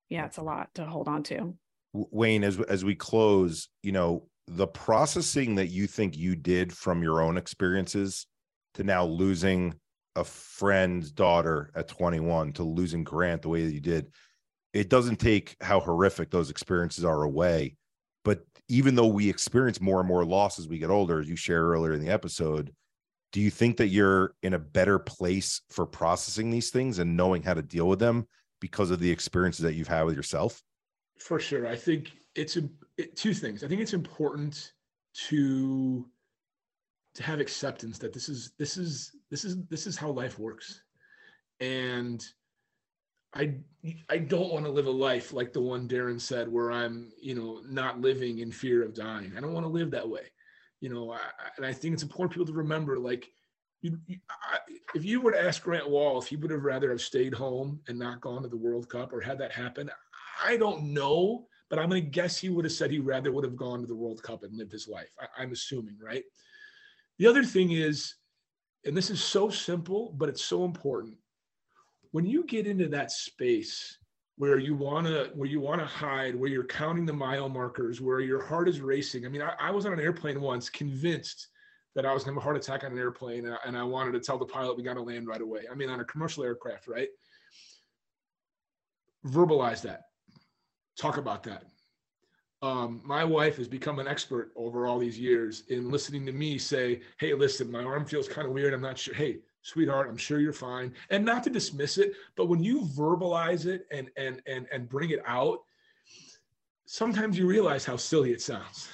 yeah 0.10 0.26
it's 0.26 0.38
a 0.38 0.42
lot 0.44 0.74
to 0.76 0.86
hold 0.86 1.08
on 1.08 1.24
to. 1.24 1.54
Wayne 1.94 2.44
as 2.44 2.60
as 2.60 2.84
we 2.84 2.96
close 2.96 3.70
you 3.84 3.92
know 3.92 4.28
the 4.48 4.68
processing 4.68 5.56
that 5.56 5.68
you 5.68 5.88
think 5.88 6.16
you 6.16 6.36
did 6.36 6.72
from 6.72 7.02
your 7.02 7.22
own 7.22 7.38
experiences 7.38 8.28
to 8.76 8.84
now 8.84 9.06
losing 9.06 9.74
a 10.16 10.24
friend's 10.24 11.12
daughter 11.12 11.72
at 11.76 11.88
21 11.88 12.54
to 12.54 12.64
losing 12.64 13.04
grant 13.04 13.42
the 13.42 13.50
way 13.50 13.66
that 13.66 13.74
you 13.74 13.82
did 13.82 14.08
it 14.74 14.90
doesn't 14.90 15.18
take 15.18 15.56
how 15.62 15.80
horrific 15.80 16.30
those 16.30 16.50
experiences 16.50 17.04
are 17.04 17.24
away 17.24 17.76
but 18.26 18.44
even 18.68 18.96
though 18.96 19.08
we 19.08 19.30
experience 19.30 19.80
more 19.80 20.00
and 20.00 20.08
more 20.08 20.26
loss 20.26 20.60
as 20.60 20.68
we 20.68 20.80
get 20.80 20.90
older, 20.90 21.20
as 21.20 21.30
you 21.30 21.36
shared 21.36 21.64
earlier 21.64 21.94
in 21.94 22.02
the 22.02 22.10
episode, 22.10 22.74
do 23.32 23.40
you 23.40 23.52
think 23.52 23.78
that 23.78 23.88
you're 23.88 24.34
in 24.42 24.56
a 24.56 24.60
better 24.60 24.98
place 24.98 25.62
for 25.70 25.86
processing 25.86 26.50
these 26.50 26.72
things 26.72 27.00
and 27.00 27.16
knowing 27.16 27.44
how 27.44 27.54
to 27.54 27.62
deal 27.62 27.88
with 27.88 28.00
them 28.00 28.28
because 28.60 28.90
of 28.90 29.00
the 29.00 29.12
experiences 29.12 29.64
that 29.64 29.76
you've 29.76 29.88
had 29.88 30.04
with 30.04 30.16
yourself? 30.16 30.64
For 31.20 31.40
sure. 31.40 31.68
I 31.68 31.76
think 31.76 32.12
it's 32.34 32.58
it, 32.98 33.16
two 33.16 33.34
things. 33.34 33.64
I 33.64 33.68
think 33.68 33.82
it's 33.82 33.94
important 33.94 34.74
to 35.28 36.06
to 37.16 37.24
have 37.24 37.40
acceptance 37.40 37.98
that 38.00 38.14
this 38.14 38.28
is 38.28 38.52
this 38.58 38.78
is 38.78 39.16
this 39.32 39.46
is 39.46 39.58
this 39.70 39.88
is 39.88 39.98
how 39.98 40.12
life 40.12 40.38
works. 40.38 40.82
And 41.60 42.26
I 43.34 43.56
I 44.10 44.18
don't 44.18 44.52
want 44.52 44.66
to 44.66 44.72
live 44.72 44.88
a 44.88 44.92
life 44.92 45.34
like 45.34 45.54
the 45.54 45.62
one 45.62 45.88
Darren 45.88 46.20
said, 46.20 46.52
where 46.52 46.72
I'm 46.72 47.12
you 47.22 47.36
know 47.36 47.62
not 47.68 48.02
living 48.02 48.40
in 48.40 48.52
fear 48.52 48.84
of 48.84 48.94
dying. 48.94 49.34
I 49.38 49.42
don't 49.42 49.54
want 49.54 49.66
to 49.66 49.72
live 49.72 49.92
that 49.92 50.08
way, 50.08 50.32
you 50.80 50.90
know. 50.90 51.12
I, 51.12 51.20
and 51.58 51.66
I 51.66 51.74
think 51.74 51.94
it's 51.94 52.04
important 52.04 52.32
people 52.32 52.48
to 52.48 52.54
remember, 52.54 52.98
like, 52.98 53.30
you, 53.82 54.00
you 54.08 54.18
I, 54.30 54.60
if 54.94 55.04
you 55.04 55.20
were 55.22 55.32
to 55.32 55.44
ask 55.44 55.62
Grant 55.62 55.90
Wahl 55.90 56.18
if 56.20 56.28
he 56.28 56.38
would 56.38 56.52
have 56.52 56.64
rather 56.64 56.90
have 56.92 57.02
stayed 57.02 57.34
home 57.34 57.82
and 57.88 58.00
not 58.00 58.22
gone 58.22 58.42
to 58.44 58.48
the 58.48 58.58
World 58.58 58.90
Cup 58.90 59.12
or 59.12 59.20
had 59.20 59.38
that 59.40 59.52
happen, 59.52 59.90
I 60.44 60.56
don't 60.58 60.94
know, 60.94 61.48
but 61.70 61.80
I'm 61.80 61.90
going 61.90 62.04
to 62.04 62.10
guess 62.10 62.38
he 62.38 62.50
would 62.50 62.66
have 62.66 62.72
said 62.72 62.92
he 62.92 63.00
rather 63.00 63.32
would 63.32 63.44
have 63.44 63.56
gone 63.56 63.82
to 63.82 63.88
the 63.88 63.96
World 63.96 64.22
Cup 64.22 64.44
and 64.44 64.58
lived 64.58 64.72
his 64.72 64.88
life. 64.88 65.10
I, 65.20 65.42
I'm 65.42 65.52
assuming, 65.52 65.98
right? 66.02 66.24
The 67.18 67.28
other 67.28 67.44
thing 67.44 67.72
is, 67.72 68.16
and 68.86 68.96
this 68.96 69.10
is 69.10 69.24
so 69.24 69.50
simple, 69.50 70.14
but 70.18 70.30
it's 70.30 70.44
so 70.44 70.64
important 70.64 71.18
when 72.12 72.26
you 72.26 72.46
get 72.46 72.66
into 72.66 72.88
that 72.88 73.12
space 73.12 73.98
where 74.38 74.58
you 74.58 74.76
want 74.76 75.06
to 75.06 75.32
where 75.34 75.50
you 75.50 75.60
want 75.60 75.82
to 75.82 75.86
hide 75.86 76.34
where 76.34 76.50
you're 76.50 76.64
counting 76.64 77.06
the 77.06 77.12
mile 77.12 77.50
markers 77.50 78.00
where 78.00 78.22
your 78.22 78.42
heart 78.42 78.70
is 78.70 78.80
racing 78.80 79.26
i 79.26 79.30
mean 79.30 79.42
i, 79.42 79.54
I 79.60 79.72
was 79.72 79.86
on 79.86 79.92
an 79.92 80.00
airplane 80.00 80.40
once 80.40 80.70
convinced 80.70 81.50
that 81.94 82.06
i 82.06 82.14
was 82.14 82.24
going 82.24 82.36
to 82.36 82.40
have 82.40 82.44
a 82.44 82.46
heart 82.46 82.58
attack 82.58 82.86
on 82.86 82.94
an 82.94 82.98
airplane 82.98 83.46
and 83.46 83.54
I, 83.56 83.58
and 83.66 83.78
I 83.78 83.84
wanted 83.84 84.14
to 84.14 84.20
tell 84.20 84.38
the 84.38 84.46
pilot 84.46 84.78
we 84.78 84.84
got 84.84 84.94
to 84.94 85.02
land 85.02 85.28
right 85.28 85.42
away 85.42 85.64
i 85.72 85.76
mean 85.76 85.90
on 85.90 86.00
a 86.00 86.06
commercial 86.06 86.44
aircraft 86.44 86.88
right 86.88 87.10
verbalize 89.26 89.82
that 89.82 90.02
talk 90.98 91.18
about 91.18 91.44
that. 91.44 91.64
Um, 92.62 93.02
my 93.04 93.24
wife 93.24 93.58
has 93.58 93.68
become 93.68 94.00
an 94.00 94.08
expert 94.08 94.52
over 94.56 94.88
all 94.88 94.98
these 94.98 95.20
years 95.20 95.64
in 95.70 95.92
listening 95.92 96.26
to 96.26 96.32
me 96.32 96.58
say 96.58 97.02
hey 97.20 97.34
listen 97.34 97.70
my 97.70 97.84
arm 97.84 98.06
feels 98.06 98.28
kind 98.28 98.48
of 98.48 98.54
weird. 98.54 98.74
I'm 98.74 98.82
not 98.82 98.98
sure. 98.98 99.14
Hey 99.14 99.40
sweetheart 99.62 100.10
i'm 100.10 100.18
sure 100.18 100.40
you're 100.40 100.54
fine. 100.54 100.94
And 101.10 101.26
not 101.26 101.44
to 101.44 101.50
dismiss 101.50 101.98
it 101.98 102.14
but 102.36 102.48
when 102.48 102.64
you 102.64 102.82
verbalize 102.82 103.66
it 103.66 103.86
and 103.92 104.10
and 104.16 104.42
and 104.48 104.68
and 104.72 104.90
bring 104.90 105.10
it 105.10 105.22
out 105.28 105.60
sometimes 106.86 107.38
you 107.38 107.46
realize 107.46 107.84
how 107.84 107.98
silly 107.98 108.32
it 108.32 108.42
sounds. 108.42 108.88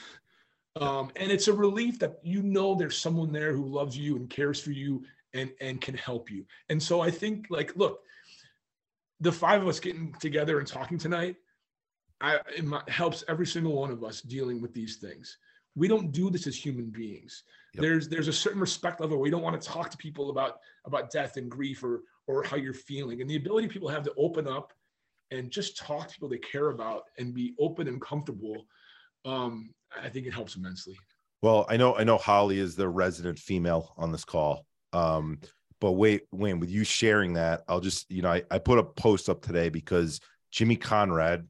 Um, 0.78 1.12
and 1.18 1.32
it's 1.32 1.50
a 1.50 1.54
relief 1.54 2.00
that 2.00 2.20
you 2.24 2.42
know 2.42 2.74
there's 2.74 2.98
someone 2.98 3.32
there 3.32 3.54
who 3.54 3.66
loves 3.66 3.98
you 3.98 4.16
and 4.16 4.30
cares 4.30 4.60
for 4.60 4.72
you 4.72 5.04
and 5.34 5.52
and 5.62 5.80
can 5.80 5.96
help 5.96 6.32
you. 6.32 6.46
And 6.70 6.82
so 6.82 7.00
i 7.00 7.12
think 7.12 7.48
like 7.50 7.76
look 7.76 8.02
the 9.22 9.32
five 9.32 9.62
of 9.62 9.68
us 9.68 9.80
getting 9.80 10.14
together 10.20 10.60
and 10.60 10.68
talking 10.68 10.98
tonight, 10.98 11.36
I, 12.22 12.40
it 12.56 12.66
helps 12.90 13.24
every 13.28 13.48
single 13.48 13.74
one 13.74 13.92
of 13.92 14.04
us 14.04 14.22
dealing 14.22 14.62
with 14.62 14.74
these 14.74 14.98
things. 14.98 15.38
We 15.76 15.88
don't 15.88 16.12
do 16.12 16.30
this 16.30 16.48
as 16.48 16.56
human 16.56 16.90
beings. 16.90 17.44
Yep. 17.74 17.82
There's 17.82 18.10
there's 18.10 18.28
a 18.28 18.34
certain 18.34 18.60
respect 18.60 19.00
level. 19.00 19.20
We 19.20 19.30
don't 19.30 19.42
want 19.42 19.60
to 19.62 19.68
talk 19.68 19.90
to 19.92 19.98
people 19.98 20.30
about 20.30 20.60
about 20.86 21.10
death 21.12 21.38
and 21.38 21.50
grief 21.50 21.84
or 21.84 22.02
or 22.28 22.44
how 22.44 22.58
you're 22.58 22.74
feeling. 22.74 23.22
And 23.22 23.30
the 23.30 23.38
ability 23.38 23.68
people 23.68 23.90
have 23.90 24.04
to 24.04 24.14
open 24.18 24.48
up 24.48 24.74
and 25.32 25.50
just 25.50 25.78
talk 25.78 26.08
to 26.08 26.14
people 26.14 26.30
they 26.30 26.38
care 26.38 26.70
about 26.70 27.04
and 27.18 27.34
be 27.34 27.56
open 27.58 27.88
and 27.88 28.02
comfortable, 28.02 28.66
um, 29.26 29.74
I 30.02 30.10
think 30.10 30.28
it 30.28 30.34
helps 30.34 30.56
immensely. 30.56 30.98
Well, 31.42 31.66
I 31.70 31.78
know 31.78 31.96
I 31.96 32.04
know 32.04 32.18
Holly 32.18 32.60
is 32.60 32.76
the 32.76 32.90
resident 32.90 33.40
female 33.40 33.94
on 33.98 34.12
this 34.12 34.26
call. 34.26 34.66
Um, 34.94 35.40
but 35.80 35.94
wait, 35.94 36.24
Wayne, 36.32 36.60
with 36.60 36.70
you 36.70 36.84
sharing 36.84 37.34
that, 37.34 37.64
I'll 37.68 37.80
just, 37.80 38.10
you 38.12 38.22
know, 38.22 38.32
I, 38.32 38.44
I 38.52 38.60
put 38.60 38.78
a 38.78 38.84
post 38.84 39.30
up 39.30 39.42
today 39.42 39.70
because 39.70 40.22
Jimmy 40.52 40.76
Conrad, 40.76 41.48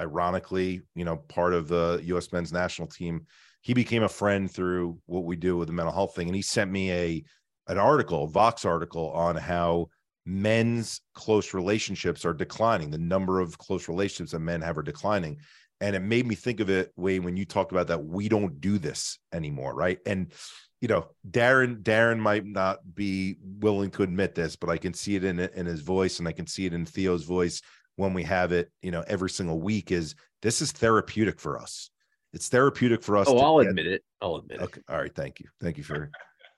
ironically, 0.00 0.82
you 0.94 1.04
know, 1.04 1.16
part 1.16 1.54
of 1.54 1.68
the 1.68 2.00
US 2.04 2.32
men's 2.32 2.52
national 2.52 2.88
team, 2.88 3.26
he 3.60 3.74
became 3.74 4.02
a 4.02 4.08
friend 4.08 4.50
through 4.50 4.98
what 5.06 5.24
we 5.24 5.36
do 5.36 5.56
with 5.56 5.68
the 5.68 5.74
mental 5.74 5.94
health 5.94 6.14
thing. 6.14 6.28
And 6.28 6.36
he 6.36 6.42
sent 6.42 6.70
me 6.70 6.92
a 6.92 7.24
an 7.66 7.78
article, 7.78 8.26
Vox 8.26 8.66
article 8.66 9.10
on 9.12 9.36
how 9.36 9.88
men's 10.26 11.00
close 11.14 11.54
relationships 11.54 12.24
are 12.24 12.34
declining. 12.34 12.90
The 12.90 12.98
number 12.98 13.40
of 13.40 13.56
close 13.56 13.88
relationships 13.88 14.32
that 14.32 14.40
men 14.40 14.60
have 14.60 14.76
are 14.76 14.82
declining. 14.82 15.38
And 15.80 15.96
it 15.96 16.00
made 16.00 16.26
me 16.26 16.34
think 16.34 16.60
of 16.60 16.70
it, 16.70 16.92
Wayne, 16.96 17.22
when 17.24 17.36
you 17.36 17.44
talked 17.44 17.72
about 17.72 17.88
that 17.88 18.04
we 18.04 18.28
don't 18.28 18.60
do 18.60 18.78
this 18.78 19.18
anymore, 19.32 19.74
right? 19.74 19.98
And 20.06 20.32
you 20.80 20.88
know, 20.88 21.06
Darren, 21.30 21.82
Darren 21.82 22.18
might 22.18 22.44
not 22.44 22.80
be 22.94 23.36
willing 23.42 23.90
to 23.92 24.02
admit 24.02 24.34
this, 24.34 24.54
but 24.56 24.68
I 24.68 24.76
can 24.76 24.92
see 24.92 25.16
it 25.16 25.24
in 25.24 25.40
in 25.40 25.64
his 25.64 25.80
voice, 25.80 26.18
and 26.18 26.28
I 26.28 26.32
can 26.32 26.46
see 26.46 26.66
it 26.66 26.74
in 26.74 26.84
Theo's 26.84 27.24
voice 27.24 27.62
when 27.96 28.14
we 28.14 28.22
have 28.24 28.52
it, 28.52 28.70
you 28.82 28.90
know, 28.90 29.04
every 29.06 29.30
single 29.30 29.60
week. 29.60 29.90
Is 29.90 30.14
this 30.42 30.60
is 30.60 30.72
therapeutic 30.72 31.40
for 31.40 31.58
us? 31.58 31.90
It's 32.32 32.48
therapeutic 32.48 33.02
for 33.02 33.16
us. 33.16 33.28
Oh, 33.28 33.38
I'll 33.38 33.60
get- 33.60 33.70
admit 33.70 33.86
it. 33.86 34.02
I'll 34.20 34.36
admit 34.36 34.60
Okay. 34.60 34.80
All 34.88 34.98
right. 34.98 35.14
Thank 35.14 35.40
you. 35.40 35.46
Thank 35.60 35.78
you 35.78 35.84
for 35.84 36.10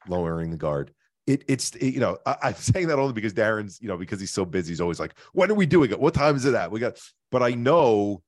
lowering 0.09 0.51
the 0.51 0.57
guard. 0.57 0.93
It, 1.26 1.43
it's 1.49 1.70
it- 1.76 1.93
you 1.93 2.01
know 2.01 2.18
I, 2.24 2.37
I'm 2.43 2.55
saying 2.57 2.87
that 2.89 2.99
only 2.99 3.12
because 3.12 3.34
Darren's 3.34 3.80
you 3.80 3.89
know 3.89 3.97
because 3.97 4.20
he's 4.20 4.30
so 4.32 4.45
busy 4.45 4.70
he's 4.70 4.80
always 4.80 5.01
like 5.01 5.18
when 5.32 5.51
are 5.51 5.55
we 5.55 5.66
doing 5.66 5.91
it 5.91 5.99
what 5.99 6.14
time 6.14 6.37
is 6.37 6.45
it 6.45 6.55
at 6.55 6.70
we 6.70 6.78
got 6.80 6.99
but 7.32 7.43
I 7.43 7.51
know 7.51 8.22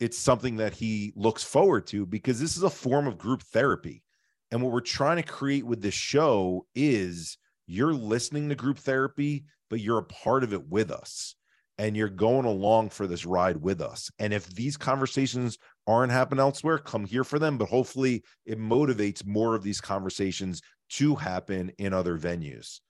it's 0.00 0.16
something 0.16 0.56
that 0.56 0.72
he 0.72 1.12
looks 1.14 1.44
forward 1.44 1.86
to 1.88 2.06
because 2.06 2.40
this 2.40 2.56
is 2.56 2.62
a 2.62 2.70
form 2.70 3.06
of 3.06 3.18
group 3.18 3.42
therapy 3.42 4.02
and 4.50 4.62
what 4.62 4.72
we're 4.72 4.80
trying 4.80 5.16
to 5.16 5.22
create 5.22 5.66
with 5.66 5.82
this 5.82 5.92
show 5.92 6.64
is 6.74 7.36
you're 7.66 7.92
listening 7.92 8.48
to 8.48 8.54
group 8.54 8.78
therapy 8.78 9.44
but 9.68 9.80
you're 9.80 9.98
a 9.98 10.04
part 10.04 10.42
of 10.42 10.54
it 10.54 10.66
with 10.68 10.90
us 10.90 11.34
and 11.78 11.96
you're 11.96 12.08
going 12.08 12.44
along 12.44 12.90
for 12.90 13.06
this 13.06 13.24
ride 13.24 13.56
with 13.56 13.80
us. 13.80 14.10
And 14.18 14.32
if 14.32 14.46
these 14.48 14.76
conversations 14.76 15.58
aren't 15.88 16.12
happening 16.12 16.40
elsewhere 16.40 16.78
come 16.78 17.06
here 17.06 17.24
for 17.24 17.38
them. 17.38 17.56
But 17.56 17.68
hopefully 17.68 18.22
it 18.44 18.60
motivates 18.60 19.26
more 19.26 19.54
of 19.54 19.62
these 19.62 19.80
conversations 19.80 20.60
to 20.90 21.16
happen 21.16 21.72
in 21.78 21.92
other 21.92 22.18
venues. 22.18 22.80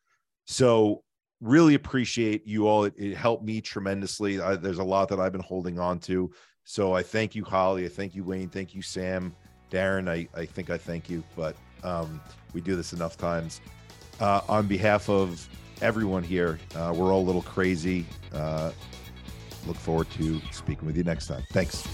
So 0.46 1.04
really 1.40 1.74
appreciate 1.74 2.46
you 2.46 2.66
all. 2.66 2.84
It, 2.84 2.94
it 2.96 3.16
helped 3.16 3.44
me 3.44 3.60
tremendously. 3.60 4.40
I, 4.40 4.56
there's 4.56 4.78
a 4.78 4.84
lot 4.84 5.08
that 5.08 5.20
i've 5.20 5.32
been 5.32 5.40
holding 5.40 5.78
on 5.78 6.00
to. 6.00 6.30
So 6.64 6.92
i 6.92 7.02
thank 7.02 7.34
you 7.34 7.44
holly. 7.44 7.86
I 7.86 7.88
thank 7.88 8.14
you 8.14 8.24
wayne. 8.24 8.48
Thank 8.48 8.74
you 8.74 8.82
sam. 8.82 9.34
Darren 9.70 10.08
i, 10.08 10.28
I 10.34 10.44
think 10.44 10.70
i 10.70 10.76
thank 10.76 11.08
you. 11.08 11.22
But 11.36 11.56
um, 11.84 12.20
we 12.52 12.60
do 12.60 12.74
this 12.74 12.92
enough 12.92 13.16
times. 13.16 13.60
Uh, 14.18 14.40
on 14.48 14.66
behalf 14.66 15.08
of 15.08 15.48
everyone 15.82 16.22
here. 16.22 16.58
Uh, 16.74 16.92
we're 16.96 17.12
all 17.12 17.20
a 17.20 17.26
little 17.26 17.42
crazy. 17.42 18.06
Uh, 18.32 18.72
look 19.66 19.76
forward 19.76 20.10
to 20.12 20.40
speaking 20.52 20.86
with 20.86 20.96
you 20.96 21.04
next 21.04 21.26
time. 21.26 21.42
Thanks 21.50 21.86